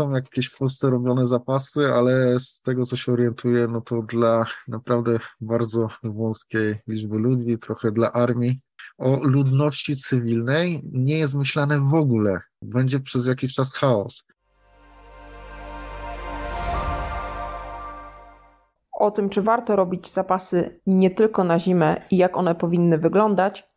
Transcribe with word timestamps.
są 0.00 0.10
jakieś 0.10 0.46
w 0.46 0.58
Polsce 0.58 0.90
robione 0.90 1.26
zapasy, 1.26 1.92
ale 1.94 2.38
z 2.38 2.62
tego, 2.62 2.86
co 2.86 2.96
się 2.96 3.12
orientuję, 3.12 3.66
no 3.66 3.80
to 3.80 4.02
dla 4.02 4.44
naprawdę 4.68 5.18
bardzo 5.40 5.88
wąskiej 6.02 6.78
liczby 6.88 7.18
ludzi, 7.18 7.58
trochę 7.58 7.92
dla 7.92 8.12
armii. 8.12 8.60
O 8.98 9.18
ludności 9.22 9.96
cywilnej 9.96 10.80
nie 10.92 11.18
jest 11.18 11.34
myślane 11.34 11.80
w 11.80 11.94
ogóle. 11.94 12.40
Będzie 12.62 13.00
przez 13.00 13.26
jakiś 13.26 13.54
czas 13.54 13.72
chaos. 13.72 14.26
O 18.92 19.10
tym, 19.10 19.28
czy 19.28 19.42
warto 19.42 19.76
robić 19.76 20.12
zapasy 20.12 20.80
nie 20.86 21.10
tylko 21.10 21.44
na 21.44 21.58
zimę 21.58 22.02
i 22.10 22.16
jak 22.16 22.36
one 22.36 22.54
powinny 22.54 22.98
wyglądać, 22.98 23.68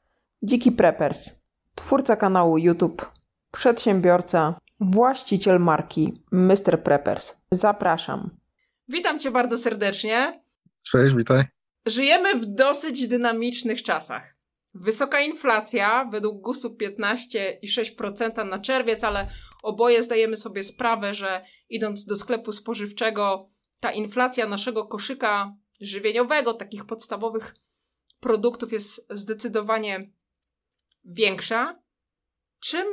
Dziki 0.44 0.72
Preppers, 0.72 1.42
twórca 1.76 2.16
kanału 2.16 2.58
YouTube, 2.58 3.12
przedsiębiorca, 3.52 4.56
właściciel 4.84 5.60
marki 5.60 6.24
Mr. 6.32 6.84
Preppers. 6.84 7.36
Zapraszam. 7.52 8.30
Witam 8.88 9.20
Cię 9.20 9.32
bardzo 9.32 9.58
serdecznie. 9.58 10.44
Cześć, 10.82 11.16
witaj. 11.16 11.44
Żyjemy 11.86 12.36
w 12.36 12.46
dosyć 12.46 13.08
dynamicznych 13.08 13.84
czasach. 13.84 14.36
Wysoka 14.74 15.20
inflacja, 15.20 16.06
według 16.12 16.42
GUS-u 16.42 16.78
15,6% 16.78 18.50
na 18.50 18.60
czerwiec, 18.60 19.04
ale 19.04 19.30
oboje 19.64 20.04
zdajemy 20.04 20.36
sobie 20.36 20.64
sprawę, 20.64 21.14
że 21.14 21.46
idąc 21.70 22.06
do 22.06 22.16
sklepu 22.16 22.52
spożywczego, 22.52 23.50
ta 23.80 23.92
inflacja 23.92 24.48
naszego 24.48 24.86
koszyka 24.86 25.56
żywieniowego, 25.82 26.54
takich 26.54 26.86
podstawowych 26.86 27.56
produktów 28.20 28.74
jest 28.74 29.08
zdecydowanie 29.10 30.12
większa. 31.06 31.80
Czym 32.60 32.88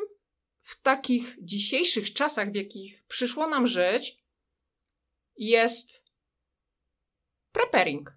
w 0.70 0.82
takich 0.82 1.36
dzisiejszych 1.42 2.12
czasach, 2.12 2.52
w 2.52 2.54
jakich 2.54 3.02
przyszło 3.08 3.48
nam 3.48 3.66
żyć, 3.66 4.18
jest 5.36 6.04
preparing. 7.52 8.12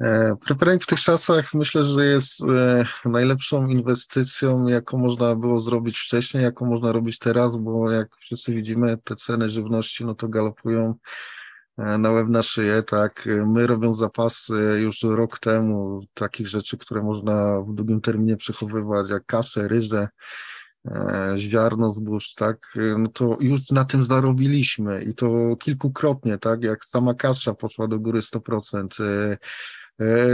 E, 0.00 0.36
preparing 0.46 0.82
w 0.82 0.86
tych 0.86 1.00
czasach 1.00 1.54
myślę, 1.54 1.84
że 1.84 2.06
jest 2.06 2.40
e, 2.44 2.84
najlepszą 3.04 3.66
inwestycją, 3.66 4.66
jaką 4.66 4.98
można 4.98 5.36
było 5.36 5.60
zrobić 5.60 5.98
wcześniej, 5.98 6.42
jaką 6.42 6.66
można 6.66 6.92
robić 6.92 7.18
teraz, 7.18 7.56
bo 7.56 7.90
jak 7.90 8.16
wszyscy 8.16 8.54
widzimy, 8.54 8.98
te 9.04 9.16
ceny 9.16 9.50
żywności 9.50 10.04
no 10.04 10.14
to 10.14 10.28
galopują 10.28 10.94
e, 11.78 11.98
na 11.98 12.10
łeb 12.10 12.28
na 12.28 12.42
szyję, 12.42 12.82
tak. 12.82 13.28
My 13.46 13.66
robiąc 13.66 13.98
zapasy 13.98 14.80
już 14.82 15.02
rok 15.02 15.38
temu 15.38 16.00
takich 16.14 16.48
rzeczy, 16.48 16.78
które 16.78 17.02
można 17.02 17.60
w 17.60 17.74
długim 17.74 18.00
terminie 18.00 18.36
przechowywać, 18.36 19.08
jak 19.10 19.26
kasze, 19.26 19.68
ryże, 19.68 20.08
ziarno, 21.36 21.94
zbóż, 21.94 22.34
tak, 22.34 22.58
e, 22.76 22.98
no 22.98 23.08
to 23.08 23.36
już 23.40 23.70
na 23.70 23.84
tym 23.84 24.04
zarobiliśmy 24.04 25.02
i 25.02 25.14
to 25.14 25.56
kilkukrotnie, 25.56 26.38
tak, 26.38 26.62
jak 26.62 26.84
sama 26.84 27.14
kasza 27.14 27.54
poszła 27.54 27.88
do 27.88 27.98
góry 27.98 28.22
100%, 28.22 29.00
e, 29.00 29.38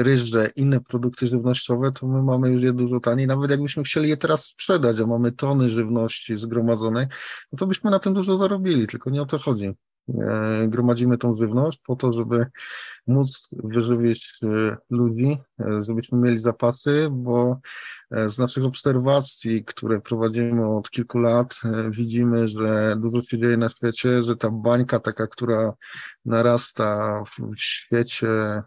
ryże, 0.03 0.51
inne 0.57 0.81
produkty 0.81 1.27
żywnościowe, 1.27 1.93
to 1.93 2.07
my 2.07 2.23
mamy 2.23 2.51
już 2.51 2.63
je 2.63 2.73
dużo 2.73 3.01
taniej, 3.01 3.27
nawet 3.27 3.51
jakbyśmy 3.51 3.83
chcieli 3.83 4.09
je 4.09 4.17
teraz 4.17 4.45
sprzedać, 4.45 5.01
a 5.01 5.07
mamy 5.07 5.33
tony 5.33 5.71
żywności 5.71 6.39
zgromadzonej, 6.39 7.07
no 7.53 7.59
to 7.59 7.67
byśmy 7.67 7.91
na 7.91 7.99
tym 7.99 8.15
dużo 8.15 8.37
zarobili, 8.37 8.87
tylko 8.87 9.11
nie 9.11 9.23
o 9.23 9.27
to 9.27 9.39
chodzi. 9.39 9.73
Gromadzimy 10.69 11.19
tą 11.19 11.35
żywność 11.35 11.81
po 11.87 11.97
to, 11.97 12.13
żeby 12.13 12.47
móc 13.07 13.49
wyżywić 13.53 14.39
ludzi, 14.91 15.39
żebyśmy 15.81 16.19
mieli 16.19 16.39
zapasy, 16.39 17.09
bo 17.11 17.61
E, 18.11 18.29
z 18.29 18.39
naszych 18.39 18.65
obserwacji, 18.65 19.65
które 19.65 20.01
prowadzimy 20.01 20.67
od 20.67 20.91
kilku 20.91 21.19
lat, 21.19 21.61
e, 21.65 21.91
widzimy, 21.91 22.49
że 22.49 22.97
dużo 23.01 23.23
się 23.23 23.39
dzieje 23.39 23.57
na 23.57 23.69
świecie, 23.69 24.23
że 24.23 24.37
ta 24.37 24.51
bańka 24.51 25.01
taka, 25.01 25.27
która 25.27 25.73
narasta 26.25 27.23
w 27.25 27.61
świecie, 27.61 28.29
e, 28.29 28.63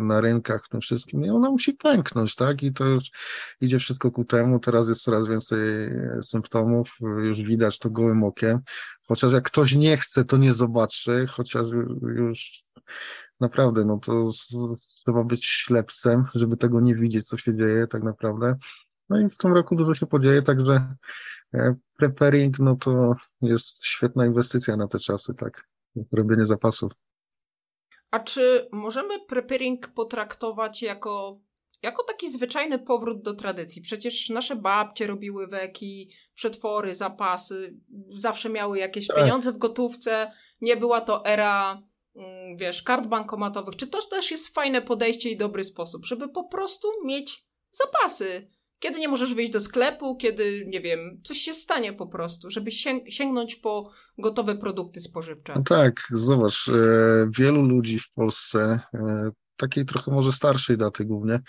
na 0.00 0.20
rynkach, 0.20 0.64
w 0.64 0.68
tym 0.68 0.80
wszystkim, 0.80 1.30
ona 1.30 1.50
musi 1.50 1.72
pęknąć, 1.72 2.34
tak? 2.34 2.62
I 2.62 2.72
to 2.72 2.84
już 2.84 3.10
idzie 3.60 3.78
wszystko 3.78 4.10
ku 4.10 4.24
temu. 4.24 4.58
Teraz 4.58 4.88
jest 4.88 5.02
coraz 5.02 5.28
więcej 5.28 5.58
symptomów, 6.22 6.96
już 7.00 7.42
widać 7.42 7.78
to 7.78 7.90
gołym 7.90 8.24
okiem. 8.24 8.60
Chociaż 9.08 9.32
jak 9.32 9.44
ktoś 9.44 9.74
nie 9.74 9.96
chce, 9.96 10.24
to 10.24 10.36
nie 10.36 10.54
zobaczy, 10.54 11.26
chociaż 11.26 11.68
już 12.02 12.64
naprawdę, 13.40 13.84
no 13.84 13.98
to 13.98 14.30
trzeba 15.02 15.24
być 15.24 15.46
ślepcem, 15.46 16.24
żeby 16.34 16.56
tego 16.56 16.80
nie 16.80 16.94
widzieć, 16.94 17.28
co 17.28 17.38
się 17.38 17.56
dzieje 17.56 17.86
tak 17.86 18.02
naprawdę. 18.02 18.56
No 19.08 19.20
i 19.20 19.28
w 19.28 19.36
tym 19.36 19.52
roku 19.52 19.76
dużo 19.76 19.94
się 19.94 20.06
podzieje, 20.06 20.42
także 20.42 20.94
e, 21.54 21.74
preparing, 21.96 22.58
no 22.58 22.76
to 22.76 23.14
jest 23.42 23.84
świetna 23.84 24.26
inwestycja 24.26 24.76
na 24.76 24.88
te 24.88 24.98
czasy, 24.98 25.34
tak, 25.34 25.68
robienie 26.12 26.46
zapasów. 26.46 26.92
A 28.10 28.20
czy 28.20 28.68
możemy 28.72 29.26
preparing 29.28 29.88
potraktować 29.88 30.82
jako, 30.82 31.40
jako 31.82 32.02
taki 32.02 32.30
zwyczajny 32.30 32.78
powrót 32.78 33.22
do 33.22 33.34
tradycji? 33.34 33.82
Przecież 33.82 34.30
nasze 34.30 34.56
babcie 34.56 35.06
robiły 35.06 35.46
weki, 35.46 36.10
przetwory, 36.34 36.94
zapasy, 36.94 37.76
zawsze 38.08 38.48
miały 38.50 38.78
jakieś 38.78 39.06
tak. 39.06 39.16
pieniądze 39.16 39.52
w 39.52 39.58
gotówce. 39.58 40.32
Nie 40.60 40.76
była 40.76 41.00
to 41.00 41.24
era 41.24 41.82
wiesz, 42.56 42.82
kart 42.82 43.06
bankomatowych, 43.06 43.76
czy 43.76 43.86
to 43.86 43.98
też 44.10 44.30
jest 44.30 44.54
fajne 44.54 44.82
podejście 44.82 45.30
i 45.30 45.36
dobry 45.36 45.64
sposób, 45.64 46.04
żeby 46.04 46.28
po 46.28 46.44
prostu 46.48 46.88
mieć 47.04 47.46
zapasy. 47.70 48.50
Kiedy 48.78 48.98
nie 48.98 49.08
możesz 49.08 49.34
wyjść 49.34 49.52
do 49.52 49.60
sklepu, 49.60 50.16
kiedy, 50.16 50.64
nie 50.66 50.80
wiem, 50.80 51.20
coś 51.24 51.38
się 51.38 51.54
stanie 51.54 51.92
po 51.92 52.06
prostu, 52.06 52.50
żeby 52.50 52.70
sięg 52.70 53.10
sięgnąć 53.10 53.56
po 53.56 53.90
gotowe 54.18 54.56
produkty 54.56 55.00
spożywcze. 55.00 55.52
No 55.56 55.62
tak, 55.62 56.08
zobacz, 56.12 56.68
e, 56.68 56.72
wielu 57.38 57.62
ludzi 57.62 57.98
w 57.98 58.12
Polsce, 58.12 58.80
e, 58.94 59.30
takiej 59.56 59.86
trochę 59.86 60.10
może 60.10 60.32
starszej 60.32 60.78
daty 60.78 61.04
głównie, 61.04 61.40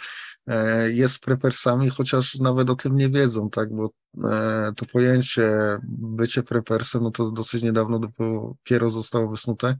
e, 0.48 0.92
jest 0.92 1.20
prepersami, 1.20 1.90
chociaż 1.90 2.36
nawet 2.36 2.70
o 2.70 2.76
tym 2.76 2.96
nie 2.96 3.10
wiedzą, 3.10 3.50
tak, 3.50 3.76
bo 3.76 3.90
to 4.76 4.86
pojęcie 4.94 5.50
bycie 5.88 6.44
prepersem, 6.44 7.04
no 7.04 7.12
to 7.12 7.32
dosyć 7.32 7.64
niedawno 7.64 8.00
dopiero 8.00 8.90
zostało 8.90 9.30
wysnute. 9.30 9.78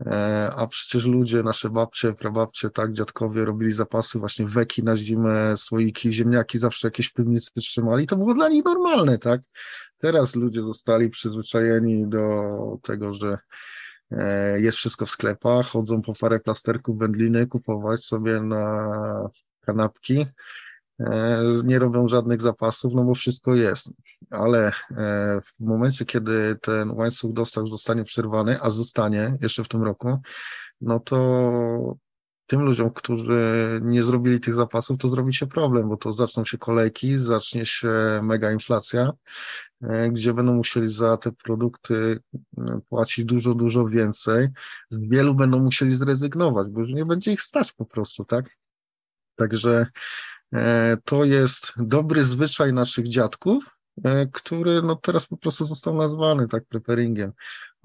E, 0.00 0.50
a 0.56 0.66
przecież 0.66 1.06
ludzie, 1.06 1.42
nasze 1.42 1.70
babcie, 1.70 2.12
prababcie, 2.12 2.70
tak, 2.70 2.92
dziadkowie 2.92 3.44
robili 3.44 3.72
zapasy 3.72 4.18
właśnie 4.18 4.46
weki 4.46 4.82
na 4.82 4.96
zimę, 4.96 5.56
słoiki, 5.56 6.12
ziemniaki 6.12 6.58
zawsze 6.58 6.86
jakieś 6.86 7.06
w 7.06 7.12
piwnicy 7.12 7.50
trzymali, 7.54 8.06
to 8.06 8.16
było 8.16 8.34
dla 8.34 8.48
nich 8.48 8.64
normalne, 8.64 9.18
tak. 9.18 9.40
Teraz 9.98 10.36
ludzie 10.36 10.62
zostali 10.62 11.10
przyzwyczajeni 11.10 12.08
do 12.08 12.52
tego, 12.82 13.14
że 13.14 13.38
e, 14.10 14.60
jest 14.60 14.78
wszystko 14.78 15.06
w 15.06 15.10
sklepach, 15.10 15.66
chodzą 15.66 16.02
po 16.02 16.12
parę 16.20 16.40
plasterków 16.40 16.98
wędliny 16.98 17.46
kupować 17.46 18.04
sobie 18.04 18.40
na 18.40 18.90
kanapki, 19.60 20.26
nie 21.64 21.78
robią 21.78 22.08
żadnych 22.08 22.42
zapasów, 22.42 22.94
no 22.94 23.04
bo 23.04 23.14
wszystko 23.14 23.54
jest 23.54 23.88
ale 24.30 24.72
e, 24.90 25.40
w 25.44 25.60
momencie, 25.60 26.04
kiedy 26.04 26.56
ten 26.62 26.90
łańcuch 26.90 27.32
dostaw 27.32 27.68
zostanie 27.68 28.04
przerwany, 28.04 28.60
a 28.60 28.70
zostanie 28.70 29.38
jeszcze 29.40 29.64
w 29.64 29.68
tym 29.68 29.82
roku, 29.82 30.18
no 30.80 31.00
to 31.00 31.96
tym 32.46 32.60
ludziom, 32.62 32.90
którzy 32.90 33.80
nie 33.84 34.02
zrobili 34.02 34.40
tych 34.40 34.54
zapasów, 34.54 34.98
to 34.98 35.08
zrobi 35.08 35.34
się 35.34 35.46
problem, 35.46 35.88
bo 35.88 35.96
to 35.96 36.12
zaczną 36.12 36.44
się 36.44 36.58
kolejki, 36.58 37.18
zacznie 37.18 37.66
się 37.66 37.90
mega 38.22 38.52
inflacja, 38.52 39.12
e, 39.82 40.10
gdzie 40.10 40.34
będą 40.34 40.54
musieli 40.54 40.88
za 40.88 41.16
te 41.16 41.32
produkty 41.32 42.20
e, 42.58 42.80
płacić 42.88 43.24
dużo, 43.24 43.54
dużo 43.54 43.86
więcej. 43.88 44.48
Z 44.90 44.98
wielu 44.98 45.34
będą 45.34 45.58
musieli 45.58 45.96
zrezygnować, 45.96 46.68
bo 46.68 46.80
już 46.80 46.90
nie 46.90 47.04
będzie 47.04 47.32
ich 47.32 47.42
stać 47.42 47.72
po 47.72 47.84
prostu, 47.86 48.24
tak? 48.24 48.50
Także 49.36 49.86
to 51.04 51.24
jest 51.24 51.72
dobry 51.76 52.24
zwyczaj 52.24 52.72
naszych 52.72 53.08
dziadków, 53.08 53.76
E, 54.04 54.26
który 54.26 54.82
no 54.82 54.96
teraz 54.96 55.26
po 55.26 55.36
prostu 55.36 55.66
został 55.66 55.94
nazwany 55.94 56.48
tak 56.48 56.64
preparingiem, 56.64 57.32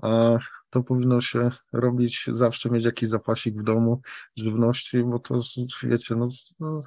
a 0.01 0.37
to 0.69 0.83
powinno 0.83 1.21
się 1.21 1.51
robić 1.73 2.25
zawsze, 2.31 2.69
mieć 2.69 2.85
jakiś 2.85 3.09
zapasik 3.09 3.55
w 3.55 3.63
domu 3.63 4.01
żywności, 4.35 5.03
bo 5.03 5.19
to 5.19 5.39
wiecie, 5.83 6.15
no, 6.15 6.27
no 6.59 6.81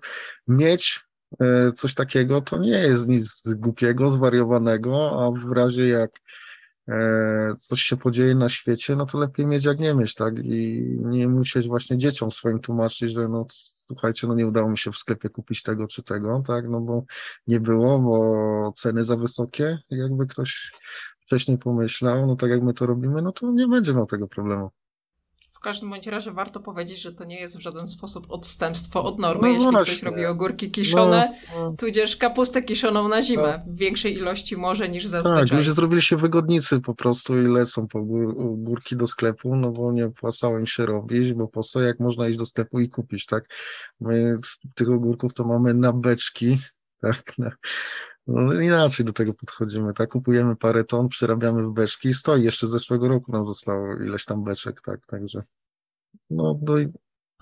mieć 0.49 1.01
e, 1.41 1.73
coś 1.73 1.95
takiego 1.95 2.41
to 2.41 2.59
nie 2.59 2.79
jest 2.79 3.09
nic 3.09 3.43
głupiego, 3.47 4.13
zwariowanego, 4.13 5.25
a 5.25 5.47
w 5.47 5.53
razie 5.53 5.89
jak 5.89 6.11
e, 6.11 6.21
coś 7.59 7.81
się 7.81 7.97
podzieje 7.97 8.35
na 8.35 8.49
świecie, 8.49 8.97
no 8.97 9.07
to 9.07 9.19
lepiej 9.19 9.47
mieć 9.47 9.65
jak 9.65 9.79
nie 9.79 9.95
mieć, 9.95 10.15
tak? 10.15 10.39
I 10.39 10.83
nie 11.01 11.29
musieć 11.29 11.69
właśnie 11.69 11.99
dzieciom 11.99 12.31
swoim 12.31 12.61
tłumaczyć, 12.61 13.13
że 13.13 13.29
no 13.29 13.47
słuchajcie, 13.87 14.27
no 14.27 14.35
nie 14.35 14.47
udało 14.47 14.71
mi 14.71 14.79
się 14.79 14.93
w 14.93 14.97
sklepie 14.97 15.29
kupić 15.29 15.63
tego 15.63 15.87
czy 15.87 16.03
tego, 16.03 16.43
tak, 16.47 16.69
no 16.69 16.81
bo 16.81 17.05
nie 17.47 17.61
było, 17.61 17.99
bo 17.99 18.73
ceny 18.77 19.05
za 19.05 19.17
wysokie, 19.17 19.79
jakby 19.91 20.27
ktoś 20.27 20.73
wcześniej 21.21 21.59
pomyślał, 21.59 22.27
no 22.27 22.37
tak 22.37 22.51
jak 22.51 22.63
my 22.63 22.75
to 22.75 22.87
robimy, 22.87 23.23
no 23.23 23.33
to 23.33 23.53
nie 23.53 23.69
będzie 23.69 23.95
miał 23.95 24.07
tego 24.07 24.29
problemu. 24.29 24.71
Każdym 25.65 25.91
bądź 25.91 26.07
razie 26.07 26.33
warto 26.33 26.61
powiedzieć, 26.61 27.01
że 27.01 27.13
to 27.13 27.25
nie 27.25 27.41
jest 27.41 27.57
w 27.57 27.61
żaden 27.61 27.89
sposób 27.89 28.27
odstępstwo 28.29 29.05
od 29.05 29.19
normy, 29.19 29.43
no 29.43 29.49
jeśli 29.49 29.71
właśnie. 29.71 29.95
ktoś 29.95 30.03
robi 30.03 30.27
ogórki 30.27 30.71
kiszone, 30.71 31.39
no, 31.55 31.61
no. 31.71 31.77
tudzież 31.77 32.17
kapustę 32.17 32.63
kiszoną 32.63 33.09
na 33.09 33.23
zimę 33.23 33.63
no. 33.67 33.73
w 33.73 33.77
większej 33.77 34.15
ilości 34.15 34.57
może 34.57 34.89
niż 34.89 35.07
zazwyczaj. 35.07 35.49
Tak, 35.49 35.59
ludzie 35.59 35.75
zrobili 35.75 36.03
się 36.03 36.17
wygodnicy 36.17 36.81
po 36.81 36.95
prostu 36.95 37.41
i 37.41 37.47
lecą 37.47 37.89
po 37.89 38.03
górki 38.57 38.97
do 38.97 39.07
sklepu, 39.07 39.57
no 39.57 39.71
bo 39.71 39.93
nie 39.93 40.07
opłacało 40.07 40.59
im 40.59 40.67
się 40.67 40.87
robić, 40.87 41.33
bo 41.33 41.49
po 41.49 41.63
co, 41.63 41.81
jak 41.81 42.01
można 42.01 42.29
iść 42.29 42.39
do 42.39 42.47
sklepu 42.47 42.81
i 42.81 42.89
kupić, 42.89 43.27
tak? 43.27 43.45
My 44.01 44.37
tych 44.75 44.91
ogórków 44.91 45.35
to 45.35 45.45
mamy 45.45 45.75
na 45.75 45.93
beczki, 45.93 46.61
tak, 47.03 47.39
na, 47.39 47.51
no 48.27 48.61
inaczej 48.61 49.07
do 49.07 49.13
tego 49.13 49.35
podchodzimy, 49.35 49.95
tak? 49.95 50.11
Kupujemy 50.11 50.57
parę 50.57 50.85
ton, 50.85 51.09
przerabiamy 51.09 51.63
w 51.63 51.73
beczki 51.73 52.09
i 52.09 52.15
stoi. 52.15 52.43
Jeszcze 52.43 52.67
z 52.67 52.71
zeszłego 52.71 53.09
roku 53.09 53.33
nam 53.33 53.47
zostało 53.47 53.97
ileś 53.97 54.25
tam 54.25 54.45
beczek, 54.45 54.81
tak? 54.85 55.07
Także 55.07 55.43
no, 56.31 56.59
no 56.63 56.79
i... 56.79 56.89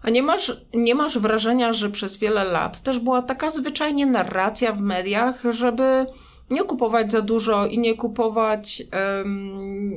A 0.02 0.10
nie 0.10 0.22
masz, 0.22 0.66
nie 0.74 0.94
masz 0.94 1.18
wrażenia, 1.18 1.72
że 1.72 1.90
przez 1.90 2.16
wiele 2.16 2.44
lat 2.44 2.82
też 2.82 2.98
była 2.98 3.22
taka 3.22 3.50
zwyczajnie 3.50 4.06
narracja 4.06 4.72
w 4.72 4.80
mediach, 4.80 5.42
żeby 5.50 6.06
nie 6.50 6.62
kupować 6.62 7.12
za 7.12 7.22
dużo 7.22 7.66
i 7.66 7.78
nie 7.78 7.94
kupować, 7.94 8.82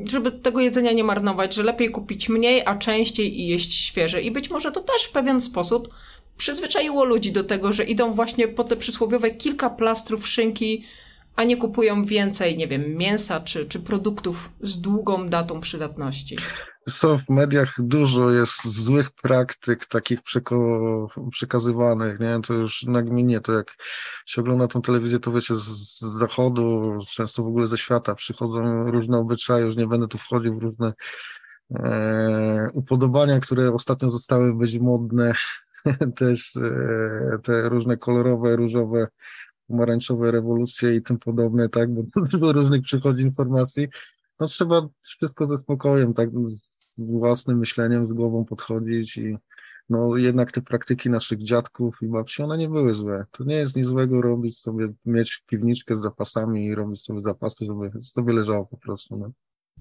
żeby 0.10 0.32
tego 0.32 0.60
jedzenia 0.60 0.92
nie 0.92 1.04
marnować, 1.04 1.56
że 1.56 1.64
lepiej 1.64 1.92
kupić 1.92 2.30
mniej, 2.30 2.62
a 2.66 2.76
częściej 2.76 3.40
i 3.40 3.48
jeść 3.48 3.74
świeże. 3.74 4.22
I 4.22 4.32
być 4.32 4.50
może 4.50 4.72
to 4.72 4.82
też 4.82 5.04
w 5.04 5.12
pewien 5.12 5.42
sposób 5.42 5.88
przyzwyczaiło 6.38 7.06
ludzi 7.06 7.32
do 7.32 7.44
tego, 7.44 7.74
że 7.74 7.84
idą 7.84 8.12
właśnie 8.12 8.48
po 8.48 8.64
te 8.64 8.76
przysłowiowe 8.76 9.32
kilka 9.32 9.70
plastrów 9.70 10.28
szynki, 10.28 10.86
a 11.36 11.44
nie 11.44 11.58
kupują 11.58 12.06
więcej, 12.06 12.58
nie 12.58 12.68
wiem, 12.68 12.98
mięsa 12.98 13.40
czy, 13.40 13.66
czy 13.66 13.80
produktów 13.80 14.50
z 14.62 14.82
długą 14.82 15.30
datą 15.30 15.62
przydatności. 15.62 16.38
Co 16.90 17.18
w 17.18 17.30
mediach 17.30 17.74
dużo 17.78 18.32
jest 18.32 18.68
złych 18.68 19.12
praktyk 19.12 19.86
takich 19.86 20.20
przekazywanych, 21.32 22.20
nie? 22.20 22.40
To 22.48 22.54
już 22.54 22.84
nagminie, 22.84 23.42
to 23.42 23.54
jak 23.54 23.76
się 24.26 24.42
ogląda 24.42 24.68
tą 24.68 24.82
telewizję, 24.82 25.20
to 25.20 25.32
wiecie, 25.32 25.56
z 25.56 26.00
zachodu, 26.00 26.98
często 27.10 27.44
w 27.44 27.48
ogóle 27.48 27.68
ze 27.68 27.78
świata 27.78 28.16
przychodzą 28.16 28.92
różne 28.92 29.18
obyczaje, 29.18 29.66
już 29.66 29.76
nie 29.76 29.88
będę 29.88 30.08
tu 30.08 30.18
wchodził 30.18 30.60
w 30.60 30.64
różne 30.64 30.94
e, 31.76 32.70
upodobania, 32.74 33.40
które 33.40 33.74
ostatnio 33.74 34.10
zostały 34.10 34.56
być 34.56 34.80
modne, 34.80 35.34
też 36.20 36.56
e, 36.56 37.40
te 37.44 37.70
różne 37.70 37.98
kolorowe, 37.98 38.56
różowe, 38.56 39.08
pomarańczowe 39.68 40.32
rewolucje 40.32 40.96
i 40.96 41.02
tym 41.02 41.20
podobne, 41.20 41.70
tak, 41.70 41.94
bo 41.94 42.04
dużo 42.22 42.54
różnych 42.54 42.82
przychodzi 42.82 43.22
informacji. 43.22 43.88
No 44.40 44.48
trzeba 44.48 44.88
wszystko 45.02 45.48
ze 45.48 45.58
spokojem, 45.58 46.14
tak, 46.14 46.30
z 46.46 47.00
własnym 47.00 47.58
myśleniem, 47.58 48.08
z 48.08 48.14
głową 48.14 48.46
podchodzić 48.46 49.18
i 49.18 49.38
no 49.90 50.18
jednak 50.18 50.52
te 50.52 50.62
praktyki 50.62 51.10
naszych 51.10 51.44
dziadków 51.44 51.98
i 52.02 52.08
babci, 52.08 52.44
one 52.44 52.58
nie 52.58 52.70
były 52.70 52.94
złe. 52.94 53.26
To 53.32 53.44
nie 53.44 53.56
jest 53.56 53.76
nic 53.76 53.88
złego 53.88 54.22
robić 54.22 54.60
sobie, 54.60 54.94
mieć 55.06 55.44
piwniczkę 55.48 56.00
z 56.00 56.02
zapasami 56.02 56.66
i 56.66 56.76
robić 56.76 57.02
sobie 57.02 57.22
zapasy, 57.22 57.66
żeby 57.66 58.02
sobie 58.02 58.34
leżało 58.34 58.66
po 58.66 58.78
prostu. 58.78 59.18
No. 59.18 59.32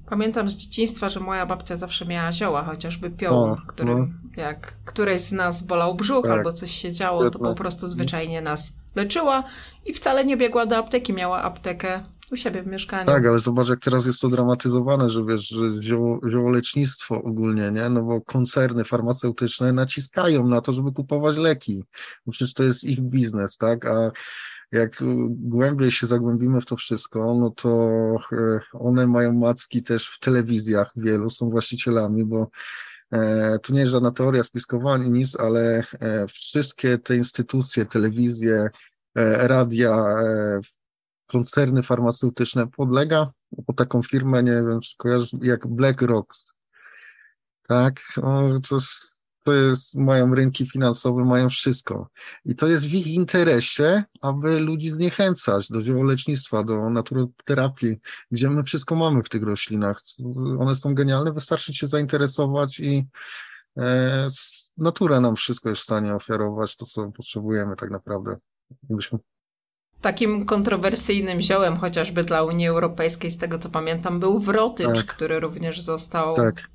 Pamiętam 0.07 0.49
z 0.49 0.57
dzieciństwa, 0.57 1.09
że 1.09 1.21
moja 1.21 1.47
babcia 1.47 1.77
zawsze 1.77 2.07
miała 2.07 2.33
zioła, 2.33 2.65
chociażby 2.65 3.11
piołun, 3.11 3.57
którym 3.67 4.19
no. 4.37 4.43
jak 4.43 4.77
któreś 4.85 5.21
z 5.21 5.33
nas 5.33 5.67
bolał 5.67 5.95
brzuch 5.95 6.23
tak. 6.23 6.33
albo 6.33 6.53
coś 6.53 6.71
się 6.71 6.93
działo, 6.93 7.31
to 7.31 7.39
po 7.39 7.55
prostu 7.55 7.87
zwyczajnie 7.87 8.43
nas 8.43 8.79
leczyła 8.95 9.45
i 9.87 9.93
wcale 9.93 10.25
nie 10.25 10.37
biegła 10.37 10.67
do 10.67 10.77
apteki, 10.77 11.13
miała 11.13 11.43
aptekę 11.43 12.03
u 12.33 12.37
siebie 12.37 12.63
w 12.63 12.67
mieszkaniu. 12.67 13.07
Tak, 13.07 13.27
ale 13.27 13.39
zobacz, 13.41 13.69
jak 13.69 13.81
teraz 13.81 14.07
jest 14.07 14.21
to 14.21 14.29
dramatyzowane, 14.29 15.09
że 15.09 15.25
wiesz, 15.25 15.49
że 15.49 15.83
zioło, 15.83 16.21
ziołolecznictwo 16.31 17.23
ogólnie, 17.23 17.71
nie? 17.73 17.89
No 17.89 18.03
bo 18.03 18.21
koncerny 18.21 18.85
farmaceutyczne 18.85 19.73
naciskają 19.73 20.47
na 20.47 20.61
to, 20.61 20.73
żeby 20.73 20.93
kupować 20.93 21.37
leki. 21.37 21.85
Bo 22.27 22.33
przecież 22.33 22.55
to 22.55 22.63
jest 22.63 22.85
ich 22.85 23.01
biznes, 23.01 23.57
tak? 23.57 23.87
A 23.87 24.11
jak 24.75 25.03
głębiej 25.29 25.91
się 25.91 26.07
zagłębimy 26.07 26.61
w 26.61 26.67
to 26.67 26.77
wszystko, 26.77 27.35
no 27.35 27.51
to 27.51 27.71
e, 28.33 28.61
one 28.73 29.07
mają 29.07 29.33
macki 29.33 29.83
też 29.83 30.09
w 30.09 30.21
telewizjach 30.21 30.93
wielu, 30.97 31.31
są 31.31 31.51
właścicielami, 31.51 32.25
bo 32.25 32.51
e, 33.13 33.59
to 33.59 33.73
nie 33.73 33.81
jest 33.81 33.93
żadna 33.93 34.11
teoria 34.11 34.45
spiskowa 34.45 34.93
ani 34.93 35.11
nic, 35.11 35.37
ale 35.41 35.87
e, 36.01 36.27
wszystkie 36.27 36.99
te 36.99 37.17
instytucje, 37.17 37.87
telewizje, 37.87 38.71
radia, 39.37 40.17
koncerny 41.27 41.83
farmaceutyczne 41.83 42.67
podlega 42.67 43.31
po 43.67 43.73
taką 43.73 44.03
firmę, 44.03 44.43
nie 44.43 44.53
wiem, 44.53 44.81
czy 44.81 44.97
kojarzysz, 44.97 45.31
jak 45.43 45.67
BlackRock. 45.67 46.35
Tak, 47.69 48.01
o, 48.23 48.61
to 48.69 48.75
jest 48.75 49.14
to 49.45 49.53
jest, 49.53 49.95
mają 49.95 50.35
rynki 50.35 50.67
finansowe, 50.67 51.25
mają 51.25 51.49
wszystko. 51.49 52.09
I 52.45 52.57
to 52.57 52.67
jest 52.67 52.87
w 52.87 52.95
ich 52.95 53.07
interesie, 53.07 54.05
aby 54.21 54.61
ludzi 54.61 54.91
zniechęcać 54.91 55.69
do 55.69 55.83
ziołolecznictwa, 55.83 56.65
do 56.65 56.91
naturoterapii, 56.91 58.01
gdzie 58.31 58.51
my 58.51 58.63
wszystko 58.63 58.95
mamy 58.95 59.23
w 59.23 59.29
tych 59.29 59.43
roślinach. 59.43 60.03
One 60.59 60.77
są 60.77 60.95
genialne, 60.95 61.33
wystarczy 61.33 61.75
się 61.75 61.89
zainteresować 61.89 62.81
i 62.81 63.07
e, 63.77 64.31
natura 64.77 65.21
nam 65.21 65.37
wszystko 65.37 65.69
jest 65.69 65.81
w 65.81 65.85
stanie 65.85 66.15
ofiarować, 66.15 66.77
to 66.77 66.87
co 66.87 67.11
potrzebujemy 67.11 67.77
tak 67.77 67.91
naprawdę. 67.91 68.37
Takim 70.01 70.47
kontrowersyjnym 70.47 71.41
ziołem, 71.41 71.77
chociażby 71.77 72.25
dla 72.25 72.43
Unii 72.43 72.69
Europejskiej, 72.69 73.31
z 73.31 73.39
tego 73.39 73.59
co 73.59 73.71
pamiętam, 73.71 74.21
był 74.21 74.39
wrotycz, 74.39 74.97
tak. 74.97 75.07
który 75.07 75.41
również 75.41 75.81
został 75.81 76.37
tak 76.37 76.74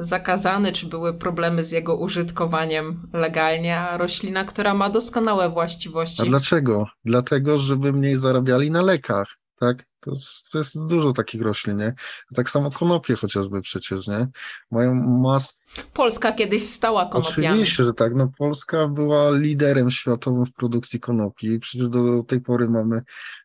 zakazany, 0.00 0.72
czy 0.72 0.86
były 0.86 1.18
problemy 1.18 1.64
z 1.64 1.70
jego 1.72 1.96
użytkowaniem 1.96 3.08
legalnie, 3.12 3.78
a 3.78 3.98
roślina, 3.98 4.44
która 4.44 4.74
ma 4.74 4.90
doskonałe 4.90 5.48
właściwości. 5.48 6.22
A 6.22 6.24
dlaczego? 6.24 6.86
Dlatego, 7.04 7.58
żeby 7.58 7.92
mniej 7.92 8.16
zarabiali 8.16 8.70
na 8.70 8.82
lekach, 8.82 9.28
tak? 9.60 9.90
To 10.00 10.10
jest, 10.10 10.50
to 10.52 10.58
jest 10.58 10.86
dużo 10.86 11.12
takich 11.12 11.42
roślin, 11.42 11.76
nie? 11.76 11.94
Tak 12.34 12.50
samo 12.50 12.70
konopie 12.70 13.16
chociażby 13.16 13.60
przecież, 13.60 14.08
nie? 14.08 14.28
Mają 14.70 14.94
mas... 14.94 15.60
Polska 15.92 16.32
kiedyś 16.32 16.62
stała 16.62 17.06
konopiami. 17.06 17.46
Oczywiście, 17.46 17.84
że 17.84 17.94
tak. 17.94 18.14
No 18.14 18.30
Polska 18.38 18.88
była 18.88 19.30
liderem 19.30 19.90
światowym 19.90 20.46
w 20.46 20.52
produkcji 20.52 21.00
konopi. 21.00 21.58
Przecież 21.58 21.88
do 21.88 22.22
tej 22.22 22.40
pory 22.40 22.68
mamy 22.68 23.02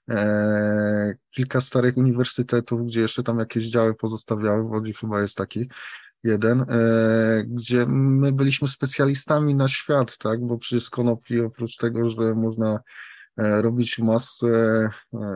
e, 0.10 1.16
kilka 1.32 1.62
starych 1.62 1.98
uniwersytetów, 1.98 2.86
gdzie 2.86 3.02
jeszcze 3.02 3.24
tam 3.24 3.40
jakieś 3.40 3.64
działy 3.64 3.94
pozostawiały. 3.94 4.64
W 4.64 4.72
Łodzi 4.72 4.94
chyba 4.94 5.22
jest 5.22 5.36
taki 5.36 5.70
jeden, 6.26 6.62
e, 6.62 7.44
gdzie 7.48 7.86
my 7.86 8.32
byliśmy 8.32 8.68
specjalistami 8.68 9.56
na 9.56 9.68
świat, 9.68 10.18
tak, 10.18 10.46
bo 10.46 10.58
przy 10.58 10.92
konopi 10.92 11.40
oprócz 11.40 11.78
tego, 11.78 12.10
że 12.10 12.36
można 12.36 12.80
e, 13.38 13.62
robić 13.62 14.00
masę 14.00 14.48
e, 14.48 14.90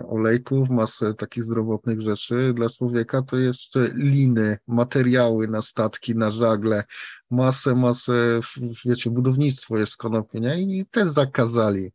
olejków, 0.08 0.70
masę 0.70 1.14
takich 1.14 1.44
zdrowotnych 1.44 2.02
rzeczy 2.02 2.54
dla 2.54 2.70
człowieka, 2.70 3.22
to 3.22 3.38
jeszcze 3.38 3.90
liny, 3.94 4.58
materiały 4.68 5.48
na 5.48 5.62
statki, 5.62 6.16
na 6.16 6.32
żagle, 6.32 6.84
masę, 7.32 7.76
masę, 7.76 8.40
wiecie, 8.86 9.10
budownictwo 9.10 9.78
jest 9.78 9.98
konopi, 9.98 10.42
nie? 10.42 10.62
I 10.62 10.86
te 10.92 11.10
zakazali. 11.10 11.92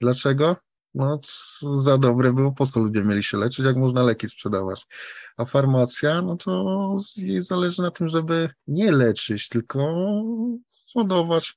Dlaczego? 0.00 0.67
No, 0.98 1.20
za 1.82 1.98
dobre 1.98 2.32
było, 2.32 2.52
po 2.52 2.66
co 2.66 2.80
ludzie 2.80 3.04
mieli 3.04 3.22
się 3.22 3.36
leczyć, 3.36 3.64
jak 3.64 3.76
można 3.76 4.02
leki 4.02 4.28
sprzedawać. 4.28 4.86
A 5.36 5.44
farmacja, 5.44 6.22
no 6.22 6.36
to 6.36 6.96
jej 7.16 7.40
zależy 7.40 7.82
na 7.82 7.90
tym, 7.90 8.08
żeby 8.08 8.50
nie 8.66 8.92
leczyć, 8.92 9.48
tylko 9.48 9.78
hodować 10.94 11.56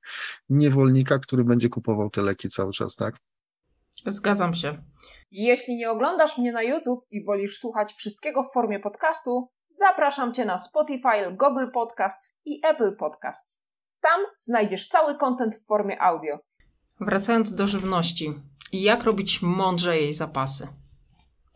niewolnika, 0.49 1.19
który 1.19 1.43
będzie 1.43 1.69
kupował 1.69 2.09
te 2.09 2.21
leki 2.21 2.49
cały 2.49 2.71
czas, 2.71 2.95
tak? 2.95 3.15
Zgadzam 4.07 4.53
się. 4.53 4.83
Jeśli 5.31 5.75
nie 5.75 5.91
oglądasz 5.91 6.37
mnie 6.37 6.51
na 6.51 6.63
YouTube 6.63 7.05
i 7.11 7.25
wolisz 7.25 7.57
słuchać 7.57 7.93
wszystkiego 7.93 8.43
w 8.43 8.53
formie 8.53 8.79
podcastu, 8.79 9.49
zapraszam 9.69 10.33
Cię 10.33 10.45
na 10.45 10.57
Spotify, 10.57 11.31
Google 11.31 11.71
Podcasts 11.73 12.39
i 12.45 12.61
Apple 12.65 12.95
Podcasts. 12.95 13.63
Tam 14.01 14.21
znajdziesz 14.39 14.87
cały 14.87 15.17
kontent 15.17 15.55
w 15.55 15.65
formie 15.67 16.01
audio. 16.01 16.39
Wracając 16.99 17.55
do 17.55 17.67
żywności. 17.67 18.50
Jak 18.71 19.03
robić 19.03 19.41
mądrze 19.41 19.97
jej 19.97 20.13
zapasy? 20.13 20.67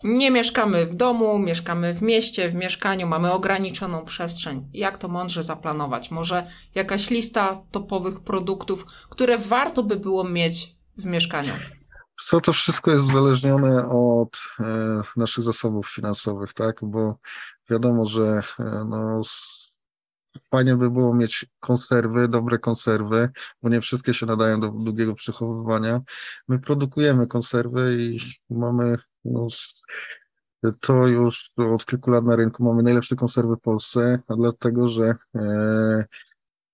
Nie 0.03 0.31
mieszkamy 0.31 0.85
w 0.85 0.95
domu, 0.95 1.39
mieszkamy 1.39 1.93
w 1.93 2.01
mieście, 2.01 2.49
w 2.49 2.55
mieszkaniu, 2.55 3.07
mamy 3.07 3.31
ograniczoną 3.31 4.05
przestrzeń. 4.05 4.67
Jak 4.73 4.97
to 4.97 5.07
mądrze 5.07 5.43
zaplanować? 5.43 6.11
Może 6.11 6.47
jakaś 6.75 7.09
lista 7.09 7.61
topowych 7.71 8.19
produktów, 8.19 8.85
które 9.09 9.37
warto 9.37 9.83
by 9.83 9.95
było 9.95 10.23
mieć 10.23 10.75
w 10.97 11.05
mieszkaniu? 11.05 11.53
Co 12.19 12.41
to 12.41 12.53
wszystko 12.53 12.91
jest 12.91 13.03
uzależnione 13.03 13.89
od 13.89 14.39
e, 14.59 14.65
naszych 15.17 15.43
zasobów 15.43 15.89
finansowych, 15.89 16.53
tak? 16.53 16.75
Bo 16.81 17.17
wiadomo, 17.69 18.05
że 18.05 18.41
e, 18.59 18.85
no, 18.89 19.21
fajnie 20.51 20.75
by 20.75 20.89
było 20.91 21.15
mieć 21.15 21.45
konserwy, 21.59 22.27
dobre 22.27 22.59
konserwy, 22.59 23.29
bo 23.61 23.69
nie 23.69 23.81
wszystkie 23.81 24.13
się 24.13 24.25
nadają 24.25 24.59
do 24.59 24.69
długiego 24.69 25.15
przechowywania. 25.15 26.01
My 26.47 26.59
produkujemy 26.59 27.27
konserwy 27.27 27.97
i 27.99 28.19
mamy 28.49 28.97
no, 29.25 29.47
to 30.79 31.07
już 31.07 31.51
od 31.57 31.85
kilku 31.85 32.11
lat 32.11 32.25
na 32.25 32.35
rynku 32.35 32.63
mamy 32.63 32.83
najlepsze 32.83 33.15
konserwy 33.15 33.55
w 33.55 33.61
Polsce, 33.61 34.19
a 34.27 34.35
dlatego, 34.35 34.87
że 34.87 35.15
e, 35.35 36.05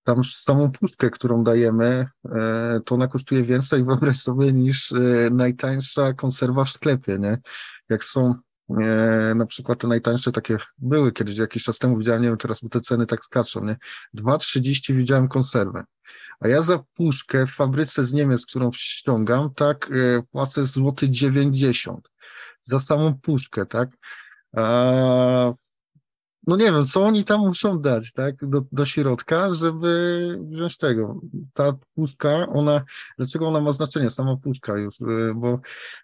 tam 0.03 0.23
samą 0.23 0.71
puszkę, 0.71 1.09
którą 1.09 1.43
dajemy, 1.43 2.07
e, 2.25 2.79
to 2.85 2.95
ona 2.95 3.07
kosztuje 3.07 3.43
więcej, 3.43 3.83
wyobraź 3.85 4.17
sobie, 4.17 4.53
niż 4.53 4.91
e, 4.91 5.29
najtańsza 5.31 6.13
konserwa 6.13 6.63
w 6.63 6.69
sklepie, 6.69 7.19
nie? 7.19 7.37
Jak 7.89 8.03
są 8.03 8.35
na 9.35 9.45
przykład 9.45 9.79
te 9.79 9.87
najtańsze 9.87 10.31
takie 10.31 10.57
były 10.77 11.11
kiedyś, 11.11 11.37
jakiś 11.37 11.63
czas 11.63 11.77
temu 11.77 11.97
widziałem, 11.97 12.21
nie 12.21 12.27
wiem 12.27 12.37
teraz, 12.37 12.61
bo 12.61 12.69
te 12.69 12.81
ceny 12.81 13.05
tak 13.05 13.25
skaczą, 13.25 13.65
nie? 13.65 13.77
2,30 14.17 14.93
widziałem 14.93 15.27
konserwę. 15.27 15.83
A 16.39 16.47
ja 16.47 16.61
za 16.61 16.79
puszkę 16.93 17.47
w 17.47 17.51
fabryce 17.51 18.07
z 18.07 18.13
Niemiec, 18.13 18.45
którą 18.45 18.71
ściągam, 18.73 19.53
tak, 19.53 19.89
płacę 20.31 20.65
złoty 20.65 21.09
90 21.09 22.09
za 22.61 22.79
samą 22.79 23.19
puszkę, 23.21 23.65
tak? 23.65 23.89
A 24.55 25.53
no 26.47 26.55
nie 26.55 26.65
wiem, 26.65 26.85
co 26.85 27.03
oni 27.05 27.23
tam 27.23 27.39
muszą 27.39 27.81
dać, 27.81 28.13
tak, 28.13 28.49
do, 28.49 28.61
do 28.71 28.85
środka, 28.85 29.51
żeby 29.51 30.39
wziąć 30.51 30.77
tego. 30.77 31.21
Ta 31.53 31.73
puszka, 31.95 32.47
ona, 32.53 32.83
dlaczego 33.17 33.47
ona 33.47 33.61
ma 33.61 33.71
znaczenie, 33.71 34.09
sama 34.09 34.37
puszka 34.37 34.77
już, 34.77 35.01
y, 35.01 35.33
bo 35.35 35.59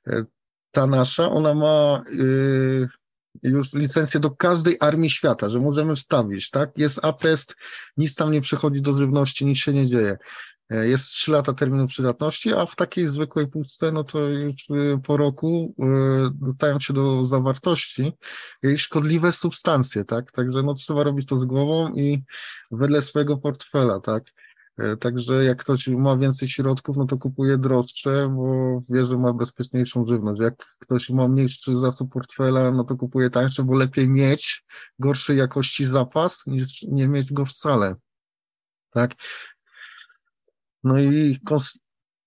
e, 0.07 0.25
ta 0.71 0.87
nasza, 0.87 1.29
ona 1.29 1.53
ma 1.53 2.03
y, 2.13 2.87
już 3.43 3.73
licencję 3.73 4.19
do 4.19 4.31
każdej 4.31 4.77
armii 4.79 5.09
świata, 5.09 5.49
że 5.49 5.59
możemy 5.59 5.95
wstawić, 5.95 6.49
tak, 6.49 6.77
jest 6.77 7.05
atest, 7.05 7.55
nic 7.97 8.15
tam 8.15 8.31
nie 8.31 8.41
przechodzi 8.41 8.81
do 8.81 8.93
żywności, 8.93 9.45
nic 9.45 9.57
się 9.57 9.73
nie 9.73 9.87
dzieje. 9.87 10.17
E, 10.69 10.87
jest 10.87 11.05
3 11.05 11.31
lata 11.31 11.53
terminu 11.53 11.87
przydatności, 11.87 12.53
a 12.53 12.65
w 12.65 12.75
takiej 12.75 13.09
zwykłej 13.09 13.47
puszce, 13.47 13.91
no 13.91 14.03
to 14.03 14.19
już 14.19 14.53
y, 14.69 14.99
po 15.03 15.17
roku 15.17 15.75
dostają 16.33 16.79
się 16.79 16.93
do 16.93 17.25
zawartości 17.25 18.13
jej 18.63 18.77
szkodliwe 18.77 19.31
substancje, 19.31 20.05
tak? 20.05 20.31
Także 20.31 20.63
no 20.63 20.73
trzeba 20.73 21.03
robić 21.03 21.27
to 21.27 21.39
z 21.39 21.45
głową 21.45 21.93
i 21.93 22.23
wedle 22.71 23.01
swojego 23.01 23.37
portfela, 23.37 23.99
tak? 23.99 24.23
E, 24.77 24.97
także 24.97 25.43
jak 25.43 25.57
ktoś 25.61 25.87
ma 25.87 26.17
więcej 26.17 26.47
środków, 26.47 26.97
no 26.97 27.05
to 27.05 27.17
kupuje 27.17 27.57
droższe, 27.57 28.29
bo 28.35 28.79
wie, 28.89 29.05
że 29.05 29.17
ma 29.17 29.33
bezpieczniejszą 29.33 30.05
żywność. 30.05 30.41
Jak 30.41 30.75
ktoś 30.79 31.09
ma 31.09 31.27
mniejszy 31.27 31.79
zasób 31.79 32.13
portfela, 32.13 32.71
no 32.71 32.83
to 32.83 32.95
kupuje 32.95 33.29
tańsze, 33.29 33.63
bo 33.63 33.75
lepiej 33.75 34.09
mieć 34.09 34.65
gorszej 34.99 35.37
jakości 35.37 35.85
zapas, 35.85 36.43
niż 36.47 36.83
nie 36.83 37.07
mieć 37.07 37.33
go 37.33 37.45
wcale. 37.45 37.95
Tak? 38.89 39.11
No 40.83 40.99
i 40.99 41.39
kons 41.45 41.79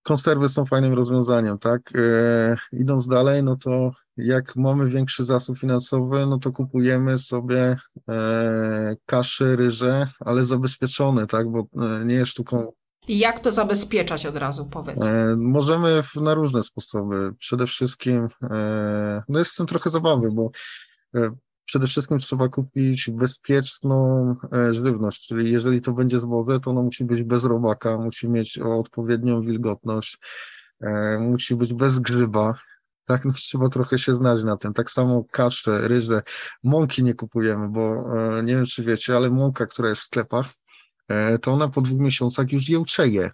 konserwy 0.02 0.48
są 0.48 0.64
fajnym 0.64 0.94
rozwiązaniem, 0.94 1.58
tak? 1.58 1.92
E, 1.94 2.56
idąc 2.72 3.06
dalej, 3.06 3.42
no 3.42 3.56
to 3.56 3.90
jak 4.16 4.56
mamy 4.56 4.88
większy 4.88 5.24
zasób 5.24 5.58
finansowy, 5.58 6.26
no 6.26 6.38
to 6.38 6.52
kupujemy 6.52 7.18
sobie 7.18 7.76
e, 8.08 8.96
kasze, 9.06 9.56
ryże, 9.56 10.08
ale 10.20 10.44
zabezpieczone, 10.44 11.26
tak? 11.26 11.48
Bo 11.50 11.58
e, 11.60 12.04
nie 12.04 12.14
jest 12.14 12.30
sztuką. 12.30 12.72
I 13.08 13.18
jak 13.18 13.40
to 13.40 13.52
zabezpieczać 13.52 14.26
od 14.26 14.36
razu, 14.36 14.68
powiedz? 14.70 15.04
E, 15.04 15.36
możemy 15.36 16.02
na 16.16 16.34
różne 16.34 16.62
sposoby. 16.62 17.32
Przede 17.38 17.66
wszystkim, 17.66 18.28
e, 18.42 19.22
no 19.28 19.38
jest 19.38 19.52
w 19.52 19.56
tym 19.56 19.66
trochę 19.66 19.90
zabawy, 19.90 20.30
bo 20.32 20.50
przede 21.64 21.86
wszystkim 21.86 22.18
trzeba 22.18 22.48
kupić 22.48 23.10
bezpieczną 23.10 24.36
e, 24.52 24.74
żywność, 24.74 25.26
czyli 25.26 25.52
jeżeli 25.52 25.80
to 25.80 25.92
będzie 25.92 26.20
zboże, 26.20 26.60
to 26.60 26.70
ono 26.70 26.82
musi 26.82 27.04
być 27.04 27.22
bez 27.22 27.44
robaka, 27.44 27.98
musi 27.98 28.28
mieć 28.28 28.58
odpowiednią 28.58 29.40
wilgotność, 29.40 30.18
e, 30.80 31.18
musi 31.18 31.56
być 31.56 31.74
bez 31.74 31.98
grzyba, 31.98 32.54
tak, 33.04 33.24
no, 33.24 33.32
trzeba 33.32 33.68
trochę 33.68 33.98
się 33.98 34.16
znać 34.16 34.44
na 34.44 34.56
tym. 34.56 34.72
Tak 34.72 34.90
samo 34.90 35.24
kasze, 35.24 35.88
ryże, 35.88 36.22
mąki 36.64 37.04
nie 37.04 37.14
kupujemy, 37.14 37.68
bo 37.68 37.82
e, 38.38 38.42
nie 38.42 38.56
wiem, 38.56 38.64
czy 38.64 38.82
wiecie, 38.82 39.16
ale 39.16 39.30
mąka, 39.30 39.66
która 39.66 39.88
jest 39.88 40.00
w 40.00 40.04
sklepach, 40.04 40.46
to 41.42 41.52
ona 41.52 41.68
po 41.68 41.80
dwóch 41.80 42.00
miesiącach 42.00 42.52
już 42.52 42.68
jełczeje 42.68 43.30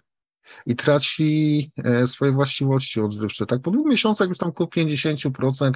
i 0.65 0.75
traci 0.75 1.71
e, 1.77 2.07
swoje 2.07 2.31
właściwości 2.31 3.01
odżywcze. 3.01 3.45
Tak, 3.45 3.61
po 3.61 3.71
dwóch 3.71 3.87
miesiącach 3.87 4.29
już 4.29 4.37
tam 4.37 4.49
około 4.49 4.69
50% 4.69 5.71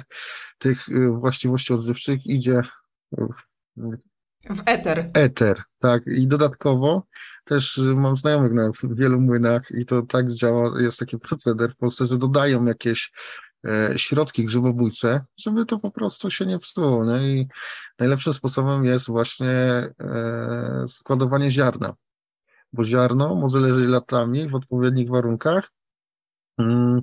tych 0.58 0.88
e, 0.88 1.08
właściwości 1.08 1.72
odżywczych 1.72 2.26
idzie 2.26 2.62
w 4.50 4.62
eter. 4.66 5.10
Eter, 5.14 5.62
tak. 5.78 6.06
I 6.06 6.26
dodatkowo 6.26 7.06
też 7.44 7.78
e, 7.78 7.82
mam 7.82 8.16
znajomych 8.16 8.52
na 8.52 8.70
wielu 8.84 9.20
młynach 9.20 9.70
i 9.70 9.86
to 9.86 10.02
tak 10.02 10.32
działa, 10.32 10.80
jest 10.80 10.98
taki 10.98 11.18
proceder 11.18 11.72
w 11.72 11.76
Polsce, 11.76 12.06
że 12.06 12.18
dodają 12.18 12.64
jakieś 12.64 13.12
środki 13.96 14.44
grzybobójcze, 14.44 15.20
żeby 15.38 15.66
to 15.66 15.78
po 15.78 15.90
prostu 15.90 16.30
się 16.30 16.46
nie 16.46 16.58
psuło. 16.58 17.04
Nie? 17.04 17.32
I 17.32 17.48
najlepszym 17.98 18.32
sposobem 18.32 18.84
jest 18.84 19.06
właśnie 19.06 19.48
składowanie 20.86 21.50
ziarna 21.50 21.94
bo 22.72 22.84
ziarno 22.84 23.34
może 23.34 23.60
leżeć 23.60 23.88
latami 23.88 24.48
w 24.48 24.54
odpowiednich 24.54 25.10
warunkach 25.10 25.72
mm, 26.58 27.02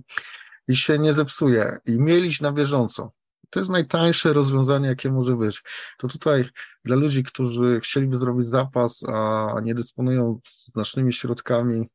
i 0.67 0.75
się 0.75 0.99
nie 0.99 1.13
zepsuje. 1.13 1.77
I 1.85 1.91
mielić 1.91 2.41
na 2.41 2.51
bieżąco. 2.51 3.11
To 3.49 3.59
jest 3.59 3.69
najtańsze 3.69 4.33
rozwiązanie, 4.33 4.87
jakie 4.87 5.11
może 5.11 5.35
być. 5.35 5.63
To 5.97 6.07
tutaj 6.07 6.45
dla 6.85 6.95
ludzi, 6.95 7.23
którzy 7.23 7.79
chcieliby 7.79 8.17
zrobić 8.17 8.47
zapas, 8.47 9.03
a 9.07 9.55
nie 9.63 9.75
dysponują 9.75 10.39
znacznymi 10.63 11.13
środkami, 11.13 11.89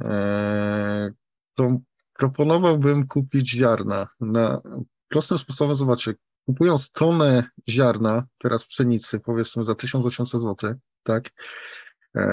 e, 0.00 1.12
to 1.54 1.78
proponowałbym 2.12 3.06
kupić 3.06 3.50
ziarna. 3.50 4.08
Na 4.20 4.60
prostym 5.08 5.38
sposobem, 5.38 5.76
zobaczcie, 5.76 6.14
kupując 6.46 6.90
tonę 6.90 7.44
ziarna, 7.68 8.26
teraz 8.38 8.64
pszenicy, 8.64 9.20
powiedzmy 9.20 9.64
za 9.64 9.74
1800 9.74 10.40
zł, 10.40 10.74
tak, 11.02 11.30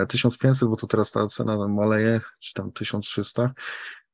1500, 0.09 0.63
e, 0.63 0.69
bo 0.69 0.75
to 0.75 0.87
teraz 0.87 1.11
ta 1.11 1.27
cena 1.27 1.67
maleje, 1.67 2.21
czy 2.39 2.53
tam 2.53 2.71
1300, 2.71 3.53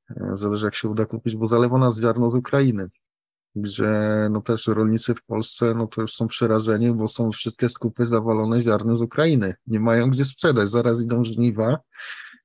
e, 0.10 0.30
zależy 0.34 0.66
jak 0.66 0.76
się 0.76 0.90
uda 0.90 1.06
kupić, 1.06 1.36
bo 1.36 1.48
zalewa 1.48 1.78
nas 1.78 2.00
ziarno 2.00 2.30
z 2.30 2.36
Ukrainy, 2.36 2.90
gdzie 3.56 3.88
no 4.32 4.42
też 4.42 4.68
rolnicy 4.68 5.16
w 5.16 5.24
Polsce 5.24 5.74
no 5.76 5.88
to 5.88 6.02
już 6.02 6.14
są 6.14 6.28
przerażeni, 6.28 6.94
bo 6.94 7.08
są 7.08 7.32
wszystkie 7.32 7.70
skupy 7.70 8.06
zawalone 8.06 8.62
ziarnem 8.62 8.98
z 8.98 9.02
Ukrainy, 9.02 9.56
nie 9.68 9.80
mają 9.80 10.10
gdzie 10.10 10.26
sprzedać, 10.26 10.70
zaraz 10.70 11.02
idą 11.02 11.24
żniwa 11.24 11.80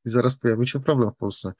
i 0.05 0.11
zaraz 0.11 0.37
pojawi 0.37 0.67
się 0.67 0.81
problem 0.81 1.11
w 1.11 1.17
Polsce. 1.17 1.53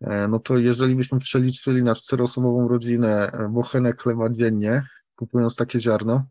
E, 0.00 0.28
no 0.28 0.38
to 0.38 0.58
jeżeli 0.58 0.96
byśmy 0.96 1.18
przeliczyli 1.18 1.82
na 1.82 1.94
czteroosobową 1.94 2.68
rodzinę 2.68 3.32
bochenek 3.50 4.02
chleba 4.02 4.30
dziennie, 4.30 4.86
kupując 5.16 5.56
takie 5.56 5.80
ziarno, 5.80 6.24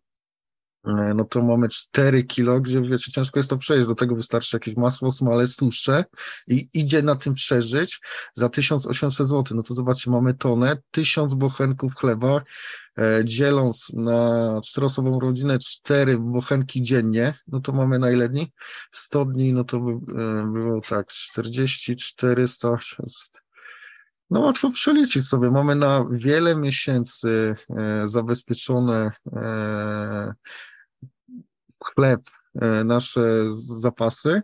no 1.16 1.24
to 1.24 1.42
mamy 1.42 1.70
4 1.70 2.24
kilo, 2.24 2.60
gdzie 2.60 2.82
wiecie, 2.82 3.12
ciężko 3.12 3.40
jest 3.40 3.50
to 3.50 3.58
przejść, 3.58 3.88
do 3.88 3.96
tego 3.96 4.16
wystarczy 4.16 4.56
jakieś 4.56 4.76
masło, 4.76 5.12
smalec, 5.12 5.56
tłuszcze 5.56 6.06
i 6.48 6.70
idzie 6.74 7.02
na 7.02 7.16
tym 7.16 7.34
przeżyć 7.34 8.00
za 8.36 8.50
1800 8.50 9.28
zł. 9.28 9.58
No 9.58 9.64
to 9.64 9.74
zobaczcie, 9.74 10.12
mamy 10.12 10.34
tonę, 10.34 10.78
1000 10.92 11.34
bochenków 11.34 11.96
chleba, 11.96 12.42
e, 13.00 13.22
dzieląc 13.24 13.94
na 13.94 14.62
czteroosobową 14.64 15.20
rodzinę 15.20 15.60
4 15.60 16.18
bochenki 16.18 16.84
dziennie, 16.84 17.34
no 17.48 17.60
to 17.60 17.72
mamy 17.72 18.00
na 18.00 18.12
ile 18.12 18.30
dni? 18.30 18.52
100 18.92 19.26
dni, 19.26 19.54
no 19.54 19.64
to 19.64 19.80
by 19.80 19.92
e, 19.92 20.52
było 20.54 20.82
tak, 20.82 21.08
40, 21.08 21.96
400, 21.96 22.70
800. 22.70 23.48
No 24.30 24.40
łatwo 24.40 24.72
przeliczyć 24.72 25.28
sobie. 25.28 25.52
Mamy 25.52 25.76
na 25.76 26.06
wiele 26.12 26.56
miesięcy 26.56 27.56
e, 27.78 28.08
zabezpieczone 28.08 29.12
e, 29.36 30.34
chleb, 31.96 32.22
e, 32.62 32.84
nasze 32.84 33.44
zapasy, 33.82 34.42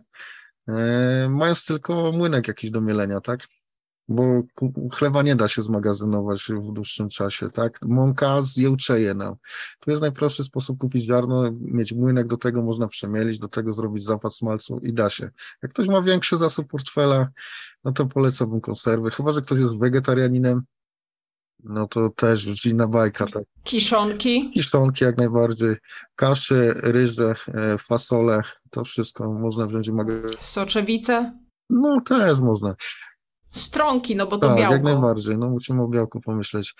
e, 0.68 1.28
mając 1.30 1.64
tylko 1.64 2.12
młynek 2.12 2.48
jakiś 2.48 2.70
do 2.70 2.80
mielenia, 2.80 3.20
tak? 3.20 3.40
Bo 4.08 4.42
chleba 4.92 5.22
nie 5.22 5.36
da 5.36 5.48
się 5.48 5.62
zmagazynować 5.62 6.42
w 6.42 6.72
dłuższym 6.72 7.08
czasie, 7.08 7.50
tak? 7.50 7.78
Mąka 7.82 8.42
zjełczeje 8.42 9.14
nam. 9.14 9.34
To 9.80 9.90
jest 9.90 10.02
najprostszy 10.02 10.44
sposób 10.44 10.78
kupić 10.78 11.04
ziarno, 11.04 11.50
mieć 11.60 11.92
młynek, 11.92 12.26
do 12.26 12.36
tego 12.36 12.62
można 12.62 12.88
przemielić, 12.88 13.38
do 13.38 13.48
tego 13.48 13.72
zrobić 13.72 14.04
zapas 14.04 14.34
smalcu 14.36 14.78
i 14.78 14.92
da 14.92 15.10
się. 15.10 15.30
Jak 15.62 15.72
ktoś 15.72 15.88
ma 15.88 16.02
większy 16.02 16.36
zasób 16.36 16.68
portfela, 16.68 17.28
no 17.84 17.92
to 17.92 18.06
polecałbym 18.06 18.60
konserwy, 18.60 19.10
chyba, 19.10 19.32
że 19.32 19.42
ktoś 19.42 19.60
jest 19.60 19.78
wegetarianinem, 19.78 20.62
no 21.64 21.86
to 21.86 22.10
też 22.10 22.46
już 22.46 22.66
inna 22.66 22.88
bajka. 22.88 23.26
Tak. 23.26 23.42
Kiszonki? 23.64 24.50
Kiszonki 24.50 25.04
jak 25.04 25.18
najbardziej. 25.18 25.76
Kasze, 26.16 26.74
ryże, 26.76 27.34
e, 27.48 27.78
fasole, 27.78 28.42
to 28.70 28.84
wszystko 28.84 29.32
można 29.32 29.66
wziąć. 29.66 29.90
Soczewice? 30.38 31.38
No 31.70 32.00
też 32.00 32.40
można. 32.40 32.74
Stronki, 33.50 34.16
no 34.16 34.26
bo 34.26 34.38
to 34.38 34.48
tak, 34.48 34.58
białko. 34.58 34.74
jak 34.74 34.82
najbardziej, 34.82 35.38
no 35.38 35.50
musimy 35.50 35.82
o 35.82 35.88
białku 35.88 36.20
pomyśleć. 36.20 36.74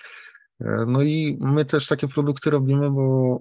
E, 0.61 0.85
no 0.87 1.01
i 1.01 1.37
my 1.41 1.65
też 1.65 1.87
takie 1.87 2.07
produkty 2.07 2.49
robimy, 2.49 2.91
bo 2.91 3.39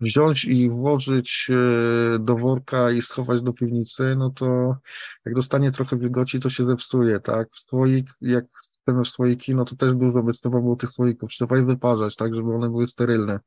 wziąć 0.00 0.44
i 0.44 0.70
włożyć 0.70 1.46
e, 1.50 2.18
do 2.18 2.36
worka 2.36 2.90
i 2.90 3.02
schować 3.02 3.42
do 3.42 3.52
piwnicy, 3.52 4.16
no 4.16 4.30
to 4.30 4.76
jak 5.26 5.34
dostanie 5.34 5.72
trochę 5.72 5.98
wilgoci, 5.98 6.40
to 6.40 6.50
się 6.50 6.64
zepsuje, 6.64 7.20
tak? 7.20 7.48
W 7.52 7.58
słoik, 7.58 8.06
jak 8.20 8.44
chcemy 8.88 9.04
słoiki, 9.04 9.54
no 9.54 9.64
to 9.64 9.76
też 9.76 9.94
dużo 9.94 10.22
by 10.22 10.32
trzeba 10.32 10.60
było 10.60 10.76
tych 10.76 10.90
słoików, 10.90 11.30
trzeba 11.30 11.56
je 11.56 11.64
wyparzać, 11.64 12.16
tak, 12.16 12.34
żeby 12.34 12.54
one 12.54 12.70
były 12.70 12.88
sterylne. 12.88 13.40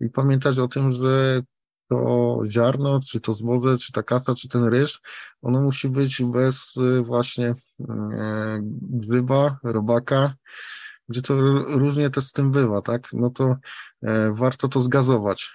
I 0.00 0.10
pamiętać 0.10 0.58
o 0.58 0.68
tym, 0.68 0.92
że 0.92 1.42
to 1.88 2.40
ziarno, 2.46 3.00
czy 3.00 3.20
to 3.20 3.34
zboże, 3.34 3.78
czy 3.78 3.92
ta 3.92 4.02
kasa, 4.02 4.34
czy 4.34 4.48
ten 4.48 4.64
ryż, 4.64 5.00
ono 5.42 5.60
musi 5.60 5.88
być 5.88 6.22
bez 6.22 6.76
y, 6.76 7.02
właśnie 7.02 7.54
e, 7.88 8.60
grzyba, 8.82 9.58
robaka, 9.64 10.34
gdzie 11.08 11.22
to 11.22 11.40
różnie 11.78 12.10
też 12.10 12.24
z 12.24 12.32
tym 12.32 12.50
bywa, 12.50 12.82
tak? 12.82 13.08
No 13.12 13.30
to 13.30 13.56
e, 14.02 14.32
warto 14.34 14.68
to 14.68 14.80
zgazować, 14.80 15.50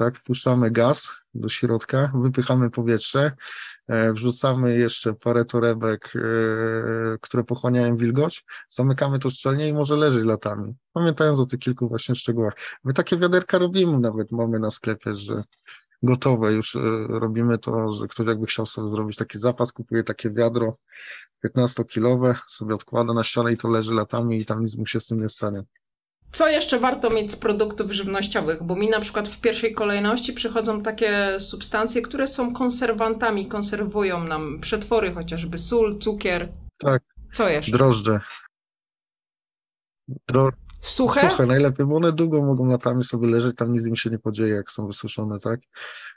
tak? 0.00 0.16
Wpuszczamy 0.16 0.70
gaz 0.70 1.08
do 1.34 1.48
środka, 1.48 2.12
wypychamy 2.14 2.70
powietrze, 2.70 3.32
e, 3.88 4.12
wrzucamy 4.12 4.78
jeszcze 4.78 5.14
parę 5.14 5.44
torebek, 5.44 6.12
które 7.20 7.44
pochłaniają 7.44 7.96
wilgoć, 7.96 8.44
zamykamy 8.68 9.18
to 9.18 9.30
szczelnie 9.30 9.68
i 9.68 9.72
może 9.72 9.96
leżeć 9.96 10.24
latami. 10.24 10.74
Pamiętając 10.92 11.40
o 11.40 11.46
tych 11.46 11.60
kilku 11.60 11.88
właśnie 11.88 12.14
szczegółach. 12.14 12.54
My 12.84 12.94
takie 12.94 13.16
wiaderka 13.16 13.58
robimy 13.58 13.98
nawet, 13.98 14.32
mamy 14.32 14.58
na 14.58 14.70
sklepie, 14.70 15.16
że 15.16 15.44
gotowe 16.02 16.52
już 16.52 16.76
e, 16.76 16.80
robimy 17.08 17.58
to, 17.58 17.92
że 17.92 18.08
ktoś 18.08 18.26
jakby 18.26 18.46
chciał 18.46 18.66
sobie 18.66 18.90
zrobić 18.90 19.16
taki 19.16 19.38
zapas, 19.38 19.72
kupuje 19.72 20.04
takie 20.04 20.30
wiadro 20.30 20.76
15-kilowe, 21.44 22.34
sobie 22.48 22.74
odkłada 22.74 23.12
na 23.12 23.24
ścianę 23.24 23.52
i 23.52 23.56
to 23.56 23.68
leży 23.68 23.94
latami 23.94 24.38
i 24.38 24.46
tam 24.46 24.64
nic 24.64 24.76
mu 24.76 24.86
się 24.86 25.00
z 25.00 25.06
tym 25.06 25.20
nie 25.20 25.28
stanie. 25.28 25.62
Co 26.32 26.48
jeszcze 26.48 26.78
warto 26.78 27.10
mieć 27.10 27.32
z 27.32 27.36
produktów 27.36 27.92
żywnościowych? 27.92 28.62
Bo 28.62 28.76
mi 28.76 28.90
na 28.90 29.00
przykład 29.00 29.28
w 29.28 29.40
pierwszej 29.40 29.74
kolejności 29.74 30.32
przychodzą 30.32 30.82
takie 30.82 31.40
substancje, 31.40 32.02
które 32.02 32.26
są 32.26 32.52
konserwantami, 32.52 33.46
konserwują 33.46 34.24
nam 34.24 34.60
przetwory, 34.60 35.14
chociażby 35.14 35.58
sól, 35.58 35.98
cukier. 35.98 36.48
Tak. 36.78 37.02
Co 37.32 37.48
jeszcze? 37.48 37.72
Drożdże. 37.72 38.20
Dro 40.28 40.50
Suche? 40.80 41.30
Suche 41.30 41.46
najlepiej, 41.46 41.86
bo 41.86 41.96
one 41.96 42.12
długo 42.12 42.42
mogą 42.42 42.66
latami 42.66 43.04
sobie 43.04 43.28
leżeć, 43.28 43.56
tam 43.56 43.72
nic 43.72 43.86
im 43.86 43.96
się 43.96 44.10
nie 44.10 44.18
podzieje, 44.18 44.54
jak 44.54 44.70
są 44.70 44.86
wysuszone, 44.86 45.40
tak? 45.40 45.60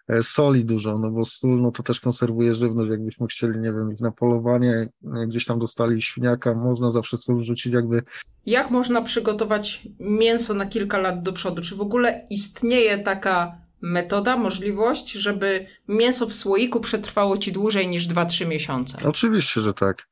E, 0.08 0.24
soli 0.24 0.66
dużo, 0.66 1.00
no 1.00 1.12
bo 1.12 1.26
sól, 1.26 1.62
no 1.62 1.72
to 1.72 1.84
też 1.84 2.02
konserwuje 2.02 2.54
żywność, 2.54 2.92
jakbyśmy 2.92 3.28
chcieli, 3.28 3.60
nie 3.60 3.72
wiem, 3.74 3.92
iść 3.94 4.02
na 4.02 4.12
polowanie, 4.12 4.72
e, 4.72 5.28
gdzieś 5.28 5.46
tam 5.46 5.60
dostali 5.60 6.02
świniaka, 6.02 6.54
można 6.54 6.92
zawsze 6.92 7.18
sól 7.18 7.44
rzucić 7.44 7.74
jakby. 7.74 8.04
Jak 8.46 8.72
można 8.72 9.02
przygotować 9.02 9.88
mięso 10.00 10.54
na 10.54 10.66
kilka 10.66 10.98
lat 10.98 11.24
do 11.24 11.34
przodu? 11.34 11.62
Czy 11.62 11.76
w 11.76 11.82
ogóle 11.82 12.28
istnieje 12.30 12.98
taka 12.98 13.52
metoda, 13.82 14.38
możliwość, 14.38 15.12
żeby 15.12 15.66
mięso 15.88 16.28
w 16.28 16.34
słoiku 16.34 16.80
przetrwało 16.80 17.38
ci 17.38 17.52
dłużej 17.52 17.88
niż 17.88 18.08
2-3 18.08 18.48
miesiące? 18.48 18.98
Oczywiście, 19.04 19.62
że 19.62 19.74
tak. 19.74 20.08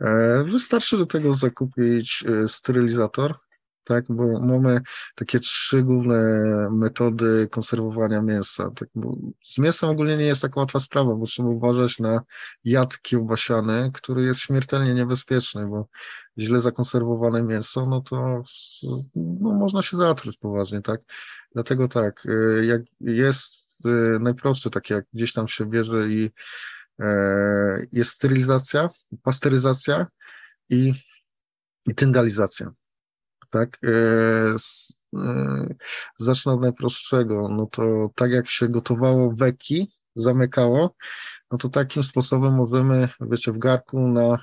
E, 0.00 0.44
wystarczy 0.44 0.98
do 0.98 1.06
tego 1.06 1.32
zakupić 1.32 2.24
sterylizator, 2.46 3.34
tak, 3.84 4.04
bo 4.08 4.40
mamy 4.40 4.80
takie 5.14 5.40
trzy 5.40 5.82
główne 5.82 6.18
metody 6.70 7.48
konserwowania 7.50 8.22
mięsa. 8.22 8.70
Tak, 8.70 8.88
bo 8.94 9.16
z 9.44 9.58
mięsem 9.58 9.90
ogólnie 9.90 10.16
nie 10.16 10.24
jest 10.24 10.42
taka 10.42 10.60
łatwa 10.60 10.78
sprawa, 10.78 11.14
bo 11.14 11.24
trzeba 11.24 11.48
uważać 11.48 11.98
na 11.98 12.20
jad 12.64 13.02
kiełbasiany, 13.02 13.90
który 13.94 14.22
jest 14.22 14.40
śmiertelnie 14.40 14.94
niebezpieczny, 14.94 15.66
bo 15.66 15.88
źle 16.38 16.60
zakonserwowane 16.60 17.42
mięso, 17.42 17.86
no 17.86 18.00
to 18.00 18.42
no, 19.14 19.52
można 19.52 19.82
się 19.82 19.96
zatruć 19.96 20.36
poważnie, 20.36 20.82
tak. 20.82 21.00
Dlatego 21.54 21.88
tak, 21.88 22.26
y, 22.26 22.64
jak 22.66 22.82
jest 23.00 23.86
y, 23.86 24.18
najprostsze, 24.20 24.70
takie 24.70 24.94
jak 24.94 25.04
gdzieś 25.12 25.32
tam 25.32 25.48
się 25.48 25.66
bierze 25.66 26.08
i 26.08 26.30
e, 27.00 27.86
jest 27.92 28.10
sterylizacja, 28.10 28.90
pasteryzacja 29.22 30.06
i, 30.68 30.92
i 31.86 31.94
tyndalizacja 31.94 32.70
tak? 33.54 33.78
E, 33.84 33.90
e, 35.18 35.74
zacznę 36.18 36.52
od 36.52 36.60
najprostszego. 36.60 37.48
No 37.48 37.66
to 37.66 38.10
tak 38.14 38.30
jak 38.30 38.48
się 38.48 38.68
gotowało 38.68 39.34
weki, 39.36 39.92
zamykało, 40.16 40.94
no 41.50 41.58
to 41.58 41.68
takim 41.68 42.02
sposobem 42.02 42.54
możemy, 42.54 43.08
wiecie, 43.20 43.52
w 43.52 43.58
garku 43.58 44.08
na 44.08 44.38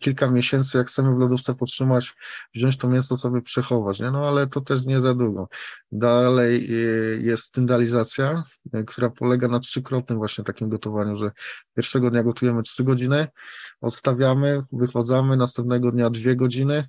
kilka 0.00 0.30
miesięcy, 0.30 0.78
jak 0.78 0.88
chcemy 0.88 1.14
w 1.14 1.18
lodówce 1.18 1.54
podtrzymać, 1.54 2.14
wziąć 2.54 2.76
to 2.76 2.88
mięso 2.88 3.16
sobie 3.16 3.42
przechować, 3.42 4.00
nie? 4.00 4.10
No 4.10 4.28
ale 4.28 4.46
to 4.46 4.60
też 4.60 4.84
nie 4.84 5.00
za 5.00 5.14
długo. 5.14 5.48
Dalej 5.92 6.64
e, 6.64 6.76
jest 7.16 7.52
tyndalizacja, 7.52 8.44
która 8.86 9.10
polega 9.10 9.48
na 9.48 9.60
trzykrotnym 9.60 10.18
właśnie 10.18 10.44
takim 10.44 10.68
gotowaniu, 10.68 11.16
że 11.16 11.30
pierwszego 11.76 12.10
dnia 12.10 12.22
gotujemy 12.22 12.62
trzy 12.62 12.84
godziny, 12.84 13.26
odstawiamy, 13.80 14.62
wychodzamy, 14.72 15.36
następnego 15.36 15.92
dnia 15.92 16.10
dwie 16.10 16.36
godziny, 16.36 16.88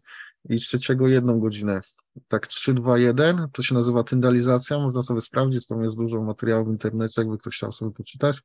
i 0.50 0.58
trzeciego 0.58 1.08
jedną 1.08 1.40
godzinę. 1.40 1.82
Tak 2.28 2.48
3, 2.48 2.74
2, 2.74 2.98
1, 2.98 3.48
to 3.54 3.62
się 3.62 3.76
nazywa 3.76 4.04
tyndalizacja, 4.04 4.80
można 4.80 5.02
sobie 5.02 5.22
sprawdzić, 5.22 5.68
tam 5.68 5.84
jest 5.84 5.98
dużo 5.98 6.22
materiału 6.22 6.66
w 6.66 6.70
internecie, 6.70 7.22
jakby 7.22 7.38
ktoś 7.38 7.56
chciał 7.56 7.72
sobie 7.72 7.92
poczytać. 7.92 8.42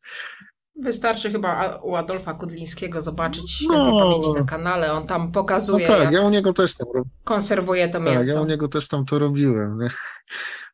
Wystarczy 0.76 1.30
chyba 1.30 1.76
u 1.76 1.96
Adolfa 1.96 2.34
Kudlińskiego 2.34 3.00
zobaczyć 3.00 3.64
no, 3.68 3.98
pamięci 3.98 4.32
na 4.32 4.44
kanale, 4.44 4.92
on 4.92 5.06
tam 5.06 5.32
pokazuje, 5.32 5.88
no 5.88 5.94
tak, 5.96 6.12
ja 6.12 6.20
u 6.20 6.30
niego 6.30 6.52
też 6.52 6.74
tam 6.74 6.88
konserwuje 7.24 7.88
to 7.88 8.00
mięso. 8.00 8.18
Tak, 8.18 8.34
ja 8.34 8.40
u 8.40 8.46
niego 8.46 8.68
też 8.68 8.88
tam 8.88 9.04
to 9.04 9.18
robiłem, 9.18 9.78
nie? 9.78 9.90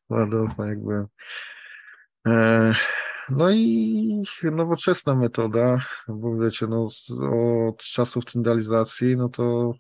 U 0.09 0.15
Adolfa 0.15 0.67
jakby. 0.67 1.07
E, 2.27 2.75
no 3.31 3.51
i 3.51 4.23
nowoczesna 4.43 5.15
metoda, 5.15 5.79
bo 6.09 6.37
wiecie, 6.37 6.67
no, 6.67 6.89
od 7.69 7.79
czasów 7.79 8.25
tyndalizacji, 8.25 9.17
no 9.17 9.29
to 9.29 9.73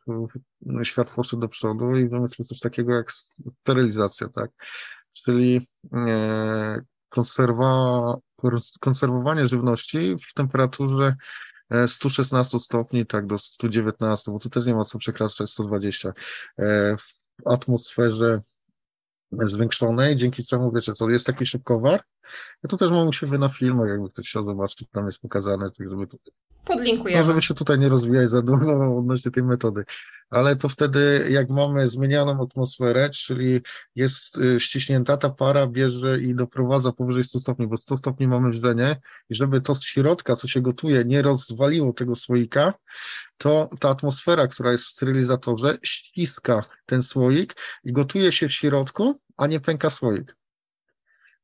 no, 0.60 0.84
świat 0.84 1.10
poszedł 1.10 1.40
do 1.40 1.48
przodu 1.48 1.96
i 1.96 2.08
wymyślił 2.08 2.46
coś 2.46 2.60
takiego 2.60 2.94
jak 2.94 3.12
sterylizacja, 3.12 4.28
tak? 4.28 4.50
Czyli 5.12 5.68
e, 5.92 6.80
konserwa, 7.08 8.14
konserwowanie 8.80 9.48
żywności 9.48 10.16
w 10.30 10.34
temperaturze 10.34 11.16
116 11.86 12.56
e, 12.56 12.60
stopni, 12.60 13.06
tak, 13.06 13.26
do 13.26 13.38
119, 13.38 14.32
bo 14.32 14.38
tu 14.38 14.50
też 14.50 14.66
nie 14.66 14.74
ma 14.74 14.84
co 14.84 14.98
przekraczać 14.98 15.50
120. 15.50 16.12
E, 16.58 16.96
w 16.96 17.48
atmosferze 17.48 18.40
zwiększonej, 19.30 20.16
dzięki 20.16 20.42
czemu, 20.42 20.72
wiecie 20.72 20.92
co, 20.92 21.10
jest 21.10 21.26
taki 21.26 21.46
szybkowar, 21.46 22.02
ja 22.62 22.68
to 22.68 22.76
też 22.76 22.90
mam 22.90 23.08
u 23.08 23.12
siebie 23.12 23.38
na 23.38 23.48
filmach, 23.48 23.88
jakby 23.88 24.10
ktoś 24.10 24.28
chciał 24.28 24.46
zobaczyć, 24.46 24.88
tam 24.92 25.06
jest 25.06 25.20
pokazane, 25.20 25.70
tak 25.70 25.90
żeby 25.90 26.06
tutaj... 26.06 26.32
Podlinkujemy. 26.64 27.22
No, 27.22 27.26
żeby 27.26 27.42
się 27.42 27.54
tutaj 27.54 27.78
nie 27.78 27.88
rozwijać 27.88 28.30
za 28.30 28.42
długo 28.42 28.98
odnośnie 28.98 29.30
tej 29.30 29.42
metody. 29.42 29.84
Ale 30.30 30.56
to 30.56 30.68
wtedy, 30.68 31.26
jak 31.30 31.48
mamy 31.48 31.88
zmienianą 31.88 32.42
atmosferę, 32.42 33.10
czyli 33.10 33.60
jest 33.94 34.38
y, 34.38 34.60
ściśnięta, 34.60 35.16
ta 35.16 35.30
para 35.30 35.66
bierze 35.66 36.20
i 36.20 36.34
doprowadza 36.34 36.92
powyżej 36.92 37.24
100 37.24 37.40
stopni, 37.40 37.66
bo 37.66 37.76
100 37.76 37.96
stopni 37.96 38.28
mamy 38.28 38.50
wrzenie 38.50 39.00
i 39.30 39.34
żeby 39.34 39.60
to 39.60 39.74
z 39.74 39.84
środka, 39.84 40.36
co 40.36 40.48
się 40.48 40.60
gotuje, 40.60 41.04
nie 41.04 41.22
rozwaliło 41.22 41.92
tego 41.92 42.16
słoika, 42.16 42.74
to 43.38 43.70
ta 43.80 43.88
atmosfera, 43.88 44.46
która 44.46 44.72
jest 44.72 44.84
w 44.84 44.88
sterylizatorze, 44.88 45.78
ściska 45.82 46.64
ten 46.86 47.02
słoik 47.02 47.56
i 47.84 47.92
gotuje 47.92 48.32
się 48.32 48.48
w 48.48 48.52
środku, 48.52 49.20
a 49.36 49.46
nie 49.46 49.60
pęka 49.60 49.90
słoik. 49.90 50.36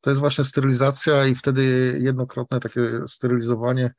To 0.05 0.11
jest 0.11 0.21
właśnie 0.21 0.45
sterylizacja 0.45 1.27
i 1.27 1.35
wtedy 1.35 1.63
jednokrotne 2.01 2.61
takie 2.61 2.81
sterylizowanie 3.07 3.95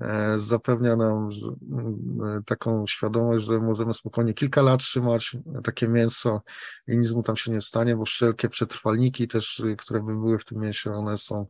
e, 0.00 0.38
zapewnia 0.38 0.96
nam 0.96 1.28
mm, 1.72 2.42
taką 2.46 2.86
świadomość, 2.86 3.46
że 3.46 3.58
możemy 3.58 3.94
spokojnie 3.94 4.34
kilka 4.34 4.62
lat 4.62 4.80
trzymać 4.80 5.36
takie 5.64 5.88
mięso 5.88 6.42
i 6.88 6.96
nic 6.98 7.12
mu 7.12 7.22
tam 7.22 7.36
się 7.36 7.50
nie 7.52 7.60
stanie, 7.60 7.96
bo 7.96 8.04
wszelkie 8.04 8.48
przetrwalniki 8.48 9.28
też, 9.28 9.62
które 9.78 10.02
by 10.02 10.12
były 10.12 10.38
w 10.38 10.44
tym 10.44 10.58
mięsie, 10.58 10.92
one 10.92 11.16
są 11.16 11.46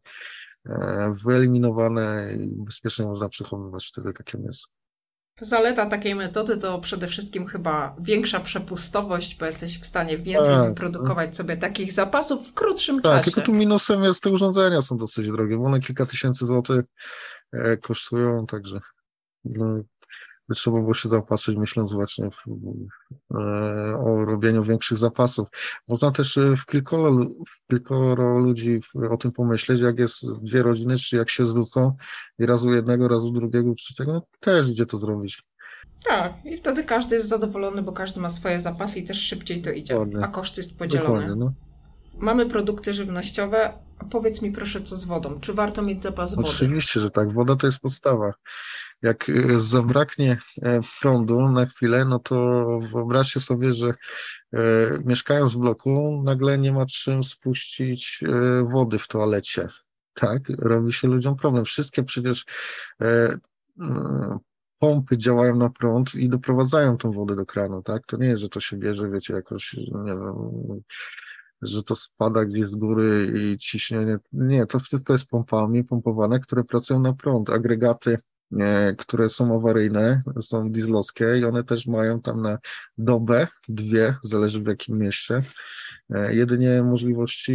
e, 0.66 1.14
wyeliminowane 1.24 2.34
i 2.34 2.64
bezpiecznie 2.64 3.04
można 3.04 3.28
przechowywać 3.28 3.86
wtedy 3.86 4.12
takie 4.12 4.38
mięso. 4.38 4.77
Zaleta 5.40 5.86
takiej 5.86 6.14
metody 6.14 6.56
to 6.56 6.78
przede 6.78 7.06
wszystkim 7.06 7.46
chyba 7.46 7.96
większa 8.00 8.40
przepustowość, 8.40 9.36
bo 9.38 9.46
jesteś 9.46 9.80
w 9.80 9.86
stanie 9.86 10.18
więcej 10.18 10.54
tak, 10.54 10.68
wyprodukować 10.68 11.36
sobie 11.36 11.56
takich 11.56 11.92
zapasów 11.92 12.48
w 12.48 12.54
krótszym 12.54 12.96
tak, 12.96 13.04
czasie. 13.04 13.24
Tak, 13.24 13.24
tylko 13.24 13.40
tu 13.40 13.52
minusem 13.52 14.04
jest, 14.04 14.22
te 14.22 14.30
urządzenia 14.30 14.80
są 14.80 14.96
dosyć 14.96 15.26
drogie, 15.26 15.56
bo 15.56 15.64
one 15.64 15.80
kilka 15.80 16.06
tysięcy 16.06 16.46
złotych 16.46 16.84
e, 17.52 17.76
kosztują, 17.76 18.46
także 18.46 18.80
no, 19.44 19.80
trzeba 20.54 20.80
było 20.80 20.94
się 20.94 21.08
zaopatrzyć, 21.08 21.56
myśląc 21.56 21.92
właśnie 21.92 22.30
w, 22.30 22.44
e, 23.34 23.96
o 23.96 24.24
robieniu 24.24 24.64
większych 24.64 24.98
zapasów. 24.98 25.48
Można 25.88 26.10
też 26.10 26.38
e, 26.38 26.56
w 26.56 26.66
kilkoro, 26.66 27.26
w 27.48 27.68
kilkoro 27.70 28.38
ludzi 28.38 28.80
o 29.10 29.16
tym 29.16 29.32
pomyśleć, 29.32 29.80
jak 29.80 29.98
jest 29.98 30.32
dwie 30.42 30.62
rodziny, 30.62 30.96
czy 30.96 31.16
jak 31.16 31.30
się 31.30 31.46
zwrócą 31.46 31.96
i 32.38 32.46
razu 32.46 32.72
jednego, 32.72 33.08
razu 33.08 33.30
drugiego, 33.30 33.74
trzeciego, 33.74 34.12
no 34.12 34.22
też 34.40 34.70
gdzie 34.70 34.86
to 34.86 34.98
zrobić. 34.98 35.42
Tak, 36.04 36.32
i 36.44 36.56
wtedy 36.56 36.84
każdy 36.84 37.16
jest 37.16 37.28
zadowolony, 37.28 37.82
bo 37.82 37.92
każdy 37.92 38.20
ma 38.20 38.30
swoje 38.30 38.60
zapasy 38.60 38.98
i 38.98 39.04
też 39.04 39.20
szybciej 39.20 39.62
to 39.62 39.70
idzie, 39.70 39.94
Dokładnie. 39.94 40.24
a 40.24 40.28
koszt 40.28 40.56
jest 40.56 40.78
podzielony. 40.78 41.36
No. 41.36 41.52
Mamy 42.18 42.46
produkty 42.46 42.94
żywnościowe, 42.94 43.72
powiedz 44.10 44.42
mi 44.42 44.52
proszę, 44.52 44.80
co 44.80 44.96
z 44.96 45.04
wodą? 45.04 45.40
Czy 45.40 45.54
warto 45.54 45.82
mieć 45.82 46.02
zapas 46.02 46.34
wody? 46.34 46.48
Oczywiście, 46.48 47.00
że 47.00 47.10
tak. 47.10 47.32
Woda 47.32 47.56
to 47.56 47.66
jest 47.66 47.80
podstawa 47.80 48.32
jak 49.02 49.28
e, 49.28 49.58
zabraknie 49.58 50.38
e, 50.62 50.80
prądu 51.00 51.48
na 51.48 51.66
chwilę, 51.66 52.04
no 52.04 52.18
to 52.18 52.64
wyobraźcie 52.92 53.40
sobie, 53.40 53.72
że 53.72 53.94
e, 54.52 54.60
mieszkając 55.04 55.54
w 55.54 55.58
bloku, 55.58 56.22
nagle 56.24 56.58
nie 56.58 56.72
ma 56.72 56.86
czym 56.86 57.24
spuścić 57.24 58.20
wody 58.72 58.98
w 58.98 59.08
toalecie. 59.08 59.68
tak, 60.14 60.42
robi 60.58 60.92
się 60.92 61.08
ludziom 61.08 61.36
problem. 61.36 61.64
Wszystkie 61.64 62.02
przecież 62.02 62.44
pompy 64.78 65.18
działają 65.18 65.56
na 65.56 65.70
prąd 65.70 66.14
i 66.14 66.28
doprowadzają 66.28 66.96
tą 66.96 67.12
wodę 67.12 67.36
do 67.36 67.46
kranu, 67.46 67.82
tak? 67.82 68.06
To 68.06 68.16
nie 68.16 68.26
jest, 68.26 68.42
że 68.42 68.48
to 68.48 68.60
się 68.60 68.76
bierze, 68.76 69.10
wiecie, 69.10 69.34
jakoś, 69.34 69.74
nie 69.74 70.12
wiem, 70.12 70.34
że 71.62 71.82
to 71.82 71.96
spada 71.96 72.44
gdzieś 72.44 72.68
z 72.68 72.76
góry 72.76 73.32
i 73.36 73.58
ciśnienie. 73.58 74.18
Nie, 74.32 74.66
to 74.66 74.78
wszystko 74.78 75.12
jest 75.12 75.26
pompami 75.26 75.84
pompowane, 75.84 76.40
które 76.40 76.64
pracują 76.64 77.00
na 77.00 77.12
prąd. 77.12 77.50
Agregaty, 77.50 78.18
które 78.98 79.28
są 79.28 79.54
awaryjne, 79.54 80.22
są 80.40 80.72
dieslowskie 80.72 81.38
i 81.38 81.44
one 81.44 81.64
też 81.64 81.86
mają 81.86 82.20
tam 82.20 82.42
na 82.42 82.58
dobę, 82.98 83.46
dwie, 83.68 84.14
zależy 84.22 84.62
w 84.62 84.66
jakim 84.66 84.98
mieście, 84.98 85.40
e, 86.10 86.34
jedynie 86.34 86.82
możliwości 86.82 87.52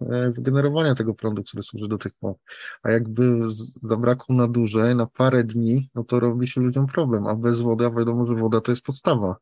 e, 0.00 0.30
wygenerowania 0.30 0.94
tego 0.94 1.14
prądu, 1.14 1.42
który 1.42 1.62
służy 1.62 1.88
do 1.88 1.98
tych 1.98 2.12
pomp. 2.20 2.38
A 2.82 2.90
jakby 2.90 3.40
zabrakło 3.82 4.34
na 4.34 4.48
dłużej, 4.48 4.96
na 4.96 5.06
parę 5.06 5.44
dni, 5.44 5.90
no 5.94 6.04
to 6.04 6.20
robi 6.20 6.48
się 6.48 6.60
ludziom 6.60 6.86
problem, 6.86 7.26
a 7.26 7.34
bez 7.34 7.60
wody, 7.60 7.86
a 7.86 7.90
wiadomo, 7.90 8.26
że 8.26 8.34
woda 8.34 8.60
to 8.60 8.72
jest 8.72 8.82
podstawa 8.82 9.36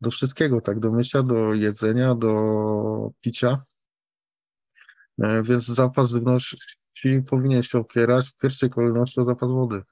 do 0.00 0.10
wszystkiego, 0.10 0.60
tak, 0.60 0.80
do 0.80 0.92
mycia, 0.92 1.22
do 1.22 1.54
jedzenia, 1.54 2.14
do 2.14 3.10
picia. 3.20 3.62
E, 5.22 5.42
więc 5.42 5.66
zapas 5.66 6.10
żywności 6.10 6.56
powinien 7.26 7.62
się 7.62 7.78
opierać 7.78 8.28
w 8.28 8.36
pierwszej 8.36 8.70
kolejności 8.70 9.20
o 9.20 9.24
zapas 9.24 9.50
wody. 9.50 9.82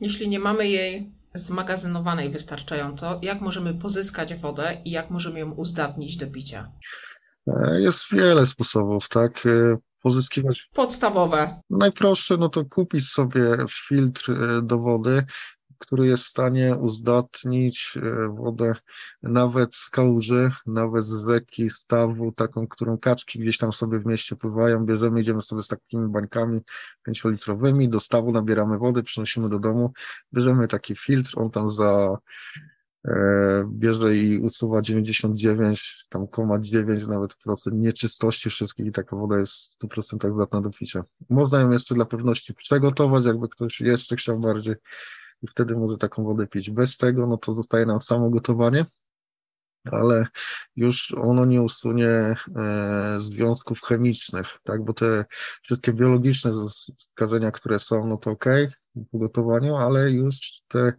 Jeśli 0.00 0.28
nie 0.28 0.38
mamy 0.38 0.68
jej 0.68 1.12
zmagazynowanej 1.34 2.30
wystarczająco, 2.30 3.20
jak 3.22 3.40
możemy 3.40 3.74
pozyskać 3.74 4.34
wodę 4.34 4.82
i 4.84 4.90
jak 4.90 5.10
możemy 5.10 5.38
ją 5.38 5.50
uzdatnić 5.50 6.16
do 6.16 6.26
picia? 6.26 6.72
E, 7.46 7.80
jest 7.80 8.12
wiele 8.12 8.46
sposobów, 8.46 9.08
tak? 9.08 9.46
E, 9.46 9.76
pozyskiwać. 10.02 10.68
Podstawowe. 10.74 11.60
Najprostsze, 11.70 12.36
no 12.36 12.48
to 12.48 12.64
kupić 12.64 13.08
sobie 13.08 13.56
filtr 13.70 14.32
do 14.62 14.78
wody 14.78 15.24
który 15.78 16.06
jest 16.06 16.22
w 16.22 16.26
stanie 16.26 16.76
uzdatnić 16.76 17.98
e, 18.02 18.28
wodę 18.28 18.74
nawet 19.22 19.76
z 19.76 19.90
kałuży, 19.90 20.50
nawet 20.66 21.06
z 21.06 21.26
rzeki, 21.26 21.70
stawu, 21.70 22.32
taką, 22.32 22.66
którą 22.66 22.98
kaczki 22.98 23.38
gdzieś 23.38 23.58
tam 23.58 23.72
sobie 23.72 23.98
w 23.98 24.06
mieście 24.06 24.36
pływają, 24.36 24.86
bierzemy, 24.86 25.20
idziemy 25.20 25.42
sobie 25.42 25.62
z 25.62 25.68
takimi 25.68 26.08
bańkami 26.08 26.60
pięciolitrowymi, 27.06 27.88
do 27.88 28.00
stawu 28.00 28.32
nabieramy 28.32 28.78
wody, 28.78 29.02
przynosimy 29.02 29.48
do 29.48 29.58
domu, 29.58 29.92
bierzemy 30.34 30.68
taki 30.68 30.96
filtr, 30.96 31.32
on 31.36 31.50
tam 31.50 31.70
za 31.70 32.18
e, 33.08 33.68
bierze 33.72 34.16
i 34.16 34.38
usuwa 34.38 34.82
99, 34.82 36.06
tam 36.08 36.26
9 36.60 37.06
nawet 37.06 37.34
procent 37.34 37.76
nieczystości 37.76 38.50
wszystkich 38.50 38.86
i 38.86 38.92
taka 38.92 39.16
woda 39.16 39.38
jest 39.38 39.74
w 39.74 39.86
100% 39.86 40.34
zdatna 40.34 40.60
do 40.60 40.70
picia. 40.70 41.04
Można 41.30 41.60
ją 41.60 41.70
jeszcze 41.70 41.94
dla 41.94 42.04
pewności 42.04 42.54
przygotować, 42.54 43.24
jakby 43.24 43.48
ktoś 43.48 43.80
jeszcze 43.80 44.16
chciał 44.16 44.40
bardziej 44.40 44.74
i 45.42 45.48
wtedy 45.48 45.76
może 45.76 45.98
taką 45.98 46.24
wodę 46.24 46.46
pić. 46.46 46.70
Bez 46.70 46.96
tego, 46.96 47.26
no 47.26 47.36
to 47.36 47.54
zostaje 47.54 47.86
nam 47.86 48.00
samo 48.00 48.30
gotowanie, 48.30 48.86
ale 49.92 50.26
już 50.76 51.14
ono 51.14 51.44
nie 51.44 51.62
usunie 51.62 52.08
e, 52.08 52.34
związków 53.18 53.82
chemicznych, 53.82 54.46
tak, 54.64 54.84
bo 54.84 54.92
te 54.92 55.24
wszystkie 55.62 55.92
biologiczne 55.92 56.52
skażenia, 56.98 57.50
które 57.50 57.78
są, 57.78 58.06
no 58.06 58.16
to 58.16 58.30
ok, 58.30 58.44
po 59.12 59.18
gotowaniu, 59.18 59.76
ale 59.76 60.10
już 60.10 60.62
te 60.68 60.92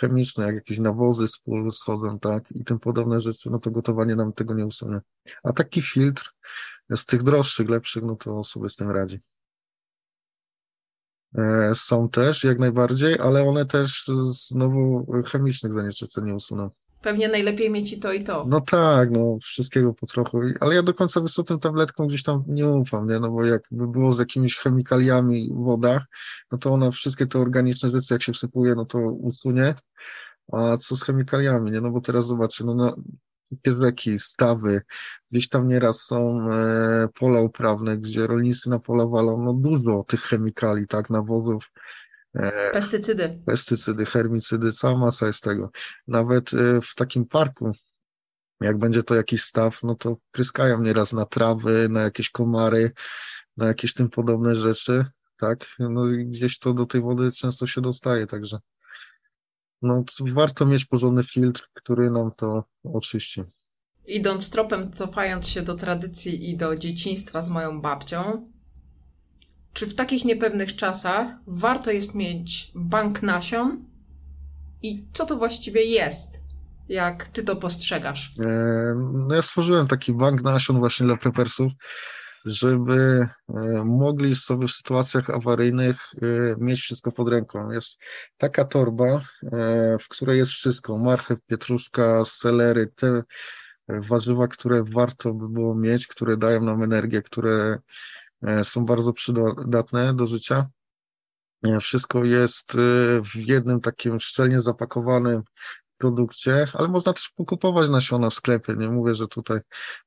chemiczne, 0.00 0.46
jak 0.46 0.54
jakieś 0.54 0.78
nawozy 0.78 1.26
schodzą, 1.72 2.18
tak, 2.18 2.52
i 2.52 2.64
tym 2.64 2.78
podobne 2.78 3.20
rzeczy, 3.20 3.50
no 3.50 3.58
to 3.58 3.70
gotowanie 3.70 4.16
nam 4.16 4.32
tego 4.32 4.54
nie 4.54 4.66
usunie. 4.66 5.00
A 5.42 5.52
taki 5.52 5.82
filtr 5.82 6.32
z 6.90 7.06
tych 7.06 7.22
droższych, 7.22 7.68
lepszych, 7.68 8.02
no 8.02 8.16
to 8.16 8.44
sobie 8.44 8.68
z 8.68 8.76
tym 8.76 8.90
radzi. 8.90 9.20
E, 11.36 11.72
są 11.74 12.08
też 12.08 12.44
jak 12.44 12.58
najbardziej, 12.58 13.18
ale 13.20 13.48
one 13.48 13.66
też 13.66 14.10
znowu 14.48 15.06
chemicznych 15.26 15.74
zanieczyszczeń 15.74 16.24
nie 16.24 16.34
usuną. 16.34 16.70
Pewnie 17.02 17.28
najlepiej 17.28 17.70
mieć 17.70 17.92
i 17.92 18.00
to 18.00 18.12
i 18.12 18.24
to. 18.24 18.44
No 18.48 18.60
tak, 18.60 19.10
no 19.10 19.38
wszystkiego 19.42 19.94
po 19.94 20.06
trochu, 20.06 20.40
ale 20.60 20.74
ja 20.74 20.82
do 20.82 20.94
końca 20.94 21.20
wysokym 21.20 21.60
tabletką 21.60 22.06
gdzieś 22.06 22.22
tam 22.22 22.44
nie 22.46 22.68
ufam, 22.68 23.08
nie, 23.08 23.20
no 23.20 23.30
bo 23.30 23.44
jakby 23.44 23.88
było 23.88 24.12
z 24.12 24.18
jakimiś 24.18 24.56
chemikaliami 24.56 25.50
w 25.54 25.64
wodach, 25.64 26.02
no 26.52 26.58
to 26.58 26.70
ona 26.70 26.90
wszystkie 26.90 27.26
te 27.26 27.38
organiczne 27.38 27.90
rzeczy 27.90 28.14
jak 28.14 28.22
się 28.22 28.32
wsypuje, 28.32 28.74
no 28.74 28.84
to 28.84 28.98
usunie, 28.98 29.74
a 30.52 30.76
co 30.76 30.96
z 30.96 31.02
chemikaliami, 31.02 31.70
nie, 31.70 31.80
no 31.80 31.90
bo 31.90 32.00
teraz 32.00 32.26
zobaczcie, 32.26 32.64
no, 32.64 32.74
no 32.74 32.96
rzeki, 33.66 34.18
stawy, 34.18 34.82
gdzieś 35.30 35.48
tam 35.48 35.68
nieraz 35.68 36.00
są 36.00 36.50
e, 36.52 37.08
pola 37.14 37.40
uprawne, 37.40 37.98
gdzie 37.98 38.26
rolnicy 38.26 38.70
na 38.70 38.78
pola 38.78 39.06
walą 39.06 39.42
no 39.44 39.52
dużo 39.52 40.04
tych 40.08 40.20
chemikali, 40.20 40.86
tak, 40.86 41.10
nawozów. 41.10 41.70
E, 42.34 42.72
pestycydy. 42.72 43.42
Pestycydy, 43.46 44.06
hermicydy, 44.06 44.72
cała 44.72 44.98
masa 44.98 45.26
jest 45.26 45.44
tego. 45.44 45.70
Nawet 46.08 46.54
e, 46.54 46.80
w 46.80 46.94
takim 46.94 47.26
parku, 47.26 47.72
jak 48.60 48.78
będzie 48.78 49.02
to 49.02 49.14
jakiś 49.14 49.42
staw, 49.42 49.82
no 49.82 49.94
to 49.94 50.16
pryskają 50.32 50.82
nieraz 50.82 51.12
na 51.12 51.26
trawy, 51.26 51.88
na 51.90 52.00
jakieś 52.02 52.30
komary, 52.30 52.92
na 53.56 53.66
jakieś 53.66 53.94
tym 53.94 54.10
podobne 54.10 54.56
rzeczy, 54.56 55.04
tak, 55.36 55.66
no 55.78 56.06
i 56.06 56.26
gdzieś 56.26 56.58
to 56.58 56.74
do 56.74 56.86
tej 56.86 57.00
wody 57.00 57.32
często 57.32 57.66
się 57.66 57.80
dostaje, 57.80 58.26
także 58.26 58.58
no 59.82 60.04
warto 60.34 60.66
mieć 60.66 60.84
porządny 60.84 61.22
filtr, 61.22 61.68
który 61.74 62.10
nam 62.10 62.30
to 62.36 62.64
oczyści. 62.84 63.42
Idąc 64.06 64.50
tropem, 64.50 64.92
cofając 64.92 65.48
się 65.48 65.62
do 65.62 65.74
tradycji 65.74 66.50
i 66.50 66.56
do 66.56 66.76
dzieciństwa 66.76 67.42
z 67.42 67.50
moją 67.50 67.80
babcią, 67.80 68.52
czy 69.72 69.86
w 69.86 69.94
takich 69.94 70.24
niepewnych 70.24 70.76
czasach 70.76 71.28
warto 71.46 71.90
jest 71.90 72.14
mieć 72.14 72.72
bank 72.74 73.22
nasion? 73.22 73.84
I 74.82 75.04
co 75.12 75.26
to 75.26 75.36
właściwie 75.36 75.82
jest? 75.82 76.46
Jak 76.88 77.28
ty 77.28 77.42
to 77.42 77.56
postrzegasz? 77.56 78.32
E, 78.40 78.94
no 79.12 79.34
ja 79.34 79.42
stworzyłem 79.42 79.88
taki 79.88 80.12
bank 80.12 80.42
nasion 80.42 80.78
właśnie 80.78 81.06
dla 81.06 81.16
prepersów, 81.16 81.72
żeby 82.46 83.28
e, 83.48 83.84
mogli 83.84 84.34
sobie 84.34 84.66
w 84.66 84.70
sytuacjach 84.70 85.30
awaryjnych 85.30 85.96
e, 86.14 86.26
mieć 86.58 86.80
wszystko 86.80 87.12
pod 87.12 87.28
ręką. 87.28 87.70
Jest 87.70 87.98
taka 88.36 88.64
torba, 88.64 89.06
e, 89.52 89.96
w 90.00 90.08
której 90.08 90.38
jest 90.38 90.50
wszystko, 90.50 90.98
marchew, 90.98 91.38
pietruszka, 91.46 92.24
selery, 92.24 92.86
te 92.86 93.22
warzywa, 93.88 94.48
które 94.48 94.84
warto 94.84 95.34
by 95.34 95.48
było 95.48 95.74
mieć, 95.74 96.06
które 96.06 96.36
dają 96.36 96.60
nam 96.60 96.82
energię, 96.82 97.22
które 97.22 97.78
są 98.62 98.84
bardzo 98.84 99.12
przydatne 99.12 100.14
do 100.14 100.26
życia. 100.26 100.66
Wszystko 101.80 102.24
jest 102.24 102.72
w 103.22 103.36
jednym 103.36 103.80
takim 103.80 104.20
szczelnie 104.20 104.62
zapakowanym 104.62 105.42
produkcie, 105.98 106.66
ale 106.72 106.88
można 106.88 107.12
też 107.12 107.28
pokupować 107.36 107.88
nasiona 107.88 108.30
w 108.30 108.34
sklepie. 108.34 108.74
Nie 108.76 108.88
mówię, 108.88 109.14
że 109.14 109.28
tutaj 109.28 109.60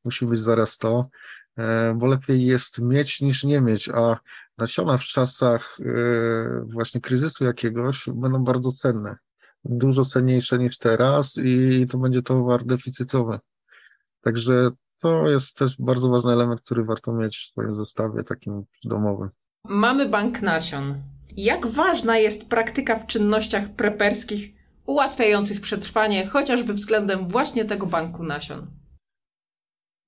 musi 0.06 0.26
być 0.26 0.40
zaraz 0.40 0.78
to. 0.78 1.10
E, 1.58 1.94
bo 1.96 2.08
lepiej 2.08 2.46
jest 2.46 2.80
mieć 2.80 3.22
niż 3.22 3.44
nie 3.44 3.62
mieć, 3.62 3.90
a 3.90 4.18
nasiona 4.58 4.98
w 4.98 5.04
czasach 5.04 5.78
e, 5.80 6.66
właśnie 6.66 7.02
kryzysu 7.02 7.46
jakiegoś 7.46 8.10
będą 8.14 8.44
bardzo 8.44 8.72
cenne, 8.72 9.18
dużo 9.66 10.06
cenniejsze 10.06 10.60
niż 10.60 10.78
teraz 10.78 11.40
i 11.44 11.86
to 11.92 11.98
będzie 11.98 12.22
towar 12.22 12.66
deficytowy. 12.66 13.40
Także 14.22 14.72
to 15.00 15.28
jest 15.28 15.58
też 15.58 15.76
bardzo 15.80 16.10
ważny 16.10 16.32
element, 16.32 16.62
który 16.62 16.84
warto 16.84 17.14
mieć 17.14 17.38
w 17.38 17.52
swoim 17.52 17.76
zestawie 17.76 18.24
takim 18.24 18.64
domowym. 18.84 19.30
Mamy 19.66 20.10
bank 20.10 20.42
nasion. 20.42 20.96
Jak 21.38 21.68
ważna 21.68 22.18
jest 22.18 22.50
praktyka 22.50 22.96
w 22.96 23.08
czynnościach 23.08 23.70
preperskich 23.70 24.54
ułatwiających 24.86 25.62
przetrwanie, 25.62 26.28
chociażby 26.28 26.74
względem 26.74 27.28
właśnie 27.28 27.66
tego 27.66 27.86
banku 27.86 28.24
nasion? 28.24 28.68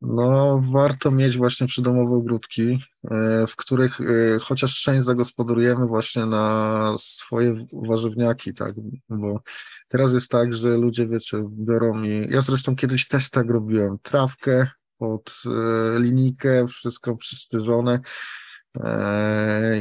No, 0.02 0.62
warto 0.64 1.12
mieć 1.12 1.38
właśnie 1.38 1.68
przydomowe 1.68 2.16
ogródki, 2.16 2.80
e, 3.12 3.48
w 3.48 3.56
których 3.56 4.02
e, 4.02 4.40
chociaż 4.40 4.82
część 4.82 5.06
zagospodarujemy 5.06 5.88
właśnie 5.88 6.26
na 6.26 6.96
swoje 6.98 7.66
warzywniaki, 7.74 8.54
tak, 8.54 8.76
bo 9.10 9.42
teraz 9.88 10.14
jest 10.14 10.32
tak, 10.32 10.54
że 10.54 10.78
ludzie, 10.78 11.08
wiecie, 11.08 11.44
biorą 11.50 12.04
i, 12.04 12.28
ja 12.30 12.42
zresztą 12.42 12.76
kiedyś 12.76 13.08
też 13.08 13.30
tak 13.30 13.50
robiłem, 13.50 13.98
trawkę 14.04 14.68
pod 14.98 15.34
e, 15.46 16.00
linijkę, 16.00 16.68
wszystko 16.68 17.18
przystrzyżone, 17.18 18.00
E, 18.00 18.02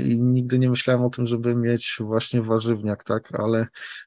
i 0.05 0.19
nigdy 0.19 0.59
nie 0.59 0.71
myślałem 0.71 1.05
o 1.05 1.11
tym, 1.11 1.27
żeby 1.27 1.57
mieć 1.57 1.97
właśnie 2.01 2.43
warzywniak, 2.43 3.05
tak, 3.05 3.41
ale 3.41 3.67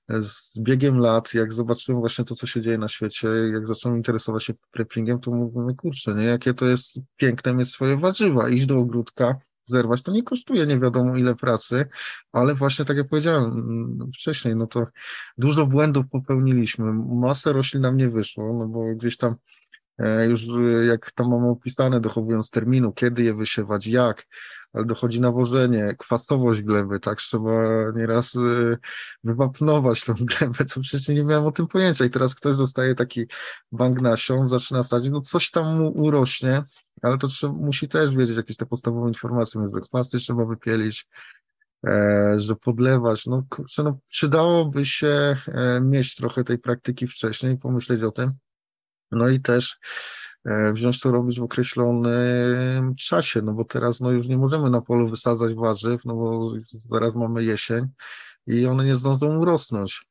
z 0.09 0.59
biegiem 0.59 0.99
lat, 0.99 1.33
jak 1.33 1.53
zobaczyłem 1.53 2.01
właśnie 2.01 2.25
to, 2.25 2.35
co 2.35 2.47
się 2.47 2.61
dzieje 2.61 2.77
na 2.77 2.87
świecie, 2.87 3.27
jak 3.53 3.67
zacząłem 3.67 3.97
interesować 3.97 4.43
się 4.43 4.53
preppingiem, 4.71 5.19
to 5.19 5.31
mówimy, 5.31 5.75
kurczę, 5.75 6.13
nie, 6.13 6.23
jakie 6.23 6.53
to 6.53 6.65
jest 6.65 6.99
piękne 7.17 7.53
mieć 7.53 7.71
swoje 7.71 7.97
warzywa, 7.97 8.49
iść 8.49 8.65
do 8.65 8.75
ogródka, 8.75 9.35
zerwać, 9.65 10.01
to 10.01 10.11
nie 10.11 10.23
kosztuje 10.23 10.65
nie 10.65 10.79
wiadomo 10.79 11.17
ile 11.17 11.35
pracy, 11.35 11.85
ale 12.31 12.55
właśnie 12.55 12.85
tak 12.85 12.97
jak 12.97 13.07
powiedziałem 13.07 13.43
mm, 13.45 14.11
wcześniej, 14.13 14.55
no 14.55 14.67
to 14.67 14.87
dużo 15.37 15.67
błędów 15.67 16.05
popełniliśmy, 16.11 16.93
masę 16.93 17.53
roślin 17.53 17.81
nam 17.81 17.97
nie 17.97 18.09
wyszło, 18.09 18.53
no 18.59 18.67
bo 18.67 18.95
gdzieś 18.95 19.17
tam 19.17 19.35
e, 19.97 20.27
już 20.27 20.43
jak 20.87 21.11
tam 21.11 21.29
mamy 21.29 21.49
opisane, 21.49 22.01
dochowując 22.01 22.49
terminu, 22.49 22.93
kiedy 22.93 23.23
je 23.23 23.35
wysiewać, 23.35 23.87
jak, 23.87 24.27
ale 24.73 24.85
dochodzi 24.85 25.21
nawożenie, 25.21 25.95
kwasowość 25.99 26.61
gleby, 26.61 26.99
tak, 26.99 27.17
trzeba 27.17 27.51
nieraz 27.95 28.35
y, 28.35 28.77
wywapnować 29.23 30.05
tą 30.05 30.13
glebę, 30.39 30.65
co 30.65 30.81
przecież 30.81 31.07
nie 31.07 31.23
miałem 31.23 31.45
o 31.45 31.51
tym 31.51 31.67
pojęcia. 31.67 32.05
I 32.05 32.09
teraz 32.09 32.35
ktoś 32.35 32.57
dostaje 32.57 32.95
taki 32.95 33.25
bank 33.71 34.01
nasion, 34.01 34.47
zaczyna 34.47 34.83
sadzić, 34.83 35.11
no 35.11 35.21
coś 35.21 35.51
tam 35.51 35.77
mu 35.77 35.89
urośnie, 35.89 36.63
ale 37.01 37.17
to 37.17 37.27
trzeba, 37.27 37.53
musi 37.53 37.87
też 37.87 38.15
wiedzieć 38.15 38.37
jakieś 38.37 38.57
te 38.57 38.65
podstawowe 38.65 39.07
informacje, 39.07 39.69
że 39.75 39.81
chwasty 39.81 40.17
trzeba 40.17 40.45
wypielić, 40.45 41.07
e, 41.87 42.33
że 42.35 42.55
podlewać, 42.55 43.25
no 43.25 43.43
kurczę, 43.49 43.83
no 43.83 43.99
przydałoby 44.09 44.85
się 44.85 45.37
e, 45.47 45.81
mieć 45.81 46.15
trochę 46.15 46.43
tej 46.43 46.59
praktyki 46.59 47.07
wcześniej, 47.07 47.57
pomyśleć 47.57 48.03
o 48.03 48.11
tym, 48.11 48.33
no 49.11 49.29
i 49.29 49.41
też 49.41 49.79
wziąć 50.73 50.99
to 50.99 51.11
robić 51.11 51.39
w 51.39 51.43
określonym 51.43 52.95
czasie, 52.95 53.41
no 53.41 53.53
bo 53.53 53.65
teraz 53.65 54.01
no 54.01 54.11
już 54.11 54.27
nie 54.27 54.37
możemy 54.37 54.69
na 54.69 54.81
polu 54.81 55.09
wysadzać 55.09 55.53
warzyw, 55.53 56.05
no 56.05 56.15
bo 56.15 56.53
zaraz 56.69 57.15
mamy 57.15 57.43
jesień 57.43 57.87
i 58.47 58.65
one 58.65 58.85
nie 58.85 58.95
zdążą 58.95 59.39
urosnąć, 59.39 60.05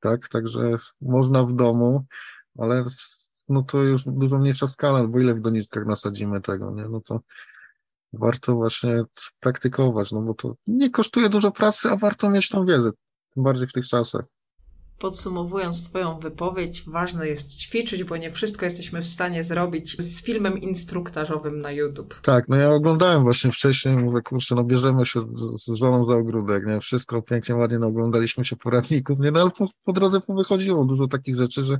tak, 0.00 0.28
także 0.28 0.74
można 1.00 1.44
w 1.44 1.52
domu, 1.52 2.04
ale 2.58 2.84
no 3.48 3.62
to 3.62 3.82
już 3.82 4.04
dużo 4.06 4.38
mniejsza 4.38 4.68
skala, 4.68 5.06
bo 5.06 5.20
ile 5.20 5.34
w 5.34 5.40
doniczkach 5.40 5.86
nasadzimy 5.86 6.40
tego, 6.40 6.70
nie, 6.70 6.88
no 6.88 7.00
to 7.00 7.20
warto 8.12 8.54
właśnie 8.54 9.02
praktykować, 9.40 10.12
no 10.12 10.20
bo 10.20 10.34
to 10.34 10.54
nie 10.66 10.90
kosztuje 10.90 11.28
dużo 11.28 11.50
pracy, 11.50 11.90
a 11.90 11.96
warto 11.96 12.30
mieć 12.30 12.48
tą 12.48 12.66
wiedzę, 12.66 12.90
tym 13.34 13.42
bardziej 13.42 13.66
w 13.66 13.72
tych 13.72 13.86
czasach. 13.88 14.24
Podsumowując 15.00 15.88
Twoją 15.88 16.18
wypowiedź, 16.18 16.84
ważne 16.86 17.28
jest 17.28 17.60
ćwiczyć, 17.60 18.04
bo 18.04 18.16
nie 18.16 18.30
wszystko 18.30 18.64
jesteśmy 18.64 19.02
w 19.02 19.08
stanie 19.08 19.44
zrobić 19.44 20.02
z 20.02 20.24
filmem 20.24 20.58
instruktażowym 20.58 21.58
na 21.58 21.72
YouTube. 21.72 22.20
Tak, 22.22 22.48
no 22.48 22.56
ja 22.56 22.70
oglądałem 22.70 23.22
właśnie 23.22 23.50
wcześniej, 23.50 23.96
mówię, 23.96 24.20
kurczę, 24.22 24.54
no 24.54 24.64
bierzemy 24.64 25.06
się 25.06 25.26
z 25.66 25.74
żoną 25.74 26.04
za 26.04 26.14
ogródek, 26.14 26.66
nie? 26.66 26.80
Wszystko 26.80 27.22
pięknie, 27.22 27.54
ładnie, 27.54 27.78
no 27.78 27.86
oglądaliśmy 27.86 28.44
się 28.44 28.56
poradników, 28.56 29.18
nie? 29.18 29.30
No 29.30 29.40
ale 29.40 29.50
po, 29.50 29.68
po 29.84 29.92
drodze 29.92 30.20
powychodziło 30.20 30.84
dużo 30.84 31.08
takich 31.08 31.36
rzeczy, 31.36 31.64
że 31.64 31.78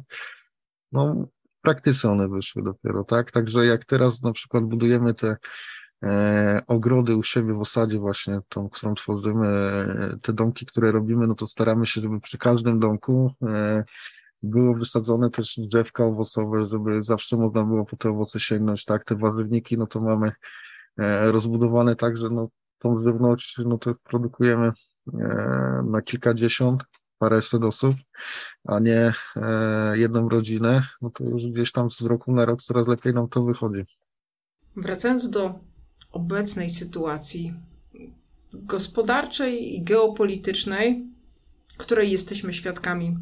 no 0.92 1.28
praktyce 1.62 2.10
one 2.10 2.28
wyszły 2.28 2.62
dopiero, 2.62 3.04
tak? 3.04 3.30
Także 3.30 3.66
jak 3.66 3.84
teraz 3.84 4.22
na 4.22 4.32
przykład 4.32 4.64
budujemy 4.64 5.14
te 5.14 5.36
ogrody 6.66 7.16
u 7.16 7.22
siebie 7.22 7.54
w 7.54 7.60
osadzie 7.60 7.98
właśnie, 7.98 8.40
tą, 8.48 8.68
którą 8.68 8.94
tworzymy, 8.94 9.46
e, 9.46 10.18
te 10.22 10.32
domki, 10.32 10.66
które 10.66 10.92
robimy, 10.92 11.26
no 11.26 11.34
to 11.34 11.46
staramy 11.46 11.86
się, 11.86 12.00
żeby 12.00 12.20
przy 12.20 12.38
każdym 12.38 12.80
domku 12.80 13.32
e, 13.42 13.84
było 14.42 14.74
wysadzone 14.74 15.30
też 15.30 15.54
drzewka 15.58 16.04
owocowe, 16.04 16.66
żeby 16.66 17.04
zawsze 17.04 17.36
można 17.36 17.64
było 17.64 17.84
po 17.84 17.96
te 17.96 18.10
owoce 18.10 18.40
sięgnąć, 18.40 18.84
tak, 18.84 19.04
te 19.04 19.16
warzywniki, 19.16 19.78
no 19.78 19.86
to 19.86 20.00
mamy 20.00 20.32
e, 20.98 21.32
rozbudowane 21.32 21.96
tak, 21.96 22.16
że 22.16 22.30
no 22.30 22.48
tą 22.78 23.00
żywność, 23.00 23.56
no 23.64 23.78
to 23.78 23.94
produkujemy 24.04 24.72
e, 25.14 25.82
na 25.86 26.02
kilkadziesiąt, 26.02 26.84
paręset 27.18 27.64
osób, 27.64 27.94
a 28.64 28.78
nie 28.78 29.12
e, 29.36 29.98
jedną 29.98 30.28
rodzinę, 30.28 30.86
no 31.02 31.10
to 31.10 31.24
już 31.24 31.46
gdzieś 31.46 31.72
tam 31.72 31.90
z 31.90 32.02
roku 32.02 32.32
na 32.32 32.44
rok 32.44 32.62
coraz 32.62 32.88
lepiej 32.88 33.14
nam 33.14 33.28
to 33.28 33.44
wychodzi. 33.44 33.84
Wracając 34.76 35.30
do 35.30 35.69
obecnej 36.12 36.70
sytuacji 36.70 37.54
gospodarczej 38.52 39.74
i 39.74 39.82
geopolitycznej, 39.82 41.06
której 41.76 42.10
jesteśmy 42.10 42.52
świadkami. 42.52 43.16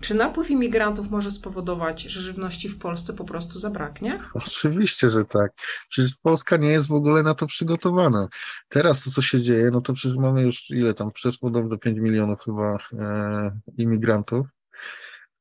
Czy 0.00 0.14
napływ 0.14 0.50
imigrantów 0.50 1.10
może 1.10 1.30
spowodować, 1.30 2.02
że 2.02 2.20
żywności 2.20 2.68
w 2.68 2.78
Polsce 2.78 3.14
po 3.14 3.24
prostu 3.24 3.58
zabraknie? 3.58 4.18
Oczywiście, 4.34 5.10
że 5.10 5.24
tak. 5.24 5.52
Przecież 5.88 6.16
Polska 6.22 6.56
nie 6.56 6.68
jest 6.68 6.88
w 6.88 6.92
ogóle 6.92 7.22
na 7.22 7.34
to 7.34 7.46
przygotowana. 7.46 8.28
Teraz 8.68 9.04
to, 9.04 9.10
co 9.10 9.22
się 9.22 9.40
dzieje, 9.40 9.70
no 9.72 9.80
to 9.80 9.92
przecież 9.92 10.18
mamy 10.18 10.42
już 10.42 10.70
ile 10.70 10.94
tam, 10.94 11.12
przeszło 11.12 11.50
do 11.50 11.78
5 11.78 11.98
milionów 11.98 12.40
chyba 12.44 12.76
e, 12.92 13.60
imigrantów 13.76 14.46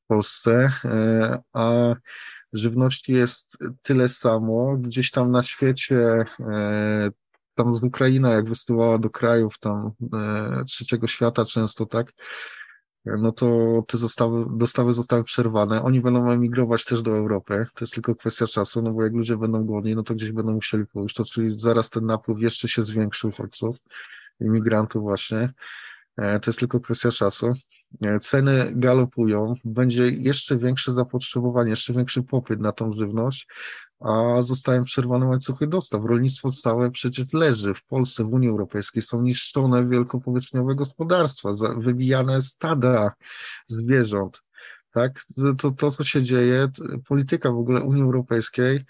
w 0.03 0.07
Polsce, 0.07 0.71
e, 0.85 1.41
a 1.53 1.95
żywności 2.53 3.11
jest 3.11 3.57
tyle 3.81 4.07
samo. 4.07 4.77
Gdzieś 4.77 5.11
tam 5.11 5.31
na 5.31 5.41
świecie, 5.41 6.25
e, 6.39 7.09
tam 7.55 7.75
z 7.75 7.83
Ukraina, 7.83 8.33
jak 8.33 8.49
wysyłała 8.49 8.97
do 8.97 9.09
krajów 9.09 9.59
tam 9.59 9.91
e, 10.13 10.63
trzeciego 10.65 11.07
świata 11.07 11.45
często, 11.45 11.85
tak, 11.85 12.13
no 13.05 13.31
to 13.31 13.47
te 13.87 13.97
zostały, 13.97 14.45
dostawy 14.57 14.93
zostały 14.93 15.23
przerwane. 15.23 15.83
Oni 15.83 16.01
będą 16.01 16.31
emigrować 16.31 16.85
też 16.85 17.01
do 17.01 17.17
Europy. 17.17 17.65
To 17.75 17.83
jest 17.85 17.93
tylko 17.93 18.15
kwestia 18.15 18.47
czasu, 18.47 18.81
no 18.81 18.91
bo 18.93 19.03
jak 19.03 19.13
ludzie 19.13 19.37
będą 19.37 19.63
głodni, 19.63 19.95
no 19.95 20.03
to 20.03 20.13
gdzieś 20.13 20.31
będą 20.31 20.53
musieli 20.53 20.85
pójść. 20.85 21.15
To 21.15 21.23
czyli 21.25 21.59
zaraz 21.59 21.89
ten 21.89 22.05
napływ 22.05 22.41
jeszcze 22.41 22.67
się 22.67 22.85
zwiększy 22.85 23.27
uchodźców, 23.27 23.77
imigrantów 24.41 25.01
właśnie. 25.01 25.53
E, 26.17 26.39
to 26.39 26.49
jest 26.49 26.59
tylko 26.59 26.79
kwestia 26.79 27.11
czasu. 27.11 27.53
E, 28.05 28.19
ceny 28.19 28.71
galopują, 28.75 29.53
będzie 29.65 30.09
jeszcze 30.09 30.57
większe 30.57 30.93
zapotrzebowanie, 30.93 31.69
jeszcze 31.69 31.93
większy 31.93 32.23
popyt 32.23 32.59
na 32.59 32.71
tą 32.71 32.91
żywność, 32.91 33.47
a 33.99 34.41
zostają 34.41 34.83
przerwane 34.83 35.25
łańcuchy 35.25 35.67
dostaw. 35.67 36.05
Rolnictwo 36.05 36.51
całe 36.51 36.91
przecież 36.91 37.33
leży 37.33 37.73
w 37.73 37.83
Polsce, 37.83 38.23
w 38.23 38.33
Unii 38.33 38.49
Europejskiej, 38.49 39.01
są 39.01 39.21
niszczone 39.21 39.87
wielkopowierzchniowe 39.87 40.75
gospodarstwa, 40.75 41.49
wybijane 41.77 42.41
stada 42.41 43.11
zwierząt. 43.67 44.41
Tak? 44.91 45.25
To, 45.57 45.71
to, 45.71 45.91
co 45.91 46.03
się 46.03 46.23
dzieje, 46.23 46.67
polityka 47.07 47.51
w 47.51 47.57
ogóle 47.57 47.81
Unii 47.81 48.03
Europejskiej 48.03 48.85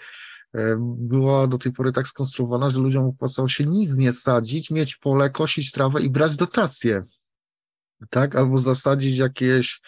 e, 0.53 0.77
była 0.97 1.47
do 1.47 1.57
tej 1.57 1.71
pory 1.71 1.91
tak 1.91 2.07
skonstruowana, 2.07 2.69
że 2.69 2.79
ludziom 2.79 3.05
opłacało 3.05 3.47
się 3.47 3.65
nic 3.65 3.97
nie 3.97 4.13
sadzić, 4.13 4.71
mieć 4.71 4.95
pole, 4.95 5.29
kosić 5.29 5.71
trawę 5.71 6.01
i 6.01 6.09
brać 6.09 6.35
dotacje 6.35 7.03
tak? 8.09 8.35
Albo 8.35 8.57
zasadzić 8.57 9.17
jakieś 9.17 9.81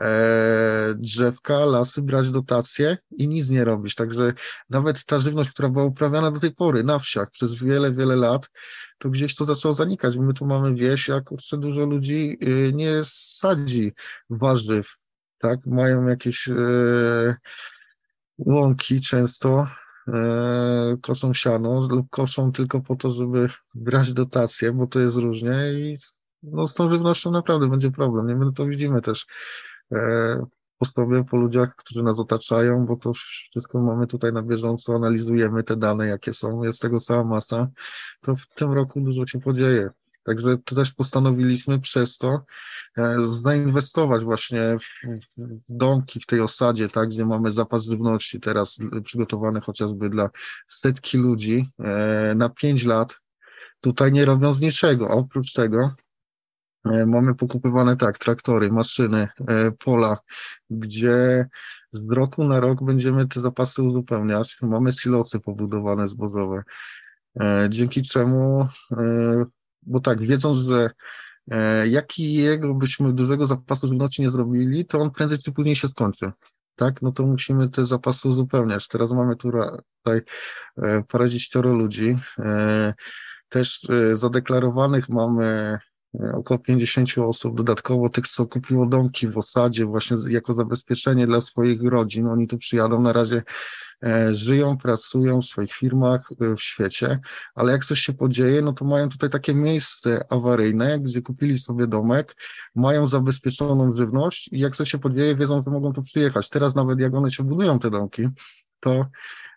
e, 0.00 0.94
drzewka, 0.98 1.64
lasy, 1.64 2.02
brać 2.02 2.30
dotacje 2.30 2.98
i 3.10 3.28
nic 3.28 3.50
nie 3.50 3.64
robić. 3.64 3.94
Także 3.94 4.32
nawet 4.70 5.04
ta 5.04 5.18
żywność, 5.18 5.50
która 5.50 5.68
była 5.68 5.84
uprawiana 5.84 6.30
do 6.30 6.40
tej 6.40 6.54
pory 6.54 6.84
na 6.84 6.98
wsiach 6.98 7.30
przez 7.30 7.54
wiele, 7.54 7.92
wiele 7.92 8.16
lat, 8.16 8.50
to 8.98 9.10
gdzieś 9.10 9.34
to 9.34 9.44
zaczęło 9.44 9.74
zanikać. 9.74 10.16
My 10.16 10.34
tu 10.34 10.46
mamy 10.46 10.74
wieś, 10.74 11.10
a 11.10 11.20
kurczę, 11.20 11.58
dużo 11.58 11.86
ludzi 11.86 12.38
y, 12.42 12.72
nie 12.74 13.00
sadzi 13.04 13.92
warzyw, 14.30 14.96
tak? 15.38 15.66
Mają 15.66 16.06
jakieś 16.06 16.48
e, 16.48 17.36
łąki 18.38 19.00
często, 19.00 19.66
e, 20.08 20.96
koszą 21.02 21.34
siano 21.34 21.88
lub 21.90 22.10
koszą 22.10 22.52
tylko 22.52 22.80
po 22.80 22.96
to, 22.96 23.12
żeby 23.12 23.48
brać 23.74 24.12
dotacje, 24.12 24.72
bo 24.72 24.86
to 24.86 25.00
jest 25.00 25.16
różnie 25.16 25.72
i 25.72 25.96
no 26.42 26.68
z 26.68 26.74
tą 26.74 26.90
żywnością 26.90 27.30
naprawdę 27.30 27.68
będzie 27.68 27.90
problem. 27.90 28.26
Nie? 28.26 28.36
My 28.36 28.52
to 28.52 28.66
widzimy 28.66 29.02
też 29.02 29.26
e, 29.92 30.46
po 30.78 30.86
sobie, 30.86 31.24
po 31.24 31.36
ludziach, 31.36 31.76
którzy 31.76 32.02
nas 32.02 32.18
otaczają, 32.18 32.86
bo 32.86 32.96
to 32.96 33.12
wszystko 33.14 33.80
mamy 33.80 34.06
tutaj 34.06 34.32
na 34.32 34.42
bieżąco, 34.42 34.94
analizujemy 34.94 35.62
te 35.62 35.76
dane, 35.76 36.06
jakie 36.06 36.32
są, 36.32 36.62
jest 36.62 36.80
tego 36.80 37.00
cała 37.00 37.24
masa, 37.24 37.68
to 38.20 38.36
w 38.36 38.46
tym 38.46 38.72
roku 38.72 39.00
dużo 39.00 39.26
się 39.26 39.40
podzieje. 39.40 39.90
Także 40.24 40.58
to 40.58 40.74
też 40.74 40.92
postanowiliśmy 40.92 41.80
przez 41.80 42.18
to 42.18 42.44
e, 42.98 43.16
zainwestować 43.22 44.24
właśnie 44.24 44.76
w 44.78 45.48
domki 45.68 46.20
w 46.20 46.26
tej 46.26 46.40
osadzie, 46.40 46.88
tak, 46.88 47.08
gdzie 47.08 47.26
mamy 47.26 47.52
zapas 47.52 47.84
żywności 47.84 48.40
teraz 48.40 48.78
przygotowany 49.04 49.60
chociażby 49.60 50.10
dla 50.10 50.30
setki 50.68 51.18
ludzi 51.18 51.66
e, 51.78 52.34
na 52.36 52.48
pięć 52.48 52.84
lat, 52.84 53.14
tutaj 53.80 54.12
nie 54.12 54.24
robiąc 54.24 54.60
niczego. 54.60 55.08
Oprócz 55.08 55.52
tego 55.52 55.94
mamy 56.84 57.34
pokupywane 57.34 57.96
tak, 57.96 58.18
traktory, 58.18 58.72
maszyny, 58.72 59.28
e, 59.48 59.72
pola, 59.72 60.18
gdzie 60.70 61.48
z 61.92 62.10
roku 62.10 62.44
na 62.44 62.60
rok 62.60 62.84
będziemy 62.84 63.28
te 63.28 63.40
zapasy 63.40 63.82
uzupełniać. 63.82 64.58
Mamy 64.62 64.92
silosy 64.92 65.40
pobudowane 65.40 66.08
zbożowe, 66.08 66.62
e, 67.40 67.66
dzięki 67.70 68.02
czemu, 68.02 68.68
bo 69.82 70.00
tak, 70.00 70.22
wiedząc, 70.22 70.58
że 70.58 70.90
jakiego 71.88 72.74
byśmy 72.74 73.12
dużego 73.12 73.46
zapasu 73.46 73.88
żywności 73.88 74.22
nie 74.22 74.30
zrobili, 74.30 74.86
to 74.86 74.98
on 74.98 75.10
prędzej 75.10 75.38
czy 75.38 75.52
później 75.52 75.76
się 75.76 75.88
skończy. 75.88 76.32
Tak, 76.76 77.02
no 77.02 77.12
to 77.12 77.26
musimy 77.26 77.68
te 77.68 77.86
zapasy 77.86 78.28
uzupełniać. 78.28 78.88
Teraz 78.88 79.10
mamy 79.10 79.36
tutaj 79.36 80.20
parędziesięcioro 81.08 81.72
ludzi. 81.72 82.16
Też 83.48 83.86
zadeklarowanych 84.14 85.08
mamy 85.08 85.78
E, 85.82 85.91
około 86.32 86.58
50 86.58 87.18
osób, 87.18 87.56
dodatkowo 87.56 88.08
tych, 88.08 88.28
co 88.28 88.46
kupiło 88.46 88.86
domki 88.86 89.28
w 89.28 89.38
osadzie 89.38 89.86
właśnie 89.86 90.16
jako 90.28 90.54
zabezpieczenie 90.54 91.26
dla 91.26 91.40
swoich 91.40 91.82
rodzin. 91.82 92.26
Oni 92.26 92.48
tu 92.48 92.58
przyjadą 92.58 93.00
na 93.00 93.12
razie, 93.12 93.42
e, 94.04 94.34
żyją, 94.34 94.76
pracują 94.78 95.40
w 95.40 95.44
swoich 95.44 95.72
firmach 95.72 96.28
e, 96.40 96.56
w 96.56 96.62
świecie, 96.62 97.20
ale 97.54 97.72
jak 97.72 97.84
coś 97.84 98.00
się 98.00 98.12
podzieje, 98.12 98.62
no 98.62 98.72
to 98.72 98.84
mają 98.84 99.08
tutaj 99.08 99.30
takie 99.30 99.54
miejsce 99.54 100.24
awaryjne, 100.30 101.00
gdzie 101.00 101.22
kupili 101.22 101.58
sobie 101.58 101.86
domek, 101.86 102.36
mają 102.74 103.06
zabezpieczoną 103.06 103.92
żywność 103.92 104.48
i 104.52 104.58
jak 104.58 104.76
coś 104.76 104.90
się 104.90 104.98
podzieje, 104.98 105.36
wiedzą, 105.36 105.62
że 105.62 105.70
mogą 105.70 105.92
tu 105.92 106.02
przyjechać. 106.02 106.48
Teraz 106.48 106.74
nawet 106.74 107.00
jak 107.00 107.14
one 107.14 107.30
się 107.30 107.42
budują, 107.42 107.78
te 107.78 107.90
domki, 107.90 108.28
to 108.80 109.06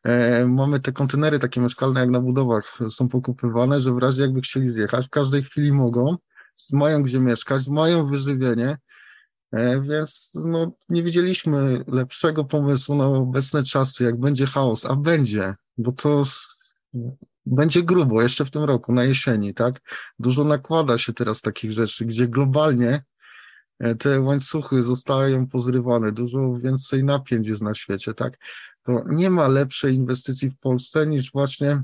e, 0.03 0.45
mamy 0.45 0.79
te 0.79 0.91
kontenery 0.91 1.39
takie 1.39 1.61
mieszkalne 1.61 1.99
jak 1.99 2.09
na 2.09 2.21
budowach 2.21 2.79
są 2.89 3.09
pokupywane, 3.09 3.79
że 3.79 3.93
w 3.93 3.97
razie 3.97 4.21
jakby 4.21 4.41
chcieli 4.41 4.71
zjechać, 4.71 5.07
w 5.07 5.09
każdej 5.09 5.43
chwili 5.43 5.71
mogą, 5.71 6.17
mają 6.71 7.03
gdzie 7.03 7.19
mieszkać, 7.19 7.67
mają 7.67 8.07
wyżywienie, 8.07 8.77
e, 9.51 9.81
więc 9.81 10.31
no, 10.45 10.71
nie 10.89 11.03
widzieliśmy 11.03 11.83
lepszego 11.87 12.43
pomysłu 12.43 12.95
na 12.95 13.05
obecne 13.05 13.63
czasy, 13.63 14.03
jak 14.03 14.19
będzie 14.19 14.45
chaos, 14.45 14.85
a 14.85 14.95
będzie, 14.95 15.55
bo 15.77 15.91
to 15.91 16.23
będzie 17.45 17.83
grubo 17.83 18.21
jeszcze 18.21 18.45
w 18.45 18.51
tym 18.51 18.63
roku, 18.63 18.93
na 18.93 19.03
jesieni, 19.03 19.53
tak? 19.53 19.81
Dużo 20.19 20.43
nakłada 20.43 20.97
się 20.97 21.13
teraz 21.13 21.41
takich 21.41 21.71
rzeczy, 21.71 22.05
gdzie 22.05 22.27
globalnie 22.27 23.03
e, 23.79 23.95
te 23.95 24.21
łańcuchy 24.21 24.83
zostają 24.83 25.47
pozrywane, 25.47 26.11
dużo 26.11 26.57
więcej 26.59 27.03
napięć 27.03 27.47
jest 27.47 27.63
na 27.63 27.73
świecie, 27.73 28.13
tak? 28.13 28.37
To 28.83 29.03
nie 29.07 29.29
ma 29.29 29.47
lepszej 29.47 29.95
inwestycji 29.95 30.49
w 30.49 30.59
Polsce 30.59 31.07
niż 31.07 31.31
właśnie 31.31 31.83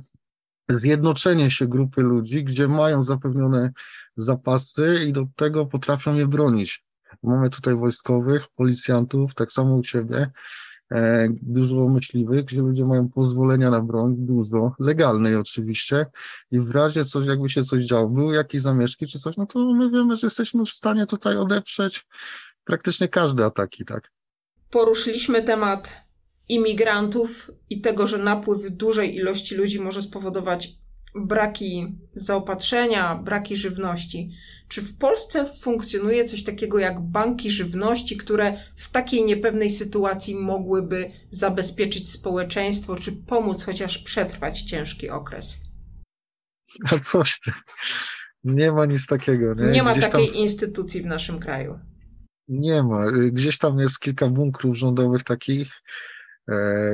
zjednoczenie 0.79 1.51
się 1.51 1.67
grupy 1.67 2.01
ludzi, 2.01 2.43
gdzie 2.43 2.67
mają 2.67 3.03
zapewnione 3.03 3.71
zapasy 4.17 4.99
i 5.07 5.13
do 5.13 5.25
tego 5.35 5.65
potrafią 5.65 6.15
je 6.15 6.27
bronić. 6.27 6.85
Mamy 7.23 7.49
tutaj 7.49 7.75
wojskowych, 7.75 8.47
policjantów, 8.55 9.35
tak 9.35 9.51
samo 9.51 9.75
u 9.75 9.83
siebie, 9.83 10.31
E, 10.91 11.27
dużo 11.41 11.89
myśliwych, 11.89 12.45
gdzie 12.45 12.61
ludzie 12.61 12.85
mają 12.85 13.09
pozwolenia 13.09 13.69
na 13.69 13.81
broń, 13.81 14.15
dużo, 14.17 14.75
legalnej 14.79 15.35
oczywiście 15.35 16.05
i 16.51 16.59
w 16.59 16.71
razie 16.71 17.05
coś, 17.05 17.27
jakby 17.27 17.49
się 17.49 17.63
coś 17.63 17.85
działo, 17.85 18.09
były 18.09 18.35
jakieś 18.35 18.61
zamieszki 18.61 19.07
czy 19.07 19.19
coś, 19.19 19.37
no 19.37 19.45
to 19.45 19.59
my 19.59 19.91
wiemy, 19.91 20.15
że 20.15 20.27
jesteśmy 20.27 20.65
w 20.65 20.69
stanie 20.69 21.05
tutaj 21.05 21.37
odeprzeć 21.37 22.07
praktycznie 22.63 23.07
każde 23.07 23.45
ataki, 23.45 23.85
tak. 23.85 24.11
Poruszyliśmy 24.69 25.43
temat 25.43 26.10
imigrantów 26.51 27.51
i 27.69 27.81
tego, 27.81 28.07
że 28.07 28.17
napływ 28.17 28.71
dużej 28.71 29.15
ilości 29.15 29.55
ludzi 29.55 29.79
może 29.79 30.01
spowodować 30.01 30.81
braki 31.15 31.95
zaopatrzenia, 32.15 33.15
braki 33.15 33.55
żywności. 33.55 34.29
Czy 34.67 34.81
w 34.81 34.97
Polsce 34.97 35.45
funkcjonuje 35.61 36.25
coś 36.25 36.43
takiego 36.43 36.79
jak 36.79 37.01
banki 37.01 37.51
żywności, 37.51 38.17
które 38.17 38.57
w 38.75 38.91
takiej 38.91 39.25
niepewnej 39.25 39.69
sytuacji 39.69 40.35
mogłyby 40.35 41.11
zabezpieczyć 41.29 42.09
społeczeństwo, 42.09 42.95
czy 42.95 43.11
pomóc 43.11 43.63
chociaż 43.63 43.97
przetrwać 43.97 44.61
ciężki 44.61 45.09
okres? 45.09 45.55
A 46.91 46.99
coś 46.99 47.39
ty. 47.39 47.51
Nie 48.43 48.71
ma 48.71 48.85
nic 48.85 49.07
takiego. 49.07 49.53
Nie, 49.53 49.71
nie 49.71 49.83
ma 49.83 49.91
Gdzieś 49.91 50.09
takiej 50.09 50.27
tam... 50.27 50.35
instytucji 50.35 51.01
w 51.01 51.05
naszym 51.05 51.39
kraju. 51.39 51.79
Nie 52.47 52.83
ma. 52.83 53.11
Gdzieś 53.31 53.57
tam 53.57 53.79
jest 53.79 53.99
kilka 53.99 54.27
bunkrów 54.27 54.77
rządowych 54.77 55.23
takich, 55.23 55.71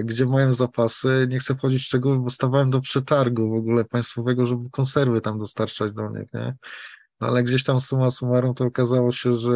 gdzie 0.04 0.26
mają 0.26 0.54
zapasy. 0.54 1.28
Nie 1.30 1.40
chcę 1.40 1.56
wchodzić 1.56 1.82
w 1.82 1.86
szczegóły, 1.86 2.20
bo 2.20 2.30
stawałem 2.30 2.70
do 2.70 2.82
przetargu 2.82 3.50
w 3.50 3.54
ogóle 3.54 3.86
państwowego, 3.86 4.46
żeby 4.46 4.70
konserwy 4.70 5.22
tam 5.22 5.40
dostarczać 5.40 5.94
do 5.94 6.10
nich, 6.10 6.34
nie? 6.34 6.56
No 7.22 7.28
ale 7.28 7.44
gdzieś 7.44 7.64
tam 7.64 7.80
suma 7.80 8.12
summarum 8.12 8.56
to 8.56 8.66
okazało 8.66 9.12
się, 9.12 9.36
że 9.36 9.52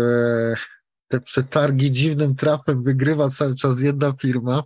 te 1.08 1.22
przetargi 1.22 1.92
dziwnym 1.92 2.36
trafem 2.36 2.84
wygrywa 2.84 3.30
cały 3.30 3.56
czas 3.56 3.82
jedna 3.82 4.14
firma, 4.22 4.64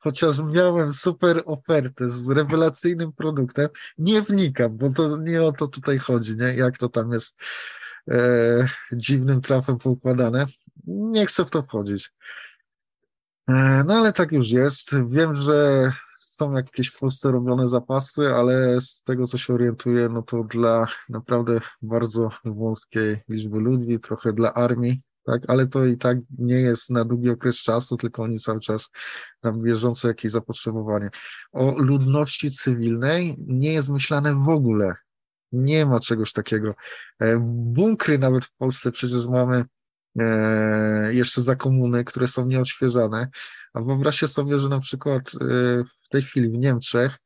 chociaż 0.00 0.38
miałem 0.38 0.94
super 0.94 1.42
ofertę 1.46 2.10
z 2.10 2.30
rewelacyjnym 2.30 3.12
produktem, 3.12 3.68
nie 3.98 4.22
wnikam, 4.22 4.76
bo 4.76 4.90
to 4.90 5.16
nie 5.16 5.42
o 5.42 5.52
to 5.52 5.68
tutaj 5.68 5.98
chodzi, 5.98 6.36
nie? 6.36 6.54
Jak 6.54 6.78
to 6.78 6.88
tam 6.88 7.12
jest 7.12 7.36
e, 8.10 8.68
dziwnym 8.92 9.40
trafem 9.40 9.78
poukładane. 9.78 10.46
Nie 10.86 11.26
chcę 11.26 11.44
w 11.44 11.50
to 11.50 11.62
wchodzić. 11.62 12.10
E, 13.48 13.84
no 13.86 13.94
ale 13.94 14.12
tak 14.12 14.32
już 14.32 14.50
jest. 14.50 14.90
Wiem, 15.08 15.34
że 15.34 15.92
są 16.18 16.52
jakieś 16.52 16.88
w 16.88 16.98
Polsce 16.98 17.30
robione 17.32 17.68
zapasy, 17.68 18.28
ale 18.34 18.80
z 18.80 19.02
tego, 19.02 19.26
co 19.26 19.38
się 19.38 19.54
orientuję, 19.54 20.08
no 20.08 20.22
to 20.22 20.44
dla 20.44 20.86
naprawdę 21.08 21.60
bardzo 21.82 22.30
wąskiej 22.44 23.20
liczby 23.28 23.58
ludzi, 23.58 24.00
trochę 24.00 24.32
dla 24.32 24.54
armii, 24.54 25.02
tak, 25.24 25.42
ale 25.48 25.66
to 25.66 25.86
i 25.86 25.98
tak 25.98 26.18
nie 26.38 26.60
jest 26.60 26.90
na 26.90 27.04
długi 27.04 27.30
okres 27.30 27.56
czasu, 27.56 27.96
tylko 27.96 28.22
oni 28.22 28.38
cały 28.38 28.60
czas 28.60 28.90
tam 29.40 29.62
bieżące 29.62 30.08
jakieś 30.08 30.32
zapotrzebowanie. 30.32 31.10
O 31.52 31.74
ludności 31.78 32.50
cywilnej 32.50 33.34
nie 33.38 33.72
jest 33.72 33.88
myślane 33.88 34.34
w 34.34 34.48
ogóle. 34.48 34.94
Nie 35.52 35.86
ma 35.86 36.00
czegoś 36.00 36.32
takiego. 36.32 36.74
E, 37.20 37.38
bunkry 37.42 38.18
nawet 38.18 38.44
w 38.44 38.52
Polsce 38.56 38.92
przecież 38.92 39.26
mamy 39.26 39.64
jeszcze 41.10 41.42
za 41.42 41.56
komuny, 41.56 42.04
które 42.04 42.28
są 42.28 42.46
nieodświeżane. 42.46 43.28
A 43.74 43.82
wyobraźcie 43.82 44.28
sobie, 44.28 44.58
że 44.58 44.68
na 44.68 44.80
przykład 44.80 45.22
e, 45.34 45.44
w 45.84 46.08
tej 46.10 46.22
chwili 46.22 46.48
w 46.48 46.58
Niemczech 46.58 47.18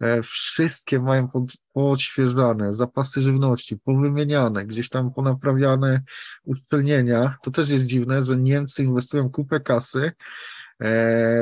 e, 0.00 0.22
wszystkie 0.22 1.00
mają 1.00 1.28
pod, 1.28 1.44
poodświeżane, 1.72 2.72
zapasy 2.72 3.20
żywności, 3.20 3.78
powymieniane, 3.78 4.66
gdzieś 4.66 4.88
tam 4.88 5.12
ponaprawiane 5.12 6.02
uszczelnienia. 6.44 7.36
To 7.42 7.50
też 7.50 7.68
jest 7.68 7.84
dziwne, 7.84 8.24
że 8.24 8.36
Niemcy 8.36 8.84
inwestują 8.84 9.30
kupę 9.30 9.60
kasy 9.60 10.12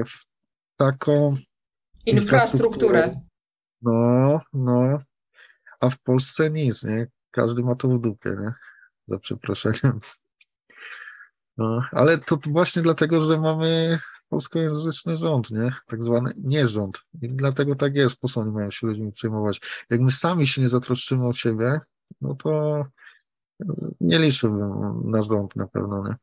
w 0.06 0.24
taką 0.76 1.36
infrastrukturę. 2.06 3.20
No, 3.82 4.40
no, 4.52 4.98
a 5.80 5.90
w 5.90 5.98
Polsce 5.98 6.50
nic, 6.50 6.84
nie? 6.84 7.06
Każdy 7.30 7.62
ma 7.62 7.74
to 7.74 7.88
w 7.88 8.00
dupie, 8.00 8.36
nie? 8.40 8.52
Za 9.08 9.18
przeproszeniem. 9.18 10.00
No, 11.56 11.82
ale 11.92 12.18
to 12.18 12.38
właśnie 12.46 12.82
dlatego, 12.82 13.20
że 13.20 13.40
mamy 13.40 14.00
polskojęzyczny 14.28 15.16
rząd, 15.16 15.50
nie? 15.50 15.74
Tak 15.86 16.02
zwany 16.02 16.32
nierząd. 16.36 17.00
I 17.22 17.28
dlatego 17.28 17.74
tak 17.74 17.94
jest, 17.94 18.20
po 18.20 18.28
co 18.28 18.40
oni 18.40 18.50
mają 18.50 18.70
się 18.70 18.86
ludźmi 18.86 19.12
przejmować. 19.12 19.60
Jak 19.90 20.00
my 20.00 20.10
sami 20.10 20.46
się 20.46 20.60
nie 20.62 20.68
zatroszczymy 20.68 21.26
o 21.26 21.32
siebie, 21.32 21.80
no 22.20 22.34
to 22.34 22.84
nie 24.00 24.18
liczyłbym 24.18 25.10
na 25.10 25.22
rząd 25.22 25.56
na 25.56 25.66
pewno, 25.66 26.08
nie? 26.08 26.16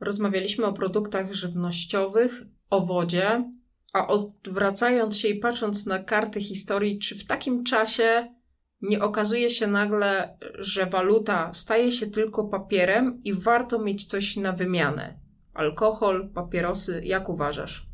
Rozmawialiśmy 0.00 0.66
o 0.66 0.72
produktach 0.72 1.32
żywnościowych, 1.32 2.42
o 2.70 2.86
wodzie, 2.86 3.52
a 3.92 4.06
odwracając 4.06 5.16
się 5.16 5.28
i 5.28 5.38
patrząc 5.38 5.86
na 5.86 5.98
karty 5.98 6.40
historii, 6.40 6.98
czy 6.98 7.18
w 7.18 7.26
takim 7.26 7.64
czasie 7.64 8.34
nie 8.82 9.02
okazuje 9.02 9.50
się 9.50 9.66
nagle, 9.66 10.36
że 10.58 10.86
waluta 10.86 11.54
staje 11.54 11.92
się 11.92 12.06
tylko 12.06 12.48
papierem 12.48 13.20
i 13.24 13.34
warto 13.34 13.78
mieć 13.78 14.04
coś 14.04 14.36
na 14.36 14.52
wymianę. 14.52 15.18
Alkohol, 15.54 16.30
papierosy, 16.34 17.02
jak 17.04 17.28
uważasz? 17.28 17.86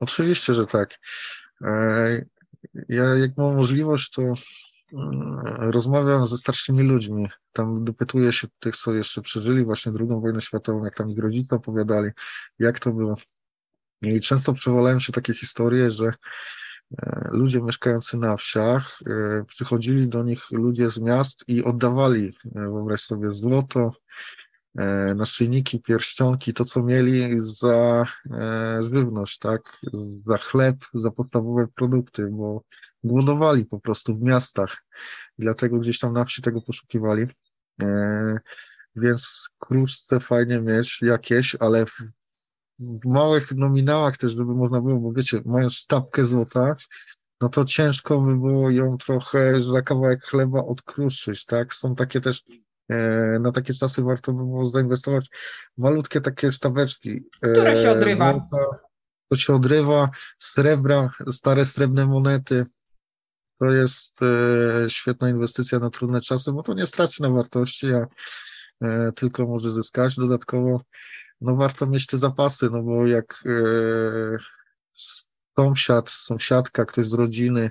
Oczywiście, 0.00 0.54
że 0.54 0.66
tak. 0.66 0.98
E, 1.64 2.24
ja 2.88 3.04
jak 3.04 3.36
mam 3.36 3.56
możliwość, 3.56 4.10
to 4.10 4.22
mm, 4.22 5.42
rozmawiam 5.70 6.26
ze 6.26 6.38
starszymi 6.38 6.82
ludźmi. 6.82 7.28
Tam 7.52 7.84
dopytuję 7.84 8.32
się 8.32 8.48
tych, 8.58 8.76
co 8.76 8.94
jeszcze 8.94 9.22
przeżyli 9.22 9.64
właśnie 9.64 9.92
II 10.00 10.20
wojnę 10.20 10.40
światową, 10.40 10.84
jak 10.84 10.96
tam 10.96 11.10
ich 11.10 11.18
rodzice 11.18 11.56
opowiadali, 11.56 12.10
jak 12.58 12.80
to 12.80 12.92
było. 12.92 13.16
I 14.02 14.20
często 14.20 14.52
przewalają 14.52 15.00
się 15.00 15.12
takie 15.12 15.34
historie, 15.34 15.90
że 15.90 16.12
ludzie 17.30 17.62
mieszkający 17.62 18.16
na 18.16 18.36
wsiach, 18.36 18.98
e, 19.06 19.44
przychodzili 19.44 20.08
do 20.08 20.22
nich 20.22 20.50
ludzie 20.50 20.90
z 20.90 20.98
miast 20.98 21.44
i 21.48 21.64
oddawali, 21.64 22.36
e, 22.56 22.60
wyobraź 22.60 23.00
sobie, 23.00 23.34
złoto, 23.34 23.92
naszyjniki, 25.16 25.80
pierścionki, 25.80 26.54
to 26.54 26.64
co 26.64 26.82
mieli 26.82 27.36
za 27.38 28.04
żywność, 28.80 29.38
tak, 29.38 29.76
za 30.08 30.38
chleb, 30.38 30.76
za 30.94 31.10
podstawowe 31.10 31.66
produkty, 31.74 32.28
bo 32.30 32.62
głodowali 33.04 33.66
po 33.66 33.80
prostu 33.80 34.14
w 34.14 34.22
miastach, 34.22 34.76
dlatego 35.38 35.78
gdzieś 35.78 35.98
tam 35.98 36.12
na 36.12 36.24
wsi 36.24 36.42
tego 36.42 36.60
poszukiwali. 36.62 37.26
Więc 38.96 39.48
kruszce 39.58 40.20
fajnie 40.20 40.60
mieć 40.60 41.02
jakieś, 41.02 41.56
ale 41.60 41.84
w 42.80 43.06
małych 43.08 43.52
nominałach 43.52 44.16
też, 44.16 44.32
żeby 44.32 44.54
można 44.54 44.80
było, 44.80 45.00
bo 45.00 45.12
wiecie, 45.12 45.40
mając 45.44 45.72
sztabkę 45.72 46.26
złota, 46.26 46.76
no 47.40 47.48
to 47.48 47.64
ciężko 47.64 48.20
by 48.20 48.36
było 48.36 48.70
ją 48.70 48.98
trochę 48.98 49.60
za 49.60 49.82
kawałek 49.82 50.24
chleba 50.24 50.64
odkruszyć, 50.64 51.44
tak? 51.44 51.74
Są 51.74 51.94
takie 51.94 52.20
też, 52.20 52.44
e, 52.88 53.38
na 53.40 53.52
takie 53.52 53.74
czasy 53.74 54.02
warto 54.02 54.32
by 54.32 54.38
było 54.38 54.68
zainwestować 54.68 55.26
malutkie 55.78 56.20
takie 56.20 56.52
sztabeczki. 56.52 57.24
E, 57.42 57.52
Które 57.52 57.76
się 57.76 57.90
odrywa. 57.90 58.32
Złota, 58.32 58.66
to 59.28 59.36
się 59.36 59.54
odrywa, 59.54 60.10
srebra, 60.38 61.10
stare 61.30 61.64
srebrne 61.64 62.06
monety. 62.06 62.66
To 63.58 63.66
jest 63.66 64.22
e, 64.22 64.90
świetna 64.90 65.30
inwestycja 65.30 65.78
na 65.78 65.90
trudne 65.90 66.20
czasy, 66.20 66.52
bo 66.52 66.62
to 66.62 66.74
nie 66.74 66.86
straci 66.86 67.22
na 67.22 67.30
wartości, 67.30 67.86
a 67.94 68.06
e, 68.82 69.12
tylko 69.12 69.46
może 69.46 69.74
zyskać. 69.74 70.16
Dodatkowo 70.16 70.80
no 71.40 71.56
warto 71.56 71.86
mieć 71.86 72.06
te 72.06 72.18
zapasy, 72.18 72.70
no 72.70 72.82
bo 72.82 73.06
jak 73.06 73.44
e, 73.46 74.38
sąsiad, 75.56 76.10
sąsiadka, 76.10 76.84
ktoś 76.84 77.06
z 77.06 77.12
rodziny 77.12 77.70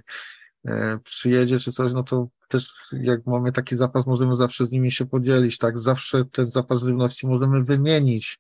e, 0.65 0.99
przyjedzie 1.03 1.59
czy 1.59 1.71
coś, 1.71 1.93
no 1.93 2.03
to 2.03 2.27
też 2.47 2.73
jak 2.91 3.25
mamy 3.25 3.51
taki 3.51 3.77
zapas, 3.77 4.07
możemy 4.07 4.35
zawsze 4.35 4.65
z 4.65 4.71
nimi 4.71 4.91
się 4.91 5.05
podzielić, 5.05 5.57
tak? 5.57 5.79
Zawsze 5.79 6.25
ten 6.25 6.51
zapas 6.51 6.81
żywności 6.83 7.27
możemy 7.27 7.63
wymienić, 7.63 8.39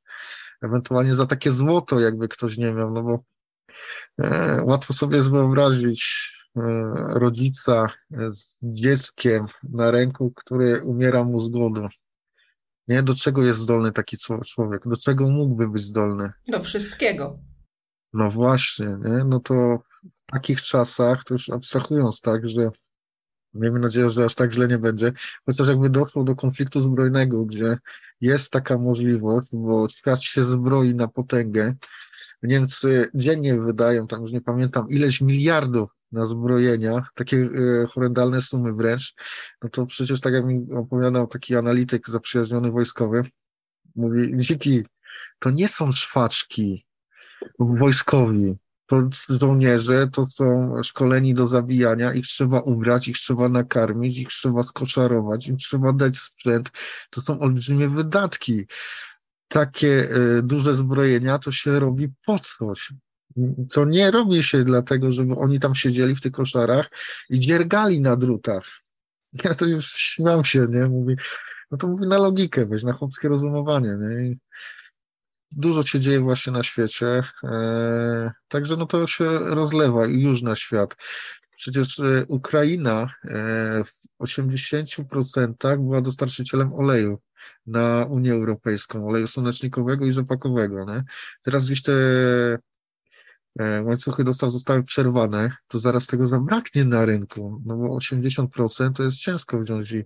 ewentualnie 0.61 1.13
za 1.13 1.25
takie 1.25 1.51
złoto, 1.51 1.99
jakby 1.99 2.27
ktoś 2.27 2.57
nie 2.57 2.71
miał, 2.71 2.91
no 2.91 3.03
bo 3.03 3.23
E, 4.19 4.61
łatwo 4.65 4.93
sobie 4.93 5.17
jest 5.17 5.29
wyobrazić 5.29 6.29
rodzica 7.13 7.89
z 8.31 8.57
dzieckiem 8.63 9.45
na 9.63 9.91
ręku, 9.91 10.31
który 10.35 10.81
umiera 10.83 11.23
mu 11.23 11.39
z 11.39 11.49
głodu. 11.49 11.87
Nie, 12.89 13.03
do 13.03 13.15
czego 13.15 13.43
jest 13.43 13.59
zdolny 13.59 13.91
taki 13.91 14.17
człowiek? 14.45 14.81
Do 14.85 14.95
czego 14.95 15.29
mógłby 15.29 15.67
być 15.67 15.83
zdolny? 15.83 16.31
Do 16.47 16.59
wszystkiego. 16.59 17.39
No 18.13 18.29
właśnie, 18.29 18.85
nie? 18.85 19.23
No 19.25 19.39
to 19.39 19.79
w 20.03 20.31
takich 20.31 20.61
czasach, 20.61 21.23
to 21.23 21.33
już 21.33 21.49
abstrahując 21.49 22.21
tak, 22.21 22.49
że 22.49 22.69
miejmy 23.53 23.79
nadzieję, 23.79 24.09
że 24.09 24.25
aż 24.25 24.35
tak 24.35 24.53
źle 24.53 24.67
nie 24.67 24.77
będzie, 24.77 25.13
chociaż 25.45 25.67
jakby 25.67 25.89
doszło 25.89 26.23
do 26.23 26.35
konfliktu 26.35 26.81
zbrojnego, 26.81 27.45
gdzie 27.45 27.77
jest 28.21 28.51
taka 28.51 28.77
możliwość, 28.77 29.47
bo 29.53 29.89
świat 29.89 30.23
się 30.23 30.45
zbroi 30.45 30.95
na 30.95 31.07
potęgę, 31.07 31.75
Niemcy 32.43 33.09
dziennie 33.15 33.61
wydają, 33.61 34.07
tam 34.07 34.21
już 34.21 34.31
nie 34.31 34.41
pamiętam, 34.41 34.89
ileś 34.89 35.21
miliardów 35.21 35.89
na 36.11 36.25
zbrojenia, 36.25 37.05
takie 37.15 37.37
e, 37.37 37.85
horrendalne 37.85 38.41
sumy 38.41 38.73
wręcz, 38.73 39.13
no 39.63 39.69
to 39.69 39.85
przecież 39.85 40.21
tak 40.21 40.33
jak 40.33 40.45
mi 40.45 40.73
opowiadał 40.73 41.27
taki 41.27 41.55
analityk 41.55 42.09
zaprzyjaźniony 42.09 42.71
wojskowy, 42.71 43.23
mówi, 43.95 44.37
dziki, 44.37 44.85
to 45.39 45.49
nie 45.49 45.67
są 45.67 45.91
szwaczki 45.91 46.85
wojskowi, 47.59 48.55
to 48.89 49.09
żołnierze 49.29 50.07
to 50.07 50.25
są 50.27 50.73
szkoleni 50.83 51.33
do 51.33 51.47
zabijania, 51.47 52.13
ich 52.13 52.25
trzeba 52.25 52.59
ubrać, 52.61 53.07
ich 53.07 53.17
trzeba 53.17 53.49
nakarmić, 53.49 54.17
ich 54.17 54.27
trzeba 54.27 54.63
skoszarować, 54.63 55.47
im 55.47 55.57
trzeba 55.57 55.93
dać 55.93 56.17
sprzęt, 56.17 56.71
to 57.09 57.21
są 57.21 57.39
olbrzymie 57.39 57.89
wydatki. 57.89 58.65
Takie 59.47 60.09
e, 60.09 60.41
duże 60.43 60.75
zbrojenia 60.75 61.39
to 61.39 61.51
się 61.51 61.79
robi 61.79 62.09
po 62.25 62.39
coś. 62.39 62.93
To 63.71 63.85
nie 63.85 64.11
robi 64.11 64.43
się 64.43 64.63
dlatego, 64.63 65.11
żeby 65.11 65.35
oni 65.35 65.59
tam 65.59 65.75
siedzieli 65.75 66.15
w 66.15 66.21
tych 66.21 66.31
koszarach 66.31 66.89
i 67.29 67.39
dziergali 67.39 68.01
na 68.01 68.15
drutach. 68.15 68.65
Ja 69.43 69.55
to 69.55 69.65
już 69.65 69.91
śmiał 69.91 70.45
się, 70.45 70.67
nie? 70.69 70.85
Mówi, 70.85 71.15
no 71.71 71.77
to 71.77 71.87
mówi 71.87 72.07
na 72.07 72.17
logikę, 72.17 72.65
weź 72.65 72.83
na 72.83 72.93
chłopskie 72.93 73.29
rozumowanie, 73.29 73.97
nie? 73.99 74.27
I 74.27 74.37
dużo 75.51 75.83
się 75.83 75.99
dzieje 75.99 76.19
właśnie 76.19 76.53
na 76.53 76.63
świecie, 76.63 77.23
e, 77.43 78.31
także 78.47 78.77
no 78.77 78.85
to 78.85 79.07
się 79.07 79.39
rozlewa 79.39 80.05
już 80.05 80.41
na 80.41 80.55
świat. 80.55 80.95
Przecież 81.57 81.99
e, 81.99 82.25
Ukraina 82.27 83.13
e, 83.25 83.83
w 83.83 84.23
80% 84.23 85.77
była 85.77 86.01
dostarczycielem 86.01 86.73
oleju 86.73 87.19
na 87.67 88.05
Unię 88.09 88.33
Europejską, 88.33 89.07
oleju 89.07 89.27
słonecznikowego 89.27 90.05
i 90.05 90.11
rzepakowego. 90.11 90.85
Nie? 90.85 91.03
Teraz 91.43 91.65
gdzieś 91.65 91.83
te 91.83 91.93
łańcuchy 93.83 94.23
dostaw 94.23 94.51
zostały 94.51 94.83
przerwane, 94.83 95.51
to 95.67 95.79
zaraz 95.79 96.07
tego 96.07 96.27
zabraknie 96.27 96.85
na 96.85 97.05
rynku, 97.05 97.61
no 97.65 97.77
bo 97.77 97.97
80% 97.97 98.93
to 98.93 99.03
jest 99.03 99.17
ciężko 99.17 99.61
wziąć 99.61 99.91
i 99.91 100.03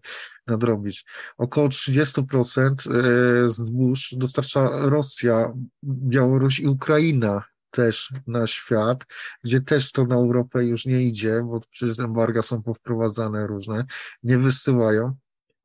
nadrobić. 0.47 1.05
Około 1.37 1.67
30% 1.67 2.69
e, 2.91 3.49
zbóż 3.49 4.15
dostarcza 4.17 4.69
Rosja, 4.71 5.53
Białoruś 5.83 6.59
i 6.59 6.67
Ukraina 6.67 7.43
też 7.71 8.13
na 8.27 8.47
świat, 8.47 9.05
gdzie 9.43 9.61
też 9.61 9.91
to 9.91 10.05
na 10.05 10.15
Europę 10.15 10.65
już 10.65 10.85
nie 10.85 11.03
idzie, 11.03 11.41
bo 11.45 11.61
przecież 11.71 11.99
embarga 11.99 12.41
są 12.41 12.63
powprowadzane 12.63 13.47
różne, 13.47 13.85
nie 14.23 14.37
wysyłają, 14.37 15.15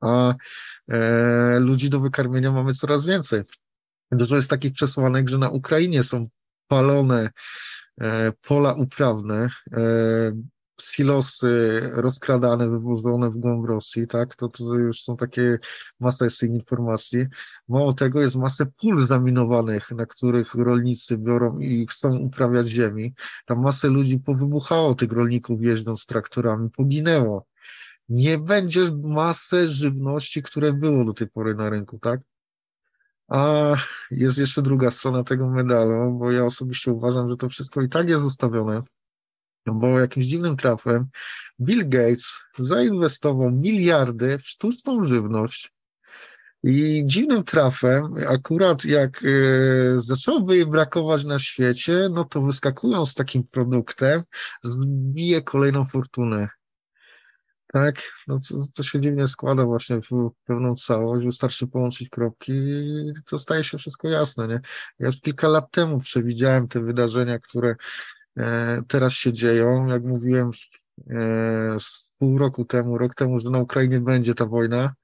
a 0.01 0.35
e, 0.89 1.61
ludzi 1.61 1.91
do 1.91 2.01
wykarmienia 2.01 2.53
mamy 2.53 2.75
coraz 2.75 3.05
więcej. 3.05 3.43
Dużo 4.13 4.37
jest 4.37 4.51
takich 4.51 4.73
przesłanek, 4.73 5.29
że 5.29 5.39
na 5.39 5.51
Ukrainie 5.51 6.03
są 6.03 6.29
palone 6.69 7.31
e, 8.01 8.33
pola 8.49 8.73
uprawne, 8.75 9.49
e, 9.73 10.33
silosy 10.81 11.81
rozkradane, 11.95 12.71
wywożone 12.71 13.31
w 13.31 13.37
głąb 13.37 13.67
Rosji, 13.67 14.07
tak, 14.07 14.37
to, 14.37 14.49
to 14.49 14.75
już 14.75 15.03
są 15.03 15.17
takie 15.17 15.59
masa 16.01 16.31
z 16.31 16.39
tych 16.39 16.51
informacji. 16.51 17.27
Mało 17.69 17.93
tego, 17.93 18.21
jest 18.21 18.37
masę 18.37 18.67
pól 18.67 19.07
zaminowanych, 19.07 19.91
na 19.91 20.07
których 20.07 20.55
rolnicy 20.55 21.19
biorą 21.19 21.59
i 21.59 21.87
chcą 21.87 22.19
uprawiać 22.19 22.69
ziemi. 22.69 23.15
Tam 23.47 23.63
masę 23.63 23.89
ludzi 23.89 24.19
powybuchało, 24.19 24.95
tych 24.95 25.13
rolników 25.13 25.63
jeżdżąc 25.63 26.07
traktorami, 26.07 26.71
poginęło. 26.71 27.47
Nie 28.09 28.39
będzie 28.39 28.85
masę 29.03 29.69
żywności, 29.69 30.43
które 30.43 30.73
było 30.73 31.05
do 31.05 31.15
tej 31.15 31.29
pory 31.29 31.55
na 31.55 31.71
rynku, 31.71 31.99
tak? 31.99 32.21
A 33.29 33.75
jest 34.11 34.39
jeszcze 34.39 34.63
druga 34.63 34.91
strona 34.91 35.25
tego 35.25 35.49
medalu, 35.51 36.19
bo 36.19 36.33
ja 36.33 36.45
osobiście 36.45 36.93
uważam, 36.93 37.31
że 37.31 37.37
to 37.37 37.49
wszystko 37.49 37.83
i 37.83 37.89
tak 37.89 38.09
jest 38.09 38.25
ustawione, 38.25 38.83
bo 39.67 40.01
jakimś 40.01 40.27
dziwnym 40.27 40.57
trafem 40.57 41.07
Bill 41.61 41.89
Gates 41.89 42.39
zainwestował 42.59 43.51
miliardy 43.53 44.39
w 44.39 44.49
sztuczną 44.49 45.07
żywność 45.07 45.73
i 46.63 47.03
dziwnym 47.07 47.45
trafem, 47.45 48.15
akurat 48.29 48.85
jak 48.85 49.25
zaczęłoby 49.97 50.57
jej 50.57 50.67
brakować 50.67 51.25
na 51.25 51.39
świecie, 51.39 52.09
no 52.11 52.25
to 52.25 52.43
wyskakują 52.43 53.07
z 53.07 53.15
takim 53.15 53.45
produktem, 53.45 54.23
zbije 54.63 55.43
kolejną 55.43 55.87
fortunę. 55.87 56.49
Tak, 57.73 58.13
no 58.27 58.39
to, 58.49 58.55
to 58.75 58.83
się 58.83 59.01
dziwnie 59.01 59.27
składa 59.27 59.65
właśnie 59.65 60.01
w 60.01 60.31
pewną 60.45 60.75
całość, 60.75 61.27
wystarczy 61.27 61.67
połączyć 61.67 62.09
kropki 62.09 62.53
i 62.53 63.13
to 63.27 63.39
staje 63.39 63.65
się 63.65 63.79
wszystko 63.79 64.09
jasne, 64.09 64.49
nie? 64.49 64.61
Ja 64.99 65.07
już 65.07 65.21
kilka 65.21 65.49
lat 65.49 65.71
temu 65.71 66.01
przewidziałem 66.01 66.69
te 66.69 66.81
wydarzenia, 66.81 67.39
które 67.39 67.77
e, 68.37 68.83
teraz 68.89 69.13
się 69.13 69.33
dzieją, 69.33 69.87
jak 69.87 70.05
mówiłem 70.05 70.51
e, 71.11 71.77
z 71.81 72.13
pół 72.19 72.39
roku 72.39 72.65
temu, 72.65 72.99
rok 72.99 73.15
temu, 73.15 73.41
że 73.41 73.51
na 73.51 73.59
Ukrainie 73.59 74.01
będzie 74.01 74.35
ta 74.35 74.47
wojna, 74.47 74.95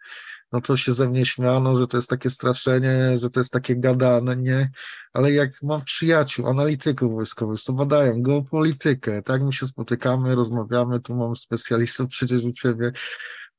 no 0.55 0.61
to 0.61 0.76
się 0.76 0.94
ze 0.94 1.09
mnie 1.09 1.26
śmiano, 1.26 1.76
że 1.76 1.86
to 1.86 1.96
jest 1.96 2.11
takie 2.11 2.30
straszenie, 2.30 3.18
że 3.18 3.30
to 3.30 3.40
jest 3.40 3.52
takie 3.52 3.76
gadane, 3.76 4.36
nie? 4.36 4.70
Ale 5.12 5.32
jak 5.32 5.62
mam 5.62 5.84
przyjaciół, 5.84 6.46
analityków 6.46 7.12
wojskowych, 7.12 7.62
to 7.62 7.72
badają 7.72 8.22
geopolitykę, 8.22 9.22
tak? 9.22 9.42
My 9.42 9.52
się 9.52 9.68
spotykamy, 9.68 10.34
rozmawiamy, 10.34 11.00
tu 11.00 11.14
mam 11.16 11.36
specjalistów 11.36 12.09
przecież 12.09 12.44
u 12.44 12.52
Ciebie, 12.52 12.92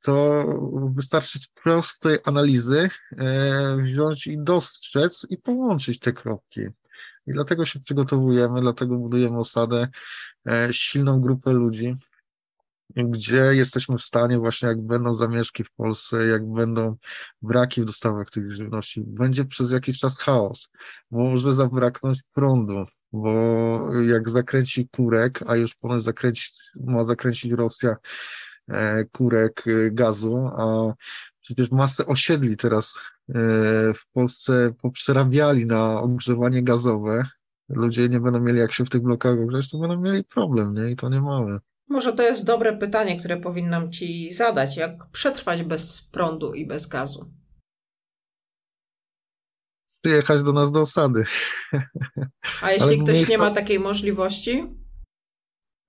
to 0.02 0.46
wystarczy 0.96 1.40
z 1.40 1.48
prostej 1.48 2.20
analizy 2.24 2.90
e, 3.18 3.78
wziąć 3.84 4.28
i 4.28 4.38
dostrzec 4.38 5.28
i 5.30 5.38
połączyć 5.38 6.00
te 6.00 6.14
kropki. 6.14 6.62
I 7.28 7.32
dlatego 7.32 7.66
się 7.66 7.80
przygotowujemy, 7.80 8.62
dlatego 8.62 8.98
budujemy 8.98 9.38
osadę, 9.38 9.88
e, 10.48 10.68
silną 10.72 11.22
grupę 11.22 11.54
ludzi, 11.54 11.98
gdzie 12.96 13.38
jesteśmy 13.38 13.98
w 13.98 14.02
stanie 14.02 14.38
właśnie, 14.38 14.68
jak 14.68 14.82
będą 14.82 15.16
zamieszki 15.16 15.64
w 15.64 15.72
Polsce, 15.72 16.26
jak 16.26 16.48
będą 16.48 16.96
braki 17.42 17.82
w 17.82 17.86
dostawach 17.86 18.30
tych 18.30 18.52
żywności, 18.52 19.04
będzie 19.08 19.46
przez 19.46 19.72
jakiś 19.72 20.00
czas 20.00 20.18
chaos, 20.18 20.72
może 21.12 21.56
zabraknąć 21.56 22.20
prądu, 22.34 22.86
bo 23.14 23.32
jak 24.02 24.30
zakręci 24.30 24.90
kurek, 24.90 25.44
a 25.48 25.56
już 25.56 25.76
ponoć 25.76 26.04
zakręcić, 26.04 26.54
ma 26.76 27.06
zakręcić 27.06 27.52
Rosja 27.52 27.96
e, 28.68 29.06
kurek 29.06 29.64
e, 29.68 29.92
gazu, 29.92 30.50
a 30.58 30.94
przecież 31.42 31.72
masę 31.72 32.06
osiedli 32.06 32.58
teraz 32.58 33.00
e, 33.30 33.34
w 33.94 34.08
Polsce 34.14 34.74
poprzerabiali 34.82 35.66
na 35.66 36.02
ogrzewanie 36.02 36.64
gazowe, 36.64 37.26
ludzie 37.70 38.10
nie 38.10 38.20
będą 38.20 38.40
mieli 38.40 38.60
jak 38.60 38.74
się 38.74 38.86
w 38.86 38.90
tych 38.90 39.02
blokach 39.02 39.40
ogrzać, 39.40 39.70
to 39.70 39.78
będą 39.78 40.02
mieli 40.02 40.24
problem, 40.24 40.74
nie? 40.74 40.92
I 40.92 40.96
to 40.96 41.10
nie 41.10 41.22
małe. 41.22 41.60
Może 41.88 42.14
to 42.14 42.24
jest 42.24 42.46
dobre 42.46 42.78
pytanie, 42.78 43.20
które 43.20 43.38
powinnam 43.38 43.92
Ci 43.92 44.34
zadać. 44.34 44.78
Jak 44.78 45.10
przetrwać 45.12 45.64
bez 45.64 46.02
prądu 46.02 46.54
i 46.54 46.68
bez 46.68 46.88
gazu? 46.88 47.32
Przyjechać 50.02 50.44
do 50.44 50.54
nas 50.54 50.72
do 50.72 50.82
osady. 50.82 51.26
A 52.62 52.72
jeśli 52.72 53.04
ktoś 53.04 53.30
nie 53.30 53.38
ma 53.38 53.52
takiej 53.52 53.80
możliwości? 53.80 54.85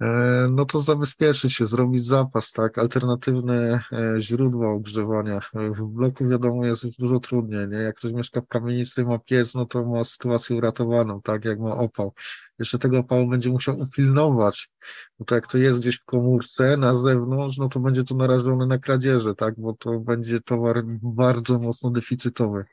E, 0.00 0.48
no 0.50 0.64
to 0.64 0.80
zabezpieczyć 0.80 1.52
się, 1.52 1.66
zrobić 1.66 2.04
zapas, 2.04 2.52
tak, 2.52 2.78
alternatywne 2.78 3.80
e, 3.92 4.14
źródła 4.20 4.72
ogrzewania. 4.72 5.40
E, 5.54 5.70
w 5.70 5.82
bloku 5.82 6.28
wiadomo 6.28 6.66
jest 6.66 6.84
już 6.84 6.96
dużo 6.96 7.20
trudniej, 7.20 7.68
nie? 7.68 7.76
Jak 7.76 7.96
ktoś 7.96 8.12
mieszka 8.12 8.40
w 8.40 8.46
kamienicy, 8.46 9.04
ma 9.04 9.18
piec, 9.18 9.54
no 9.54 9.66
to 9.66 9.84
ma 9.84 10.04
sytuację 10.04 10.56
uratowaną, 10.56 11.22
tak, 11.22 11.44
jak 11.44 11.58
ma 11.60 11.74
opał. 11.74 12.14
Jeszcze 12.58 12.78
tego 12.78 12.98
opału 12.98 13.28
będzie 13.28 13.50
musiał 13.50 13.78
upilnować, 13.78 14.70
bo 15.18 15.24
to 15.24 15.34
jak 15.34 15.46
to 15.46 15.58
jest 15.58 15.80
gdzieś 15.80 15.96
w 15.96 16.04
komórce 16.04 16.76
na 16.76 16.94
zewnątrz, 16.94 17.58
no 17.58 17.68
to 17.68 17.80
będzie 17.80 18.04
to 18.04 18.14
narażone 18.14 18.66
na 18.66 18.78
kradzieże, 18.78 19.34
tak, 19.34 19.54
bo 19.58 19.72
to 19.72 20.00
będzie 20.00 20.40
towar 20.40 20.82
bardzo 21.02 21.58
mocno 21.58 21.90
deficytowy, 21.90 22.64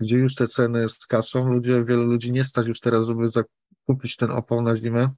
gdzie 0.00 0.16
już 0.16 0.34
te 0.34 0.48
ceny 0.48 0.88
skaczą, 0.88 1.48
ludzie, 1.48 1.84
wielu 1.84 2.04
ludzi 2.04 2.32
nie 2.32 2.44
stać 2.44 2.66
już 2.66 2.80
teraz, 2.80 3.06
żeby 3.06 3.30
zakupić 3.30 4.16
ten 4.16 4.30
opał 4.30 4.62
na 4.62 4.76
zimę, 4.76 5.10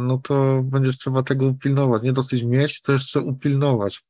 no 0.00 0.18
to 0.18 0.62
będziesz 0.64 0.98
trzeba 0.98 1.22
tego 1.22 1.46
upilnować. 1.46 2.02
Nie 2.02 2.12
dosyć 2.12 2.44
mieć, 2.44 2.80
to 2.80 2.92
jeszcze 2.92 3.20
upilnować. 3.20 4.04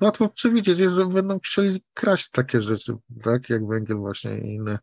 Łatwo 0.00 0.28
przewidzieć, 0.28 0.78
że 0.78 1.06
będą 1.06 1.38
chcieli 1.38 1.84
kraść 1.94 2.30
takie 2.30 2.60
rzeczy, 2.60 2.96
tak, 3.22 3.50
jak 3.50 3.66
węgiel 3.66 3.96
właśnie 3.96 4.38
i 4.38 4.54
inne. 4.54 4.78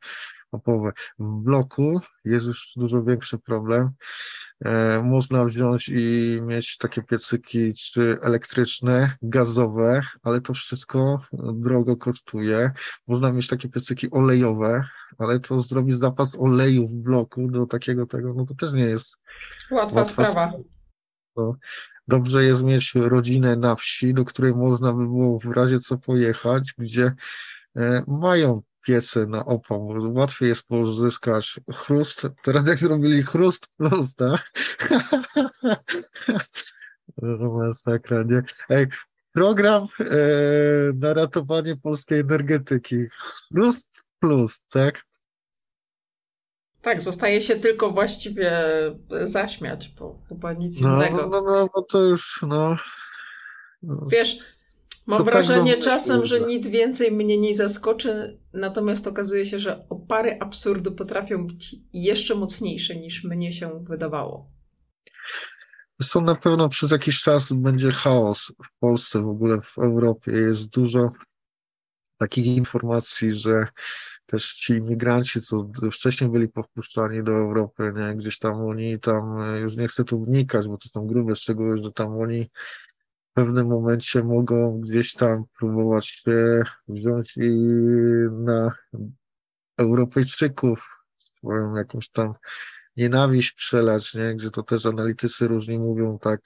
W 0.54 1.44
bloku 1.44 2.02
jest 2.26 2.48
już 2.48 2.74
dużo 2.76 3.04
większy 3.04 3.38
problem. 3.38 3.90
E, 4.66 5.04
można 5.04 5.46
wziąć 5.46 5.90
i 5.90 6.40
mieć 6.42 6.78
takie 6.78 7.04
piecyki, 7.04 7.74
czy 7.74 8.18
elektryczne, 8.22 9.18
gazowe, 9.22 10.02
ale 10.24 10.42
to 10.42 10.54
wszystko 10.54 11.22
drogo 11.54 11.98
kosztuje. 11.98 12.72
Można 13.08 13.34
mieć 13.34 13.48
takie 13.48 13.70
piecyki 13.70 14.12
olejowe, 14.12 14.84
ale 15.18 15.40
to 15.40 15.60
zrobić 15.60 15.98
zapas 15.98 16.36
oleju 16.40 16.88
w 16.88 16.96
bloku 16.96 17.52
do 17.52 17.66
takiego 17.66 18.06
tego, 18.06 18.34
no 18.34 18.46
to 18.46 18.54
też 18.54 18.74
nie 18.74 18.86
jest 18.86 19.18
łatwa, 19.72 20.00
łatwa 20.00 20.26
sprawa. 20.26 20.54
To 21.36 21.56
dobrze 22.08 22.44
jest 22.44 22.64
mieć 22.64 22.96
rodzinę 22.96 23.56
na 23.56 23.76
wsi, 23.76 24.14
do 24.14 24.26
której 24.26 24.56
można 24.56 24.94
by 24.94 25.04
było 25.04 25.40
w 25.40 25.46
razie 25.46 25.80
co 25.80 25.98
pojechać, 25.98 26.74
gdzie 26.78 27.14
e, 27.76 28.04
mają 28.08 28.62
piece 28.86 29.26
na 29.26 29.46
opał. 29.46 29.88
Łatwiej 30.14 30.50
jest 30.50 30.68
pozyskać 30.68 31.60
chrust. 31.74 32.28
Teraz 32.44 32.68
jak 32.68 32.80
zrobili 32.80 33.24
chrust 33.24 33.68
plus, 33.78 34.16
tak? 34.16 34.42
No, 37.22 37.54
masakra, 37.54 38.24
nie? 38.24 38.42
Ej, 38.70 38.88
program 39.34 39.88
e, 40.00 40.06
na 40.94 41.14
ratowanie 41.14 41.76
polskiej 41.76 42.20
energetyki. 42.20 42.96
Chrust 43.54 43.88
plus, 44.20 44.62
tak? 44.70 45.06
Tak, 46.82 47.02
zostaje 47.02 47.42
się 47.42 47.56
tylko 47.56 47.92
właściwie 47.92 48.52
zaśmiać, 49.24 49.90
bo 50.00 50.20
chyba 50.30 50.54
nic 50.54 50.82
no, 50.82 50.96
innego. 50.96 51.28
No, 51.28 51.42
no, 51.42 51.70
no, 51.76 51.82
to 51.82 52.02
już, 52.02 52.40
no... 52.48 52.78
Wiesz, 54.12 54.38
mam 55.08 55.18
tak 55.18 55.34
wrażenie 55.34 55.74
tak 55.74 55.84
czasem, 55.84 56.26
że 56.26 56.40
nic 56.40 56.68
więcej 56.68 57.12
mnie 57.12 57.38
nie 57.38 57.56
zaskoczy, 57.56 58.40
natomiast 58.54 59.08
okazuje 59.08 59.46
się, 59.46 59.60
że 59.60 59.90
opary 59.90 60.38
absurdu 60.40 60.92
potrafią 60.92 61.48
być 61.48 61.76
jeszcze 61.94 62.36
mocniejsze 62.36 62.96
niż 62.96 63.24
mnie 63.24 63.54
się 63.54 63.84
wydawało. 63.84 64.52
Są 66.02 66.22
na 66.22 66.36
pewno 66.36 66.70
przez 66.70 66.92
jakiś 66.92 67.22
czas 67.22 67.54
będzie 67.54 67.92
chaos 67.92 68.52
w 68.66 68.80
Polsce, 68.80 69.22
w 69.22 69.28
ogóle 69.28 69.62
w 69.62 69.78
Europie. 69.78 70.32
Jest 70.32 70.70
dużo 70.70 71.12
takich 72.18 72.46
informacji, 72.46 73.34
że 73.34 73.68
też 74.26 74.54
ci 74.54 74.74
imigranci, 74.74 75.42
co 75.42 75.70
wcześniej 75.92 76.30
byli 76.30 76.48
powpuszczani 76.48 77.24
do 77.24 77.32
Europy, 77.32 77.94
nie? 77.96 78.16
gdzieś 78.16 78.40
tam 78.40 78.62
oni 78.62 79.00
tam, 79.00 79.42
e, 79.42 79.60
już 79.60 79.78
nie 79.78 79.88
chcę 79.88 80.04
tu 80.04 80.26
wnikać, 80.26 80.68
bo 80.68 80.78
to 80.78 80.90
są 80.90 81.08
grube 81.08 81.36
szczegóły, 81.36 81.78
że 81.78 81.92
tam 81.92 82.18
oni 82.18 82.50
w 83.32 83.34
pewnym 83.34 83.68
momencie 83.68 84.24
mogą 84.24 84.82
gdzieś 84.82 85.14
tam 85.14 85.44
próbować 85.60 86.08
się 86.08 86.62
wziąć 86.88 87.38
i 87.38 87.52
na 88.32 88.72
Europejczyków 89.78 91.00
swoją 91.38 91.76
jakąś 91.76 92.10
tam 92.10 92.34
nienawiść 92.98 93.52
przelać, 93.52 94.16
nie? 94.16 94.36
gdzie 94.36 94.52
to 94.52 94.64
też 94.64 94.86
analitycy 94.86 95.48
różni 95.48 95.80
mówią, 95.80 96.20
tak, 96.20 96.42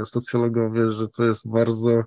e, 0.00 0.04
socjologowie, 0.04 0.92
że 0.92 1.08
to 1.08 1.24
jest 1.24 1.48
bardzo 1.48 2.04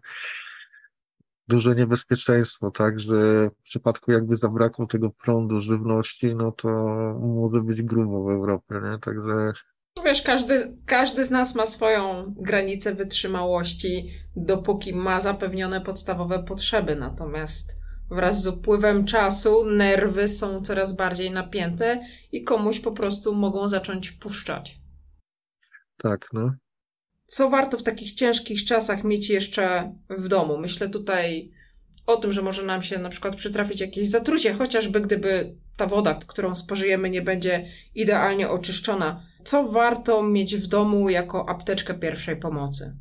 duże 1.47 1.75
niebezpieczeństwo, 1.75 2.71
tak, 2.71 2.99
że 2.99 3.49
w 3.49 3.63
przypadku 3.63 4.11
jakby 4.11 4.38
zabrakło 4.38 4.88
tego 4.88 5.09
prądu, 5.09 5.61
żywności, 5.61 6.36
no 6.36 6.51
to 6.51 6.69
może 7.19 7.61
być 7.61 7.82
grubo 7.82 8.23
w 8.23 8.29
Europie, 8.29 8.75
nie? 8.84 8.99
Także 8.99 9.53
wiesz, 10.05 10.21
każdy, 10.21 10.77
każdy 10.85 11.23
z 11.23 11.29
nas 11.29 11.55
ma 11.55 11.65
swoją 11.65 12.33
granicę 12.37 12.95
wytrzymałości, 12.95 14.13
dopóki 14.35 14.93
ma 14.93 15.19
zapewnione 15.19 15.81
podstawowe 15.81 16.43
potrzeby. 16.43 16.95
Natomiast 16.95 17.81
wraz 18.09 18.41
z 18.41 18.47
upływem 18.47 19.05
czasu 19.05 19.65
nerwy 19.65 20.27
są 20.27 20.59
coraz 20.59 20.95
bardziej 20.95 21.31
napięte 21.31 21.99
i 22.31 22.43
komuś 22.43 22.79
po 22.79 22.91
prostu 22.91 23.35
mogą 23.35 23.69
zacząć 23.69 24.11
puszczać. 24.11 24.77
Tak, 25.97 26.27
no 26.33 26.51
co 27.31 27.49
warto 27.49 27.77
w 27.77 27.83
takich 27.83 28.11
ciężkich 28.11 28.65
czasach 28.65 29.03
mieć 29.03 29.29
jeszcze 29.29 29.95
w 30.09 30.27
domu? 30.27 30.57
Myślę 30.57 30.89
tutaj 30.89 31.51
o 32.07 32.15
tym, 32.15 32.33
że 32.33 32.41
może 32.41 32.63
nam 32.63 32.83
się 32.83 32.99
na 32.99 33.09
przykład 33.09 33.35
przytrafić 33.35 33.81
jakieś 33.81 34.07
zatrucie, 34.07 34.53
chociażby 34.53 35.01
gdyby 35.01 35.55
ta 35.77 35.87
woda, 35.87 36.13
którą 36.13 36.55
spożyjemy, 36.55 37.09
nie 37.09 37.21
będzie 37.21 37.65
idealnie 37.95 38.49
oczyszczona. 38.49 39.30
Co 39.43 39.71
warto 39.71 40.23
mieć 40.23 40.55
w 40.55 40.67
domu 40.67 41.09
jako 41.09 41.49
apteczkę 41.49 41.93
pierwszej 41.93 42.37
pomocy? 42.37 42.97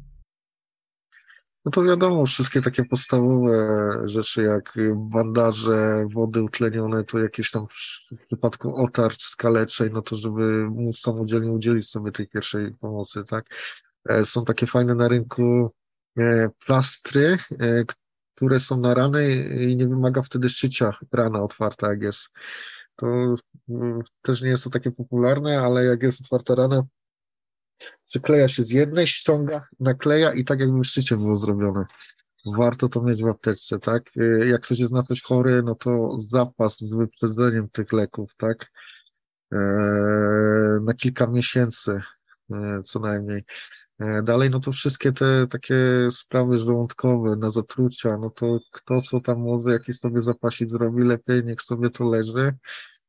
No 1.65 1.71
to 1.71 1.83
wiadomo, 1.83 2.27
wszystkie 2.27 2.61
takie 2.61 2.85
podstawowe 2.85 3.59
rzeczy 4.05 4.43
jak 4.43 4.79
bandaże, 4.95 6.07
wody 6.15 6.43
utlenione, 6.43 7.05
to 7.05 7.19
jakieś 7.19 7.51
tam 7.51 7.67
w 7.69 8.27
przypadku 8.27 8.77
otarć, 8.77 9.23
skaleczej, 9.23 9.91
no 9.93 10.03
to 10.03 10.17
żeby 10.17 10.71
móc 10.71 11.01
samodzielnie 11.01 11.53
udzielić 11.53 11.89
sobie 11.89 12.13
tej 12.13 12.29
pierwszej 12.29 12.75
pomocy, 12.75 13.25
tak? 13.25 13.47
E, 14.09 14.25
są 14.25 14.45
takie 14.45 14.67
fajne 14.67 14.95
na 14.95 15.09
rynku 15.09 15.75
e, 16.19 16.49
plastry, 16.67 17.39
e, 17.61 17.85
które 18.35 18.61
są 18.61 18.81
na 18.81 18.95
rany 18.95 19.35
i 19.71 19.77
nie 19.77 19.89
wymaga 19.89 20.23
wtedy 20.23 20.49
szycia 20.49 20.93
rana 21.13 21.43
otwarta, 21.43 21.91
jak 21.91 22.03
jest. 22.03 22.29
To 23.01 23.37
mm, 23.69 24.03
też 24.23 24.43
nie 24.43 24.49
jest 24.49 24.65
to 24.65 24.71
takie 24.71 24.91
popularne, 24.91 25.61
ale 25.61 25.85
jak 25.85 26.03
jest 26.03 26.21
otwarta 26.21 26.55
rana, 26.55 26.83
przykleja 28.07 28.49
się 28.49 28.65
z 28.65 28.71
jednej, 28.71 29.07
ściąga, 29.07 29.67
nakleja 29.81 30.33
i 30.33 30.45
tak 30.45 30.61
jakby 30.61 30.85
szycie 30.85 31.17
było 31.17 31.39
zrobione. 31.39 31.85
Warto 32.57 32.89
to 32.89 33.03
mieć 33.03 33.23
w 33.23 33.27
apteczce, 33.27 33.79
tak? 33.79 34.03
Jak 34.49 34.61
ktoś 34.61 34.79
jest 34.79 34.93
na 34.93 35.03
coś 35.03 35.23
chory, 35.23 35.63
no 35.63 35.75
to 35.75 36.17
zapas 36.19 36.79
z 36.79 36.91
wyprzedzeniem 36.91 37.69
tych 37.69 37.93
leków, 37.93 38.35
tak? 38.37 38.71
Na 40.81 40.95
kilka 40.95 41.27
miesięcy 41.27 42.01
co 42.85 43.01
najmniej. 43.01 43.45
E, 44.01 44.23
dalej, 44.23 44.51
no 44.51 44.61
to 44.61 44.73
wszystkie 44.73 45.13
te 45.13 45.47
takie 45.47 45.77
sprawy 46.11 46.59
żołądkowe, 46.59 47.37
na 47.37 47.51
zatrucia, 47.51 48.17
no 48.17 48.31
to 48.31 48.59
kto 48.73 49.03
co 49.03 49.21
tam 49.21 49.41
może 49.41 49.71
jakiś 49.71 49.99
sobie 49.99 50.23
zapasić 50.23 50.71
zrobi, 50.71 51.05
lepiej 51.05 51.45
niech 51.45 51.63
sobie 51.63 51.91
to 51.91 52.05
leży. 52.05 52.53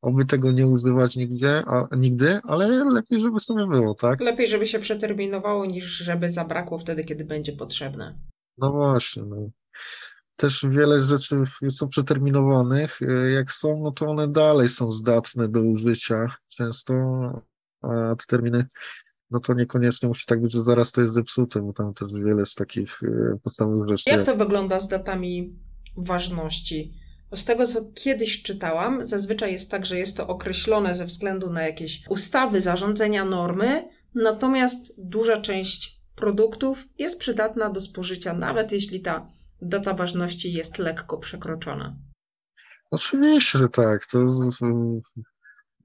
Oby 0.02 0.26
tego 0.26 0.52
nie 0.52 0.68
używać 0.68 1.16
nigdzie, 1.16 1.64
a, 1.68 1.96
nigdy, 1.96 2.40
ale 2.44 2.68
lepiej, 2.68 3.22
żeby 3.22 3.40
sobie 3.40 3.68
było, 3.68 3.96
tak? 3.96 4.20
Lepiej, 4.20 4.48
żeby 4.48 4.66
się 4.66 4.80
przeterminowało, 4.80 5.66
niż 5.66 5.86
żeby 5.86 6.30
zabrakło 6.30 6.78
wtedy, 6.78 7.04
kiedy 7.04 7.26
będzie 7.26 7.52
potrzebne. 7.52 8.16
No 8.58 8.72
właśnie, 8.72 9.24
no. 9.24 9.50
Też 10.36 10.66
wiele 10.70 11.02
rzeczy 11.02 11.36
są 11.70 11.88
przeterminowanych. 11.88 13.02
E, 13.02 13.32
jak 13.32 13.52
są, 13.52 13.84
no 13.84 13.92
to 13.92 14.06
one 14.06 14.28
dalej 14.28 14.70
są 14.70 14.92
zdatne 14.92 15.48
do 15.48 15.62
użycia. 15.62 16.36
Często 16.48 16.94
a 17.82 18.16
te 18.16 18.26
terminy 18.28 18.66
no 19.32 19.40
to 19.40 19.54
niekoniecznie 19.54 20.10
musi 20.10 20.26
tak 20.26 20.42
być, 20.42 20.52
że 20.52 20.64
zaraz 20.64 20.92
to 20.92 21.02
jest 21.02 21.14
zepsute, 21.14 21.62
bo 21.62 21.74
tam 21.74 21.94
też 21.94 22.14
wiele 22.14 22.46
z 22.46 22.56
takich 22.56 23.04
e, 23.04 23.38
podstawowych 23.44 23.90
rzeczy. 23.90 24.10
Jak 24.10 24.24
to 24.24 24.36
wygląda 24.36 24.80
z 24.80 24.88
datami 24.88 25.56
ważności? 25.98 26.94
Z 27.36 27.46
tego, 27.46 27.68
co 27.68 27.80
kiedyś 27.94 28.44
czytałam, 28.44 29.06
zazwyczaj 29.06 29.52
jest 29.52 29.72
tak, 29.72 29.86
że 29.86 30.00
jest 30.00 30.18
to 30.18 30.28
określone 30.28 30.96
ze 30.96 31.06
względu 31.06 31.50
na 31.50 31.62
jakieś 31.62 32.08
ustawy, 32.10 32.62
zarządzenia, 32.62 33.26
normy, 33.26 33.90
natomiast 34.16 34.94
duża 34.98 35.42
część 35.42 36.02
produktów 36.16 36.88
jest 37.00 37.20
przydatna 37.20 37.70
do 37.70 37.82
spożycia, 37.82 38.34
nawet 38.34 38.72
jeśli 38.72 39.02
ta 39.02 39.28
data 39.62 39.94
ważności 39.94 40.54
jest 40.54 40.78
lekko 40.78 41.18
przekroczona. 41.18 41.96
Oczywiście, 42.92 43.60
że 43.60 43.70
tak. 43.70 44.06
To 44.06 44.20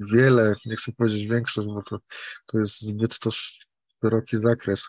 wiele, 0.00 0.54
nie 0.66 0.76
chcę 0.76 0.92
powiedzieć 0.92 1.26
większość, 1.26 1.68
bo 1.68 1.82
to, 1.82 1.98
to 2.46 2.58
jest 2.58 2.80
zbyt 2.80 3.18
to 3.18 3.30
szeroki 4.02 4.36
zakres 4.42 4.88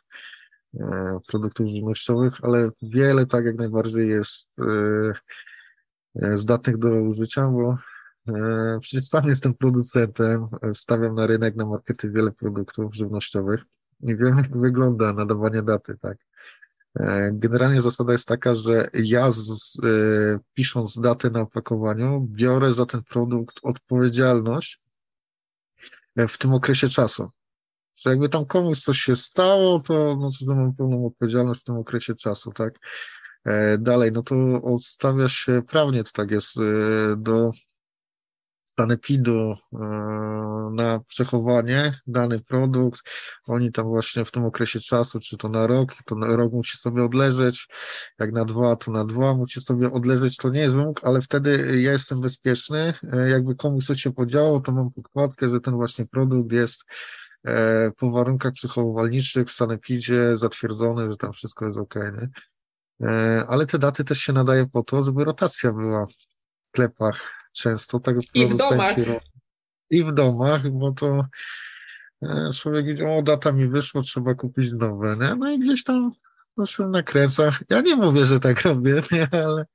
e, 0.80 1.20
produktów 1.28 1.68
żywnościowych, 1.68 2.34
ale 2.42 2.70
wiele 2.82 3.26
tak 3.26 3.46
jak 3.46 3.56
najbardziej 3.56 4.10
jest 4.10 4.50
e, 4.60 5.14
e, 6.22 6.38
zdatnych 6.38 6.78
do 6.78 6.90
użycia, 7.02 7.48
bo 7.48 7.78
przecież 8.82 9.06
sam 9.06 9.28
jestem 9.28 9.54
producentem, 9.54 10.48
wstawiam 10.74 11.16
na 11.16 11.28
rynek, 11.28 11.56
na 11.56 11.66
markety 11.66 12.12
wiele 12.12 12.32
produktów 12.32 12.96
żywnościowych 12.96 13.62
i 14.02 14.16
wiem, 14.16 14.38
jak 14.38 14.58
wygląda 14.68 15.14
nadawanie 15.14 15.64
daty, 15.64 15.98
tak. 16.02 16.18
Generalnie 17.32 17.82
zasada 17.82 18.12
jest 18.12 18.28
taka, 18.28 18.56
że 18.56 18.90
ja 18.94 19.32
z, 19.32 19.78
pisząc 20.54 21.00
datę 21.00 21.30
na 21.30 21.42
opakowaniu, 21.42 22.28
biorę 22.30 22.74
za 22.74 22.86
ten 22.86 23.04
produkt 23.04 23.60
odpowiedzialność 23.64 24.82
w 26.28 26.38
tym 26.38 26.54
okresie 26.54 26.88
czasu. 26.88 27.30
Że 27.96 28.10
jakby 28.10 28.30
tam 28.30 28.46
komuś 28.46 28.80
coś 28.80 28.98
się 28.98 29.16
stało, 29.16 29.80
to, 29.80 30.16
no 30.20 30.30
to 30.48 30.56
mam 30.56 30.76
pełną 30.76 31.06
odpowiedzialność 31.06 31.62
w 31.62 31.64
tym 31.64 31.76
okresie 31.76 32.16
czasu, 32.16 32.52
tak? 32.52 32.74
E, 33.46 33.78
dalej, 33.78 34.12
no 34.12 34.24
to 34.24 34.36
odstawia 34.64 35.28
się 35.28 35.62
prawnie, 35.68 36.04
to 36.04 36.12
tak 36.14 36.32
jest, 36.32 36.58
e, 36.58 36.62
do 37.18 37.52
sanepidu 38.80 39.56
e, 39.74 39.78
na 40.74 41.00
przechowanie 41.08 42.00
dany 42.08 42.40
produkt. 42.40 43.02
Oni 43.48 43.72
tam 43.72 43.86
właśnie 43.86 44.26
w 44.26 44.32
tym 44.32 44.46
okresie 44.46 44.80
czasu, 44.80 45.20
czy 45.20 45.38
to 45.38 45.50
na 45.50 45.68
rok, 45.68 45.94
to 46.06 46.16
na 46.16 46.36
rok 46.36 46.54
musi 46.54 46.78
sobie 46.78 47.04
odleżeć, 47.04 47.68
jak 48.20 48.32
na 48.32 48.46
dwa, 48.46 48.76
to 48.76 48.92
na 48.92 49.06
dwa 49.06 49.34
musi 49.34 49.62
sobie 49.62 49.92
odleżeć, 49.92 50.38
to 50.38 50.50
nie 50.50 50.60
jest 50.60 50.76
wymóg, 50.76 51.02
ale 51.04 51.22
wtedy 51.22 51.82
ja 51.82 51.92
jestem 51.92 52.22
bezpieczny. 52.22 52.94
E, 53.14 53.30
jakby 53.30 53.56
komuś 53.56 53.86
coś 53.86 54.02
się 54.02 54.14
podziało, 54.14 54.60
to 54.60 54.72
mam 54.72 54.92
podkładkę, 54.92 55.50
że 55.50 55.60
ten 55.60 55.74
właśnie 55.74 56.06
produkt 56.06 56.52
jest 56.52 56.84
e, 57.48 57.92
po 57.98 58.12
warunkach 58.12 58.54
przechowywalniczych 58.54 59.48
w 59.48 59.52
sanepidzie 59.52 60.38
zatwierdzony, 60.38 61.12
że 61.12 61.18
tam 61.18 61.34
wszystko 61.34 61.66
jest 61.66 61.78
ok, 61.78 61.96
nie? 61.96 62.30
Ale 63.48 63.66
te 63.66 63.80
daty 63.80 64.04
też 64.04 64.20
się 64.20 64.34
nadaje 64.34 64.68
po 64.68 64.84
to, 64.84 65.04
żeby 65.04 65.24
rotacja 65.24 65.74
była 65.74 66.06
w 66.06 66.10
sklepach 66.70 67.38
często. 67.58 68.00
Tak 68.00 68.16
I 68.34 68.48
w 68.48 68.56
domach. 68.56 68.96
I 69.90 70.04
w 70.04 70.14
domach, 70.14 70.72
bo 70.72 70.92
to 70.92 71.26
e, 72.22 72.50
człowiek 72.54 72.86
widzi, 72.86 73.04
o 73.04 73.22
data 73.22 73.52
mi 73.52 73.68
wyszło, 73.68 74.02
trzeba 74.02 74.36
kupić 74.36 74.72
nowe, 74.74 75.18
nie? 75.22 75.36
No 75.36 75.52
i 75.52 75.60
gdzieś 75.60 75.84
tam 75.84 76.12
no, 76.58 76.66
się 76.66 76.88
nakręca. 76.88 77.60
Ja 77.70 77.82
nie 77.82 77.96
mówię, 77.96 78.26
że 78.26 78.40
tak 78.40 78.62
robię, 78.62 79.04
nie? 79.12 79.28
ale 79.32 79.66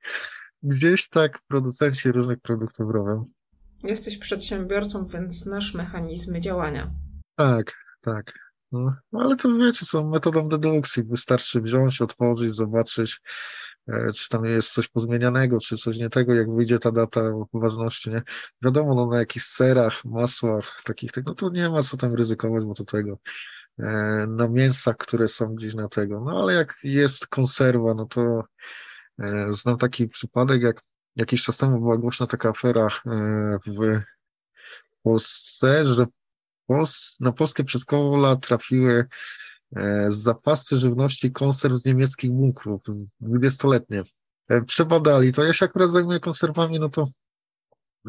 gdzieś 0.63 1.09
tak 1.09 1.39
producenci 1.47 2.11
różnych 2.11 2.39
produktów 2.39 2.91
robią. 2.91 3.25
Jesteś 3.83 4.17
przedsiębiorcą, 4.17 5.07
więc 5.07 5.35
znasz 5.35 5.73
mechanizmy 5.73 6.41
działania. 6.41 6.91
Tak, 7.35 7.73
tak. 8.01 8.33
No, 8.71 8.95
ale 9.11 9.35
to 9.35 9.57
wiecie, 9.57 9.85
co 9.85 10.03
metodą 10.03 10.49
dedukcji. 10.49 11.03
Wystarczy 11.03 11.61
wziąć, 11.61 12.01
otworzyć, 12.01 12.55
zobaczyć, 12.55 13.21
czy 14.15 14.29
tam 14.29 14.45
jest 14.45 14.73
coś 14.73 14.87
pozmienianego, 14.87 15.59
czy 15.59 15.77
coś 15.77 15.97
nie 15.97 16.09
tego, 16.09 16.33
jak 16.33 16.55
wyjdzie 16.55 16.79
ta 16.79 16.91
data 16.91 17.21
ważności, 17.53 18.09
nie? 18.09 18.21
Wiadomo, 18.61 18.95
no 18.95 19.07
na 19.07 19.19
jakichś 19.19 19.45
serach, 19.45 20.05
masłach, 20.05 20.81
takich, 20.83 21.11
no 21.25 21.35
to 21.35 21.49
nie 21.49 21.69
ma 21.69 21.83
co 21.83 21.97
tam 21.97 22.13
ryzykować, 22.13 22.63
bo 22.65 22.73
to 22.73 22.83
tego. 22.85 23.17
E, 23.79 23.85
na 24.29 24.47
mięsach, 24.49 24.97
które 24.97 25.27
są 25.27 25.55
gdzieś 25.55 25.75
na 25.75 25.87
tego. 25.87 26.21
No 26.25 26.41
ale 26.41 26.53
jak 26.53 26.75
jest 26.83 27.27
konserwa, 27.27 27.93
no 27.93 28.05
to 28.05 28.43
e, 29.19 29.53
znam 29.53 29.77
taki 29.77 30.07
przypadek, 30.07 30.61
jak 30.61 30.81
jakiś 31.15 31.43
czas 31.43 31.57
temu 31.57 31.79
była 31.79 31.97
głośna 31.97 32.27
taka 32.27 32.49
afera 32.49 32.87
w 33.67 34.01
Polsce, 35.03 35.85
że 35.85 36.05
na 37.19 37.31
polskie 37.31 37.63
przedszkola 37.63 38.35
trafiły 38.35 38.93
E, 38.99 39.07
zapasy 40.09 40.77
żywności 40.77 41.31
konserw 41.31 41.79
z 41.79 41.85
niemieckich 41.85 42.31
bunkrów, 42.31 42.81
dwudziestoletnie. 43.19 44.03
E, 44.49 44.61
przebadali 44.61 45.31
to. 45.33 45.43
Ja 45.43 45.53
się 45.53 45.65
akurat 45.65 45.91
zajmuję 45.91 46.19
konserwami, 46.19 46.79
no 46.79 46.89
to 46.89 47.07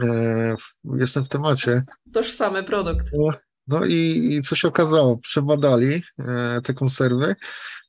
e, 0.03 0.57
jestem 0.95 1.25
w 1.25 1.29
temacie. 1.29 1.83
Tożsamy 2.13 2.65
produkt. 2.65 3.11
No, 3.13 3.33
no 3.67 3.85
i, 3.85 4.29
i 4.33 4.43
co 4.43 4.57
się 4.57 4.69
okazało? 4.69 5.19
Przebadali 5.19 6.03
e, 6.19 6.61
te 6.65 6.75
konserwy 6.75 7.37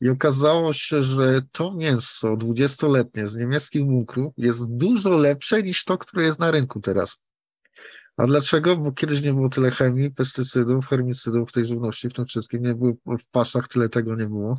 i 0.01 0.09
okazało 0.09 0.73
się, 0.73 1.03
że 1.03 1.41
to 1.51 1.73
mięso 1.73 2.37
dwudziestoletnie 2.37 3.27
z 3.27 3.35
niemieckich 3.35 3.85
bunkrów 3.85 4.33
jest 4.37 4.77
dużo 4.77 5.09
lepsze 5.09 5.63
niż 5.63 5.83
to, 5.83 5.97
które 5.97 6.23
jest 6.23 6.39
na 6.39 6.51
rynku 6.51 6.81
teraz. 6.81 7.17
A 8.17 8.27
dlaczego? 8.27 8.77
Bo 8.77 8.91
kiedyś 8.91 9.21
nie 9.21 9.33
było 9.33 9.49
tyle 9.49 9.71
chemii, 9.71 10.11
pestycydów, 10.11 10.87
herbicydów 10.87 11.49
w 11.49 11.53
tej 11.53 11.65
żywności, 11.65 12.09
w 12.09 12.13
tym 12.13 12.25
wszystkim, 12.25 12.63
nie 12.63 12.75
było 12.75 12.93
w 13.17 13.27
paszach, 13.31 13.67
tyle 13.67 13.89
tego 13.89 14.15
nie 14.15 14.27
było, 14.27 14.57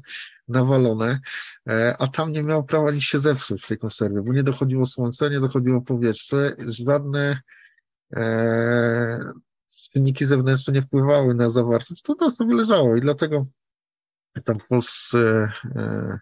nawalone, 0.49 1.21
e, 1.69 1.97
a 1.99 2.07
tam 2.07 2.33
nie 2.33 2.43
miało 2.43 2.63
prawa 2.63 2.91
nic 2.91 3.03
się 3.03 3.21
zepsuć 3.21 3.65
w 3.65 3.69
tej 3.69 3.79
konserwie, 3.79 4.23
bo 4.23 4.33
nie 4.33 4.43
dochodziło 4.43 4.87
słońce, 4.87 5.31
nie 5.31 5.41
dochodziło 5.41 5.81
powietrze, 5.81 6.57
żadne 6.59 7.41
e, 8.17 9.33
czynniki 9.93 10.27
zewnętrzne 10.27 10.75
nie 10.75 10.83
wpływały 10.83 11.35
na 11.35 11.51
zawartość, 11.51 12.03
to 12.03 12.15
to 12.15 12.31
sobie 12.31 12.55
leżało 12.55 12.97
i 12.97 13.01
dlatego 13.01 13.47
tam 14.45 14.61
w 14.61 14.67
Polsce 14.67 15.49
e, 15.65 16.19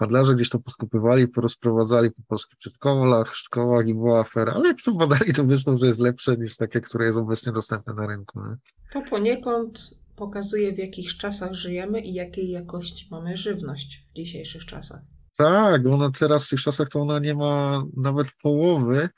handlarze 0.00 0.34
gdzieś 0.34 0.48
to 0.48 0.58
poskupywali, 0.58 1.28
porozprowadzali 1.28 2.10
po 2.10 2.22
polskich 2.28 2.58
przedszkolach, 2.58 3.36
szkołach 3.36 3.88
i 3.88 3.94
była 3.94 4.20
afera, 4.20 4.52
ale 4.52 4.68
jak 4.68 4.76
przebadali, 4.76 5.32
to 5.32 5.44
wyszło, 5.44 5.78
że 5.78 5.86
jest 5.86 6.00
lepsze 6.00 6.36
niż 6.36 6.56
takie, 6.56 6.80
które 6.80 7.06
jest 7.06 7.18
obecnie 7.18 7.52
dostępne 7.52 7.94
na 7.94 8.06
rynku. 8.06 8.40
Nie? 8.46 8.56
To 8.92 9.10
poniekąd 9.10 10.00
pokazuje, 10.16 10.72
w 10.72 10.78
jakich 10.78 11.16
czasach 11.16 11.54
żyjemy 11.54 12.00
i 12.00 12.14
jakiej 12.14 12.50
jakości 12.50 13.08
mamy 13.10 13.36
żywność 13.36 14.06
w 14.10 14.16
dzisiejszych 14.16 14.66
czasach. 14.66 15.00
Tak, 15.36 15.86
ona 15.86 16.10
teraz 16.10 16.46
w 16.46 16.48
tych 16.48 16.60
czasach 16.60 16.88
to 16.88 17.00
ona 17.00 17.18
nie 17.18 17.34
ma 17.34 17.84
nawet 17.96 18.26
połowy 18.42 19.08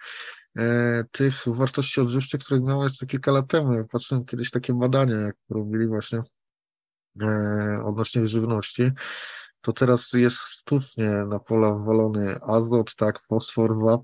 e, 0.59 1.05
tych 1.12 1.43
wartości 1.47 2.01
odżywczych, 2.01 2.41
które 2.41 2.61
miała 2.61 2.85
jeszcze 2.85 3.07
kilka 3.07 3.33
lat 3.33 3.49
temu. 3.49 3.72
Ja 3.72 3.85
patrzyłem 3.85 4.24
kiedyś 4.24 4.51
takie 4.51 4.74
badania, 4.74 5.16
jak 5.16 5.37
robili 5.51 5.87
właśnie 5.87 6.22
e, 7.22 7.83
odnośnie 7.85 8.28
żywności 8.28 8.93
to 9.62 9.72
teraz 9.72 10.12
jest 10.12 10.38
sztucznie 10.38 11.10
na 11.10 11.38
pola 11.38 11.74
wwalony 11.74 12.38
azot, 12.42 12.94
tak, 12.94 13.22
fosfor, 13.28 13.78
wap, 13.78 14.02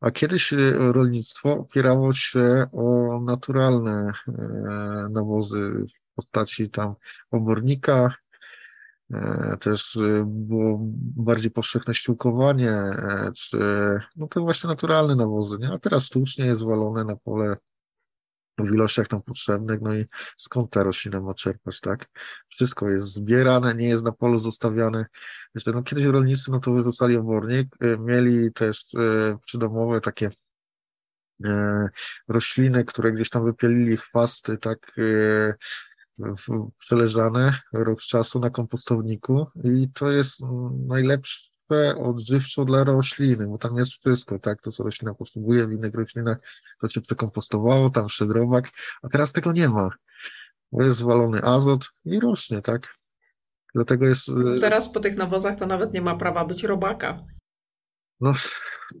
a 0.00 0.10
kiedyś 0.10 0.52
e, 0.52 0.72
rolnictwo 0.92 1.52
opierało 1.52 2.12
się 2.12 2.66
o 2.72 3.20
naturalne 3.20 4.12
e, 4.28 4.32
nawozy 5.10 5.72
w 6.12 6.14
postaci 6.14 6.70
tam 6.70 6.94
obornika, 7.30 8.14
e, 9.10 9.56
też 9.60 9.98
było 10.24 10.78
bardziej 11.16 11.50
powszechne 11.50 11.94
ściółkowanie, 11.94 12.74
czy 13.36 13.58
no 14.16 14.28
to 14.28 14.40
właśnie 14.40 14.68
naturalne 14.68 15.16
nawozy, 15.16 15.56
nie? 15.58 15.72
A 15.72 15.78
teraz 15.78 16.04
sztucznie 16.04 16.46
jest 16.46 16.62
walone 16.64 17.04
na 17.04 17.16
pole 17.16 17.56
w 18.64 18.74
ilościach 18.74 19.08
tam 19.08 19.22
potrzebnych, 19.22 19.80
no 19.80 19.94
i 19.94 20.06
skąd 20.36 20.70
ta 20.70 20.84
roślina 20.84 21.20
ma 21.20 21.34
czerpać, 21.34 21.80
tak? 21.80 22.06
Wszystko 22.48 22.90
jest 22.90 23.06
zbierane, 23.06 23.74
nie 23.74 23.88
jest 23.88 24.04
na 24.04 24.12
polu 24.12 24.38
zostawiane. 24.38 25.06
Jeszcze, 25.54 25.72
no 25.72 25.82
kiedyś 25.82 26.04
rolnicy, 26.04 26.50
no 26.50 26.60
to 26.60 26.72
wyrzucali 26.72 27.16
obornik, 27.16 27.76
y, 27.84 27.98
mieli 27.98 28.52
też 28.52 28.94
y, 28.94 29.38
przydomowe 29.44 30.00
takie 30.00 30.30
y, 31.44 31.48
rośliny, 32.28 32.84
które 32.84 33.12
gdzieś 33.12 33.30
tam 33.30 33.44
wypielili 33.44 33.96
chwasty, 33.96 34.58
tak, 34.58 34.92
przeleżane 36.78 37.60
rok 37.72 38.00
czasu 38.00 38.40
na 38.40 38.50
kompostowniku 38.50 39.46
i 39.64 39.88
to 39.94 40.10
jest 40.10 40.42
mm, 40.42 40.86
najlepszy 41.70 42.02
odżywczo 42.02 42.64
dla 42.64 42.84
rośliny, 42.84 43.46
bo 43.48 43.58
tam 43.58 43.76
jest 43.76 43.92
wszystko, 43.92 44.38
tak, 44.38 44.62
to 44.62 44.70
co 44.70 44.84
roślina 44.84 45.14
potrzebuje, 45.14 45.66
w 45.66 45.72
innych 45.72 45.94
roślinach 45.94 46.38
to 46.80 46.88
się 46.88 47.00
przekompostowało, 47.00 47.90
tam 47.90 48.08
szedrowak, 48.08 48.70
a 49.02 49.08
teraz 49.08 49.32
tego 49.32 49.52
nie 49.52 49.68
ma. 49.68 49.90
Bo 50.72 50.82
jest 50.82 50.98
zwalony 50.98 51.42
azot 51.42 51.90
i 52.04 52.20
rośnie, 52.20 52.62
tak. 52.62 52.94
Dlatego 53.74 54.06
jest... 54.06 54.28
Y, 54.28 54.60
teraz 54.60 54.92
po 54.92 55.00
tych 55.00 55.16
nawozach 55.16 55.56
to 55.56 55.66
nawet 55.66 55.92
nie 55.92 56.00
ma 56.00 56.16
prawa 56.16 56.44
być 56.44 56.64
robaka. 56.64 57.24
No, 58.20 58.32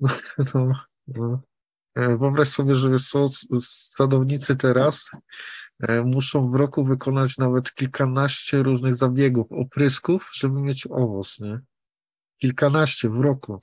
no, 0.00 0.08
no, 0.54 0.74
no. 1.08 1.42
E, 1.94 2.16
wyobraź 2.16 2.48
sobie, 2.48 2.76
że 2.76 2.98
są 2.98 3.28
sadownicy 3.60 4.56
teraz 4.56 5.10
e, 5.80 6.04
muszą 6.04 6.50
w 6.50 6.54
roku 6.54 6.84
wykonać 6.84 7.38
nawet 7.38 7.74
kilkanaście 7.74 8.62
różnych 8.62 8.96
zabiegów, 8.96 9.46
oprysków, 9.52 10.28
żeby 10.32 10.62
mieć 10.62 10.86
owoc, 10.90 11.40
nie? 11.40 11.60
Kilkanaście 12.40 13.08
w 13.08 13.20
roku. 13.20 13.60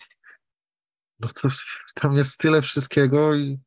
No 1.19 1.27
to 1.41 1.49
tam 1.95 2.13
jest 2.13 2.37
tyle 2.37 2.61
wszystkiego 2.61 3.35
i 3.35 3.59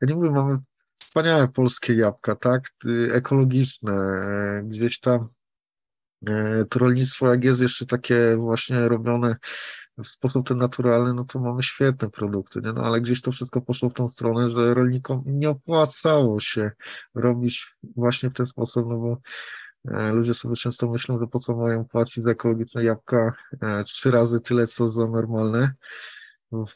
ja 0.00 0.08
nie 0.08 0.14
mówię, 0.14 0.30
mamy 0.30 0.58
wspaniałe 0.94 1.48
polskie 1.48 1.94
jabłka, 1.94 2.36
tak, 2.36 2.70
ekologiczne, 3.12 3.92
gdzieś 4.64 5.00
tam 5.00 5.28
e, 6.26 6.64
to 6.64 6.78
rolnictwo, 6.78 7.28
jak 7.28 7.44
jest 7.44 7.62
jeszcze 7.62 7.86
takie 7.86 8.36
właśnie 8.36 8.88
robione 8.88 9.36
w 9.98 10.06
sposób 10.06 10.48
ten 10.48 10.58
naturalny, 10.58 11.14
no 11.14 11.24
to 11.24 11.40
mamy 11.40 11.62
świetne 11.62 12.10
produkty, 12.10 12.60
nie? 12.60 12.72
No 12.72 12.82
ale 12.82 13.00
gdzieś 13.00 13.22
to 13.22 13.32
wszystko 13.32 13.62
poszło 13.62 13.90
w 13.90 13.94
tą 13.94 14.08
stronę, 14.08 14.50
że 14.50 14.74
rolnikom 14.74 15.22
nie 15.26 15.50
opłacało 15.50 16.40
się 16.40 16.70
robić 17.14 17.76
właśnie 17.96 18.30
w 18.30 18.32
ten 18.32 18.46
sposób, 18.46 18.86
no 18.88 18.98
bo 18.98 19.16
ludzie 19.84 20.34
sobie 20.34 20.56
często 20.56 20.90
myślą, 20.90 21.18
że 21.18 21.26
po 21.26 21.38
co 21.38 21.56
mają 21.56 21.84
płacić 21.84 22.24
za 22.24 22.30
ekologiczne 22.30 22.84
jabłka 22.84 23.32
e, 23.62 23.84
trzy 23.84 24.10
razy 24.10 24.40
tyle, 24.40 24.66
co 24.66 24.88
za 24.90 25.06
normalne, 25.06 25.74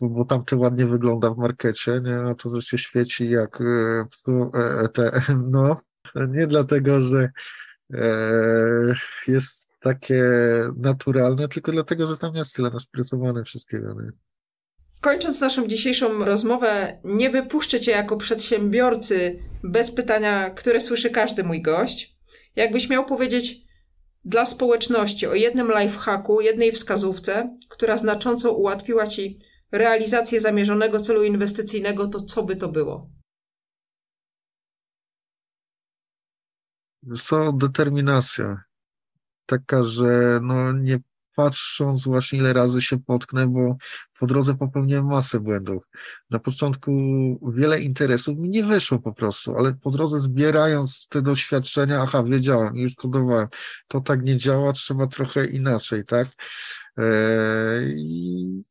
bo 0.01 0.25
tamte 0.25 0.57
ładnie 0.57 0.87
wygląda 0.87 1.31
w 1.31 1.39
markecie, 1.39 2.01
nie? 2.05 2.17
a 2.17 2.35
to, 2.35 2.55
że 2.55 2.63
się 2.63 2.79
świeci 2.79 3.31
jak 3.31 3.61
e, 3.61 4.89
te, 4.95 5.21
no, 5.51 5.81
nie 6.29 6.47
dlatego, 6.47 7.01
że 7.01 7.31
jest 9.27 9.71
takie 9.81 10.25
naturalne, 10.77 11.49
tylko 11.49 11.73
dlatego, 11.73 12.07
że 12.07 12.19
tam 12.19 12.35
jest 12.35 12.55
tyle 12.55 12.71
naszpresowane 12.71 13.45
wszystkiego. 13.45 13.95
Nie? 14.03 14.11
Kończąc 15.01 15.41
naszą 15.41 15.69
dzisiejszą 15.69 16.25
rozmowę, 16.25 16.99
nie 17.05 17.31
wypuszczę 17.31 17.81
Cię 17.81 17.93
jako 17.93 18.17
przedsiębiorcy 18.17 19.39
bez 19.63 19.91
pytania, 19.91 20.51
które 20.51 20.81
słyszy 20.81 21.11
każdy 21.11 21.45
mój 21.45 21.63
gość. 21.63 22.16
Jakbyś 22.57 22.89
miał 22.89 23.05
powiedzieć 23.05 23.67
dla 24.25 24.47
społeczności 24.47 25.27
o 25.27 25.35
jednym 25.35 25.73
lifehacku, 25.79 26.41
jednej 26.41 26.73
wskazówce, 26.73 27.55
która 27.69 27.97
znacząco 27.97 28.53
ułatwiła 28.53 29.07
Ci 29.07 29.39
realizację 29.73 30.41
zamierzonego 30.41 31.01
celu 31.01 31.23
inwestycyjnego, 31.23 32.09
to 32.09 32.21
co 32.21 32.43
by 32.43 32.57
to 32.57 32.69
było? 32.69 33.11
Co 37.17 37.53
determinacja. 37.53 38.63
Taka, 39.47 39.83
że 39.83 40.41
no 40.43 40.73
nie 40.73 40.99
patrząc 41.37 42.05
właśnie 42.05 42.39
ile 42.39 42.53
razy 42.53 42.83
się 42.83 42.99
potknę, 42.99 43.47
bo 43.47 43.77
po 44.21 44.27
drodze 44.27 44.55
popełniłem 44.55 45.07
masę 45.07 45.41
błędów. 45.41 45.83
Na 46.31 46.39
początku 46.39 46.91
wiele 47.55 47.81
interesów 47.81 48.39
mi 48.39 48.49
nie 48.49 48.65
wyszło 48.65 48.99
po 48.99 49.13
prostu, 49.13 49.57
ale 49.57 49.75
po 49.75 49.91
drodze 49.91 50.21
zbierając 50.21 51.09
te 51.09 51.23
doświadczenia, 51.23 52.03
aha, 52.03 52.23
wiedziałem, 52.23 52.77
już 52.77 52.95
kodowałem, 52.95 53.49
to 53.89 54.01
tak 54.01 54.23
nie 54.23 54.37
działa, 54.37 54.73
trzeba 54.73 55.07
trochę 55.07 55.47
inaczej, 55.47 56.05
tak? 56.05 56.29
Eee, 56.97 58.63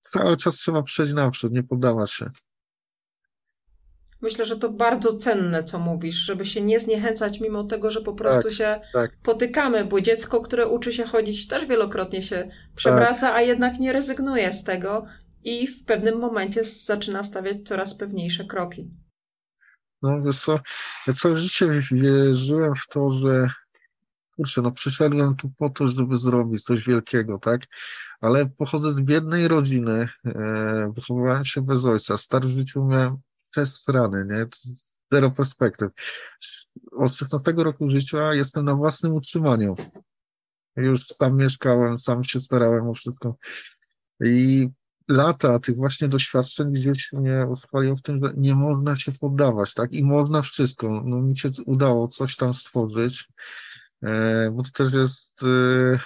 cały 0.00 0.36
czas 0.36 0.56
trzeba 0.56 0.82
przejść 0.82 1.12
naprzód, 1.12 1.52
nie 1.52 1.62
poddawać 1.62 2.12
się. 2.12 2.30
Myślę, 4.20 4.44
że 4.44 4.56
to 4.56 4.70
bardzo 4.70 5.16
cenne, 5.16 5.64
co 5.64 5.78
mówisz, 5.78 6.14
żeby 6.14 6.46
się 6.46 6.60
nie 6.60 6.80
zniechęcać, 6.80 7.40
mimo 7.40 7.64
tego, 7.64 7.90
że 7.90 8.00
po 8.00 8.12
prostu 8.12 8.42
tak, 8.42 8.52
się 8.52 8.80
tak. 8.92 9.10
potykamy, 9.22 9.84
bo 9.84 10.00
dziecko, 10.00 10.40
które 10.40 10.68
uczy 10.68 10.92
się 10.92 11.04
chodzić, 11.04 11.48
też 11.48 11.66
wielokrotnie 11.66 12.22
się 12.22 12.48
przewraca, 12.76 13.28
tak. 13.28 13.36
a 13.36 13.40
jednak 13.40 13.78
nie 13.78 13.92
rezygnuje 13.92 14.52
z 14.52 14.64
tego 14.64 15.06
i 15.44 15.66
w 15.66 15.84
pewnym 15.84 16.18
momencie 16.18 16.64
zaczyna 16.64 17.22
stawiać 17.22 17.56
coraz 17.64 17.94
pewniejsze 17.94 18.44
kroki. 18.44 18.90
No 20.02 20.22
wiesz 20.22 20.40
co, 20.40 20.58
ja 21.06 21.12
całe 21.14 21.36
życie 21.36 21.80
wierzyłem 21.92 22.74
w 22.74 22.86
to, 22.90 23.10
że 23.10 23.50
kurczę, 24.36 24.62
no 24.62 24.70
przyszedłem 24.70 25.36
tu 25.36 25.50
po 25.58 25.70
to, 25.70 25.88
żeby 25.88 26.18
zrobić 26.18 26.62
coś 26.62 26.84
wielkiego, 26.84 27.38
tak? 27.38 27.60
Ale 28.20 28.46
pochodzę 28.46 28.92
z 28.92 29.00
biednej 29.00 29.48
rodziny, 29.48 30.08
e, 30.26 30.92
wychowywałem 30.94 31.44
się 31.44 31.62
bez 31.62 31.84
ojca, 31.84 32.16
stary 32.16 32.48
w 32.48 32.52
życiu 32.52 32.84
miałem 32.84 33.16
przez 33.50 33.88
rany, 33.88 34.26
nie? 34.30 34.46
Zero 35.12 35.30
perspektyw. 35.30 35.90
Od 36.92 37.14
16 37.14 37.52
roku 37.56 37.90
życia 37.90 38.34
jestem 38.34 38.64
na 38.64 38.74
własnym 38.74 39.14
utrzymaniu. 39.14 39.76
Już 40.76 41.06
tam 41.06 41.36
mieszkałem, 41.36 41.98
sam 41.98 42.24
się 42.24 42.40
starałem 42.40 42.88
o 42.88 42.94
wszystko. 42.94 43.36
I 44.20 44.68
lata 45.08 45.58
tych 45.58 45.76
właśnie 45.76 46.08
doświadczeń 46.08 46.72
gdzieś 46.72 47.12
mnie 47.12 47.46
uspaliło 47.50 47.96
w 47.96 48.02
tym, 48.02 48.18
że 48.18 48.32
nie 48.36 48.54
można 48.54 48.96
się 48.96 49.12
poddawać, 49.12 49.74
tak? 49.74 49.92
I 49.92 50.04
można 50.04 50.42
wszystko. 50.42 51.02
No 51.04 51.22
mi 51.22 51.38
się 51.38 51.50
udało 51.66 52.08
coś 52.08 52.36
tam 52.36 52.54
stworzyć, 52.54 53.28
e, 54.02 54.50
bo 54.50 54.62
to 54.62 54.70
też 54.70 54.94
jest 54.94 55.42
e, 55.42 55.98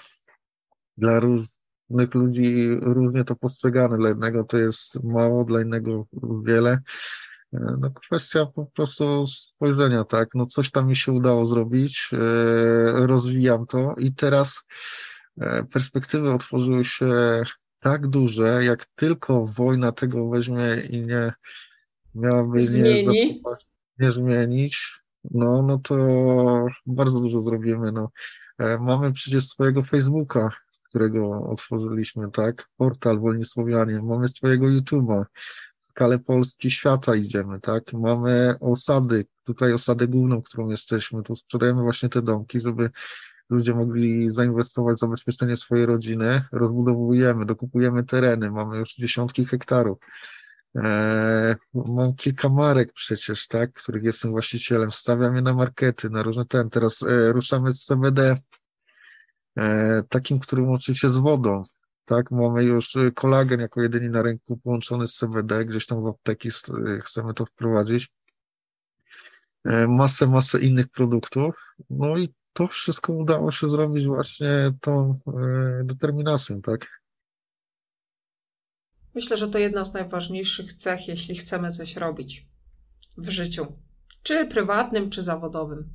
dla 0.96 1.20
różnych 1.20 2.14
ludzi 2.14 2.68
różnie 2.80 3.24
to 3.24 3.36
postrzegane. 3.36 3.98
Dla 3.98 4.08
jednego 4.08 4.44
to 4.44 4.58
jest 4.58 5.04
mało, 5.04 5.44
dla 5.44 5.60
innego 5.60 6.06
wiele. 6.44 6.78
E, 7.52 7.76
no 7.80 7.90
kwestia 7.90 8.46
po 8.46 8.66
prostu 8.66 9.26
spojrzenia, 9.26 10.04
tak, 10.04 10.28
no 10.34 10.46
coś 10.46 10.70
tam 10.70 10.88
mi 10.88 10.96
się 10.96 11.12
udało 11.12 11.46
zrobić, 11.46 12.10
e, 12.12 13.06
rozwijam 13.06 13.66
to 13.66 13.94
i 13.98 14.14
teraz 14.14 14.66
e, 15.40 15.64
perspektywy 15.64 16.32
otworzyły 16.32 16.84
się 16.84 17.42
tak 17.80 18.06
duże, 18.06 18.64
jak 18.64 18.86
tylko 18.94 19.46
wojna 19.46 19.92
tego 19.92 20.28
weźmie 20.28 20.82
i 20.90 21.02
nie 21.02 21.32
miałaby 22.14 22.60
Zmieni. 22.60 23.08
nie, 23.08 23.40
nie 23.98 24.10
zmienić, 24.10 25.00
no, 25.30 25.62
no 25.62 25.78
to 25.78 25.96
bardzo 26.86 27.20
dużo 27.20 27.42
zrobimy, 27.42 27.92
no. 27.92 28.10
Mamy 28.80 29.12
przecież 29.12 29.46
swojego 29.46 29.82
Facebooka, 29.82 30.50
którego 30.88 31.42
otworzyliśmy, 31.42 32.30
tak, 32.30 32.68
portal 32.76 33.20
Wolni 33.20 33.44
Słowianie, 33.44 34.02
mamy 34.02 34.28
swojego 34.28 34.66
YouTube'a, 34.66 35.24
skalę 35.92 36.18
Polski, 36.18 36.70
świata 36.70 37.14
idziemy, 37.14 37.60
tak? 37.60 37.92
Mamy 37.92 38.54
osady, 38.60 39.26
tutaj 39.44 39.72
osadę 39.72 40.08
główną, 40.08 40.42
którą 40.42 40.70
jesteśmy, 40.70 41.22
tu 41.22 41.36
sprzedajemy 41.36 41.82
właśnie 41.82 42.08
te 42.08 42.22
domki, 42.22 42.60
żeby 42.60 42.90
ludzie 43.50 43.74
mogli 43.74 44.32
zainwestować 44.32 44.96
w 44.96 45.00
zabezpieczenie 45.00 45.56
swojej 45.56 45.86
rodziny, 45.86 46.44
rozbudowujemy, 46.52 47.46
dokupujemy 47.46 48.04
tereny, 48.04 48.50
mamy 48.50 48.76
już 48.76 48.94
dziesiątki 48.94 49.46
hektarów. 49.46 49.98
Eee, 50.74 51.56
mam 51.74 52.14
kilka 52.14 52.48
marek 52.48 52.92
przecież, 52.92 53.48
tak, 53.48 53.72
których 53.72 54.04
jestem 54.04 54.30
właścicielem, 54.30 54.90
stawiam 54.90 55.36
je 55.36 55.42
na 55.42 55.54
markety, 55.54 56.10
na 56.10 56.22
różne 56.22 56.46
ten. 56.46 56.70
Teraz 56.70 57.02
e, 57.02 57.32
ruszamy 57.32 57.74
z 57.74 57.84
CBD, 57.84 58.36
e, 59.56 60.02
takim, 60.08 60.38
którym 60.38 60.68
łączy 60.68 60.94
się 60.94 61.12
z 61.12 61.16
wodą, 61.16 61.64
tak? 62.04 62.30
Mamy 62.30 62.64
już 62.64 62.96
y, 62.96 63.12
kolagen 63.12 63.60
jako 63.60 63.82
jedyny 63.82 64.10
na 64.10 64.22
rynku 64.22 64.56
połączony 64.56 65.08
z 65.08 65.14
CBD, 65.14 65.64
gdzieś 65.64 65.86
tam 65.86 66.02
w 66.02 66.06
apteki 66.06 66.48
y, 66.48 67.00
chcemy 67.00 67.34
to 67.34 67.46
wprowadzić. 67.46 68.08
E, 69.64 69.88
masę, 69.88 70.26
masę 70.26 70.60
innych 70.60 70.88
produktów. 70.88 71.74
No 71.90 72.18
i 72.18 72.34
to 72.52 72.68
wszystko 72.68 73.12
udało 73.12 73.52
się 73.52 73.70
zrobić 73.70 74.06
właśnie 74.06 74.72
tą 74.80 75.18
e, 75.26 75.84
determinacją, 75.84 76.62
tak? 76.62 77.02
Myślę, 79.14 79.36
że 79.36 79.48
to 79.48 79.58
jedna 79.58 79.84
z 79.84 79.94
najważniejszych 79.94 80.72
cech, 80.72 81.08
jeśli 81.08 81.36
chcemy 81.36 81.70
coś 81.70 81.96
robić 81.96 82.46
w 83.18 83.28
życiu, 83.28 83.66
czy 84.22 84.46
prywatnym, 84.46 85.10
czy 85.10 85.22
zawodowym. 85.22 85.88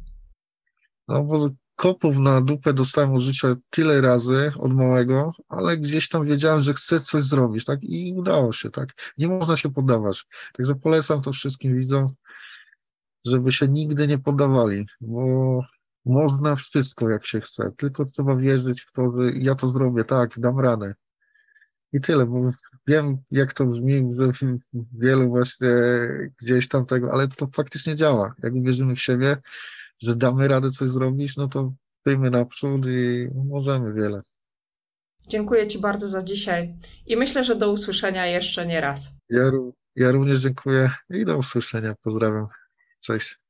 No 1.07 1.23
bo 1.23 1.49
kopów 1.78 2.17
na 2.17 2.41
dupę 2.41 2.73
dostałem 2.73 3.13
od 3.13 3.21
życia 3.21 3.55
tyle 3.69 4.01
razy 4.01 4.51
od 4.57 4.73
małego, 4.73 5.32
ale 5.49 5.78
gdzieś 5.78 6.09
tam 6.09 6.25
wiedziałem, 6.25 6.61
że 6.61 6.73
chcę 6.73 6.99
coś 6.99 7.25
zrobić, 7.25 7.65
tak? 7.65 7.80
I 7.84 8.13
udało 8.13 8.53
się, 8.53 8.69
tak? 8.69 8.89
Nie 9.17 9.28
można 9.28 9.57
się 9.57 9.71
poddawać. 9.71 10.25
Także 10.53 10.75
polecam 10.75 11.21
to 11.21 11.32
wszystkim 11.32 11.78
widzom, 11.78 12.13
żeby 13.25 13.51
się 13.51 13.67
nigdy 13.67 14.07
nie 14.07 14.19
poddawali, 14.19 14.88
bo 15.01 15.61
można 16.05 16.55
wszystko, 16.55 17.09
jak 17.09 17.25
się 17.25 17.41
chce, 17.41 17.71
tylko 17.78 18.05
trzeba 18.05 18.36
wierzyć 18.36 18.82
w 18.82 18.91
to, 18.91 19.11
że 19.17 19.32
ja 19.32 19.55
to 19.55 19.69
zrobię, 19.69 20.03
tak, 20.03 20.39
dam 20.39 20.59
radę. 20.59 20.95
I 21.93 22.01
tyle, 22.01 22.25
bo 22.25 22.51
wiem, 22.88 23.17
jak 23.32 23.53
to 23.53 23.65
brzmi, 23.65 24.15
że 24.15 24.32
wielu 24.93 25.30
właśnie 25.30 25.69
gdzieś 26.41 26.67
tam 26.67 26.86
tego, 26.86 27.11
ale 27.13 27.28
to 27.28 27.47
faktycznie 27.55 27.95
działa. 27.95 28.36
Jak 28.43 28.63
wierzymy 28.63 28.95
w 28.95 29.01
siebie, 29.01 29.38
że 30.01 30.15
damy 30.15 30.47
radę 30.47 30.71
coś 30.71 30.89
zrobić, 30.89 31.37
no 31.37 31.47
to 31.47 31.73
wyjmy 32.05 32.29
naprzód 32.29 32.85
i 32.85 33.27
możemy 33.35 33.93
wiele. 33.93 34.21
Dziękuję 35.27 35.67
Ci 35.67 35.79
bardzo 35.79 36.07
za 36.07 36.23
dzisiaj 36.23 36.75
i 37.05 37.17
myślę, 37.17 37.43
że 37.43 37.55
do 37.55 37.71
usłyszenia 37.71 38.27
jeszcze 38.27 38.67
nie 38.67 38.81
raz. 38.81 39.19
Ja, 39.29 39.51
ja 39.95 40.11
również 40.11 40.39
dziękuję 40.39 40.91
i 41.09 41.25
do 41.25 41.37
usłyszenia. 41.37 41.95
Pozdrawiam. 42.01 42.47
Cześć. 42.99 43.46